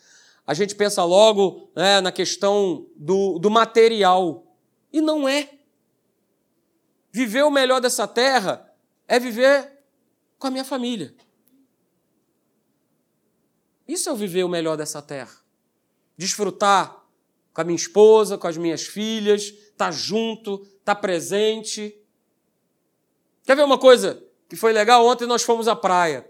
a 0.46 0.54
gente 0.54 0.76
pensa 0.76 1.02
logo 1.02 1.70
né, 1.74 2.00
na 2.00 2.12
questão 2.12 2.86
do, 2.94 3.38
do 3.38 3.50
material. 3.50 4.46
E 4.92 5.00
não 5.00 5.28
é. 5.28 5.50
Viver 7.10 7.42
o 7.42 7.50
melhor 7.50 7.80
dessa 7.80 8.06
terra 8.06 8.72
é 9.08 9.18
viver 9.18 9.72
com 10.38 10.46
a 10.46 10.50
minha 10.50 10.64
família. 10.64 11.14
Isso 13.88 14.08
é 14.08 14.12
o 14.12 14.16
viver 14.16 14.44
o 14.44 14.48
melhor 14.48 14.76
dessa 14.76 15.02
terra. 15.02 15.34
Desfrutar 16.16 17.04
com 17.52 17.60
a 17.60 17.64
minha 17.64 17.76
esposa, 17.76 18.38
com 18.38 18.46
as 18.46 18.56
minhas 18.56 18.82
filhas, 18.82 19.42
estar 19.42 19.86
tá 19.86 19.90
junto, 19.90 20.62
estar 20.62 20.94
tá 20.94 20.94
presente. 20.94 21.98
Quer 23.44 23.56
ver 23.56 23.64
uma 23.64 23.78
coisa 23.78 24.22
que 24.48 24.54
foi 24.54 24.72
legal? 24.72 25.04
Ontem 25.06 25.26
nós 25.26 25.42
fomos 25.42 25.66
à 25.66 25.74
praia. 25.74 26.28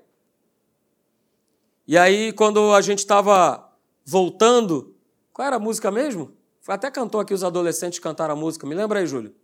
E 1.86 1.98
aí, 1.98 2.32
quando 2.32 2.72
a 2.72 2.80
gente 2.80 3.00
estava 3.00 3.65
voltando, 4.06 4.94
qual 5.32 5.48
era 5.48 5.56
a 5.56 5.60
música 5.60 5.90
mesmo? 5.90 6.32
Até 6.66 6.90
cantou 6.90 7.20
aqui 7.20 7.34
os 7.34 7.44
adolescentes 7.44 7.98
cantaram 7.98 8.34
a 8.34 8.36
música. 8.36 8.66
Me 8.66 8.74
lembra 8.74 9.00
aí, 9.00 9.06
Júlio? 9.06 9.34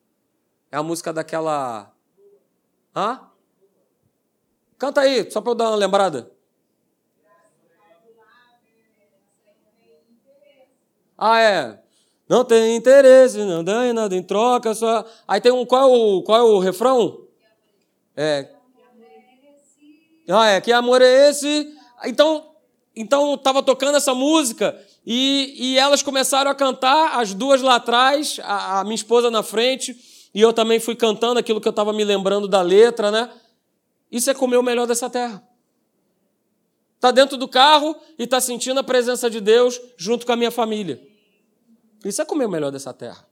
É 0.70 0.76
a 0.76 0.82
música 0.82 1.12
daquela. 1.12 1.92
Hã? 2.94 3.28
Canta 4.78 5.02
aí, 5.02 5.30
só 5.30 5.40
para 5.40 5.50
eu 5.52 5.54
dar 5.54 5.68
uma 5.68 5.76
lembrada. 5.76 6.32
Ah, 11.16 11.40
é. 11.40 11.82
Não 12.28 12.44
tem 12.44 12.76
interesse, 12.76 13.38
não 13.38 13.62
dá 13.62 13.92
nada 13.92 14.16
em 14.16 14.22
troca, 14.22 14.74
só. 14.74 15.04
Aí 15.28 15.40
tem 15.40 15.52
um. 15.52 15.64
Qual 15.64 15.82
é 15.82 15.86
o, 15.86 16.22
qual 16.22 16.38
é 16.38 16.42
o 16.42 16.58
refrão? 16.58 17.26
É. 18.16 18.48
Ah, 20.28 20.46
é. 20.48 20.60
Que 20.60 20.72
amor 20.72 21.00
é 21.00 21.28
esse? 21.28 21.72
Então, 22.04 22.51
então 22.94 23.34
estava 23.34 23.62
tocando 23.62 23.96
essa 23.96 24.14
música 24.14 24.78
e, 25.04 25.54
e 25.56 25.78
elas 25.78 26.02
começaram 26.02 26.50
a 26.50 26.54
cantar, 26.54 27.18
as 27.18 27.34
duas 27.34 27.62
lá 27.62 27.76
atrás, 27.76 28.38
a, 28.42 28.80
a 28.80 28.84
minha 28.84 28.94
esposa 28.94 29.30
na 29.30 29.42
frente, 29.42 29.96
e 30.34 30.40
eu 30.40 30.52
também 30.52 30.78
fui 30.78 30.94
cantando 30.94 31.38
aquilo 31.38 31.60
que 31.60 31.68
eu 31.68 31.70
estava 31.70 31.92
me 31.92 32.04
lembrando 32.04 32.46
da 32.46 32.62
letra, 32.62 33.10
né? 33.10 33.32
Isso 34.10 34.30
é 34.30 34.34
comer 34.34 34.58
o 34.58 34.62
melhor 34.62 34.86
dessa 34.86 35.08
terra. 35.08 35.42
Está 36.96 37.10
dentro 37.10 37.36
do 37.36 37.48
carro 37.48 37.96
e 38.18 38.24
está 38.24 38.40
sentindo 38.40 38.78
a 38.78 38.84
presença 38.84 39.28
de 39.28 39.40
Deus 39.40 39.80
junto 39.96 40.24
com 40.24 40.32
a 40.32 40.36
minha 40.36 40.50
família. 40.50 41.02
Isso 42.04 42.20
é 42.20 42.24
comer 42.24 42.46
o 42.46 42.50
melhor 42.50 42.70
dessa 42.70 42.92
terra. 42.92 43.26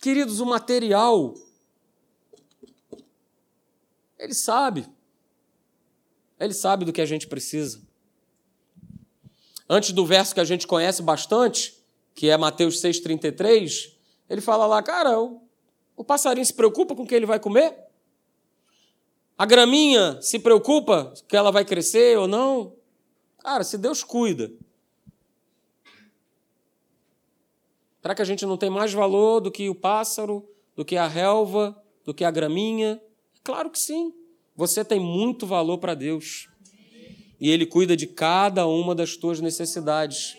Queridos, 0.00 0.40
o 0.40 0.46
material, 0.46 1.34
ele 4.18 4.34
sabe. 4.34 4.86
Ele 6.38 6.54
sabe 6.54 6.84
do 6.84 6.92
que 6.92 7.00
a 7.00 7.06
gente 7.06 7.26
precisa. 7.26 7.80
Antes 9.68 9.92
do 9.92 10.06
verso 10.06 10.34
que 10.34 10.40
a 10.40 10.44
gente 10.44 10.66
conhece 10.66 11.02
bastante, 11.02 11.82
que 12.14 12.28
é 12.28 12.36
Mateus 12.36 12.80
6,33, 12.80 13.92
ele 14.28 14.40
fala 14.40 14.66
lá, 14.66 14.82
cara, 14.82 15.18
o, 15.20 15.42
o 15.96 16.04
passarinho 16.04 16.46
se 16.46 16.54
preocupa 16.54 16.94
com 16.94 17.02
o 17.02 17.06
que 17.06 17.14
ele 17.14 17.26
vai 17.26 17.40
comer? 17.40 17.76
A 19.36 19.44
graminha 19.44 20.20
se 20.22 20.38
preocupa 20.38 21.12
que 21.28 21.36
ela 21.36 21.50
vai 21.50 21.64
crescer 21.64 22.18
ou 22.18 22.28
não? 22.28 22.74
Cara, 23.38 23.64
se 23.64 23.76
Deus 23.76 24.02
cuida 24.02 24.50
Será 28.06 28.14
que 28.14 28.22
a 28.22 28.24
gente 28.24 28.46
não 28.46 28.56
tem 28.56 28.70
mais 28.70 28.92
valor 28.92 29.40
do 29.40 29.50
que 29.50 29.68
o 29.68 29.74
pássaro, 29.74 30.48
do 30.76 30.84
que 30.84 30.96
a 30.96 31.08
relva, 31.08 31.76
do 32.04 32.14
que 32.14 32.22
a 32.22 32.30
graminha? 32.30 33.02
Claro 33.42 33.68
que 33.68 33.80
sim. 33.80 34.14
Você 34.56 34.84
tem 34.84 34.98
muito 34.98 35.46
valor 35.46 35.78
para 35.78 35.94
Deus. 35.94 36.48
e 37.38 37.50
Ele 37.50 37.66
cuida 37.66 37.94
de 37.96 38.06
cada 38.06 38.66
uma 38.66 38.94
das 38.94 39.16
tuas 39.16 39.40
necessidades. 39.40 40.36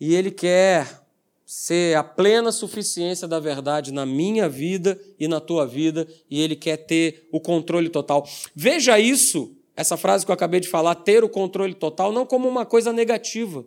E 0.00 0.14
Ele 0.14 0.32
quer 0.32 1.06
ser 1.46 1.96
a 1.96 2.02
plena 2.02 2.50
suficiência 2.50 3.28
da 3.28 3.38
verdade 3.38 3.92
na 3.92 4.04
minha 4.04 4.48
vida 4.48 5.00
e 5.18 5.28
na 5.28 5.40
tua 5.40 5.64
vida, 5.64 6.08
e 6.28 6.40
Ele 6.40 6.56
quer 6.56 6.76
ter 6.76 7.28
o 7.30 7.40
controle 7.40 7.88
total. 7.88 8.28
Veja 8.52 8.98
isso, 8.98 9.56
essa 9.76 9.96
frase 9.96 10.24
que 10.24 10.30
eu 10.32 10.34
acabei 10.34 10.58
de 10.58 10.68
falar, 10.68 10.96
ter 10.96 11.22
o 11.22 11.28
controle 11.28 11.74
total, 11.74 12.10
não 12.10 12.26
como 12.26 12.48
uma 12.48 12.66
coisa 12.66 12.92
negativa, 12.92 13.64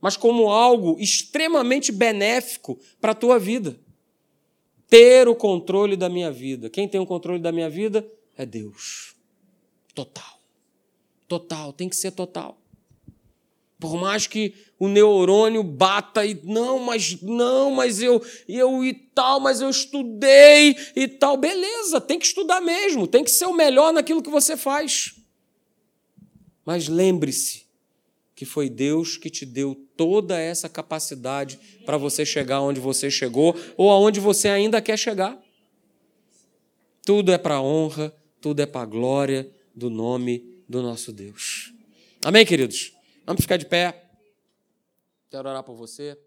mas 0.00 0.16
como 0.16 0.50
algo 0.50 0.96
extremamente 0.98 1.92
benéfico 1.92 2.78
para 3.00 3.12
a 3.12 3.14
tua 3.14 3.38
vida. 3.38 3.78
Ter 4.88 5.28
o 5.28 5.34
controle 5.34 5.96
da 5.96 6.08
minha 6.08 6.30
vida. 6.30 6.70
Quem 6.70 6.88
tem 6.88 7.00
o 7.00 7.06
controle 7.06 7.40
da 7.40 7.50
minha 7.50 7.68
vida 7.68 8.08
é 8.36 8.46
Deus. 8.46 9.14
Total. 9.94 10.40
Total, 11.26 11.72
tem 11.72 11.88
que 11.88 11.96
ser 11.96 12.12
total. 12.12 12.58
Por 13.78 13.96
mais 13.96 14.26
que 14.26 14.54
o 14.78 14.88
neurônio 14.88 15.62
bata 15.62 16.24
e 16.24 16.40
não, 16.44 16.78
mas 16.78 17.20
não, 17.20 17.70
mas 17.70 18.00
eu 18.00 18.24
eu 18.48 18.82
e 18.82 18.94
tal, 18.94 19.38
mas 19.38 19.60
eu 19.60 19.68
estudei 19.68 20.74
e 20.94 21.06
tal, 21.06 21.36
beleza, 21.36 22.00
tem 22.00 22.18
que 22.18 22.24
estudar 22.24 22.60
mesmo, 22.60 23.06
tem 23.06 23.22
que 23.22 23.30
ser 23.30 23.44
o 23.46 23.52
melhor 23.52 23.92
naquilo 23.92 24.22
que 24.22 24.30
você 24.30 24.56
faz. 24.56 25.16
Mas 26.64 26.88
lembre-se 26.88 27.65
que 28.36 28.44
foi 28.44 28.68
Deus 28.68 29.16
que 29.16 29.30
te 29.30 29.46
deu 29.46 29.74
toda 29.96 30.38
essa 30.38 30.68
capacidade 30.68 31.58
para 31.86 31.96
você 31.96 32.24
chegar 32.26 32.60
onde 32.60 32.78
você 32.78 33.10
chegou 33.10 33.56
ou 33.78 33.90
aonde 33.90 34.20
você 34.20 34.48
ainda 34.48 34.80
quer 34.82 34.98
chegar. 34.98 35.42
Tudo 37.02 37.32
é 37.32 37.38
para 37.38 37.62
honra, 37.62 38.14
tudo 38.38 38.60
é 38.60 38.66
para 38.66 38.84
glória 38.84 39.50
do 39.74 39.88
nome 39.88 40.62
do 40.68 40.82
nosso 40.82 41.12
Deus. 41.12 41.72
Amém, 42.22 42.44
queridos? 42.44 42.92
Vamos 43.24 43.40
ficar 43.40 43.56
de 43.56 43.64
pé. 43.64 44.04
Quero 45.30 45.48
orar 45.48 45.62
por 45.62 45.74
você. 45.74 46.18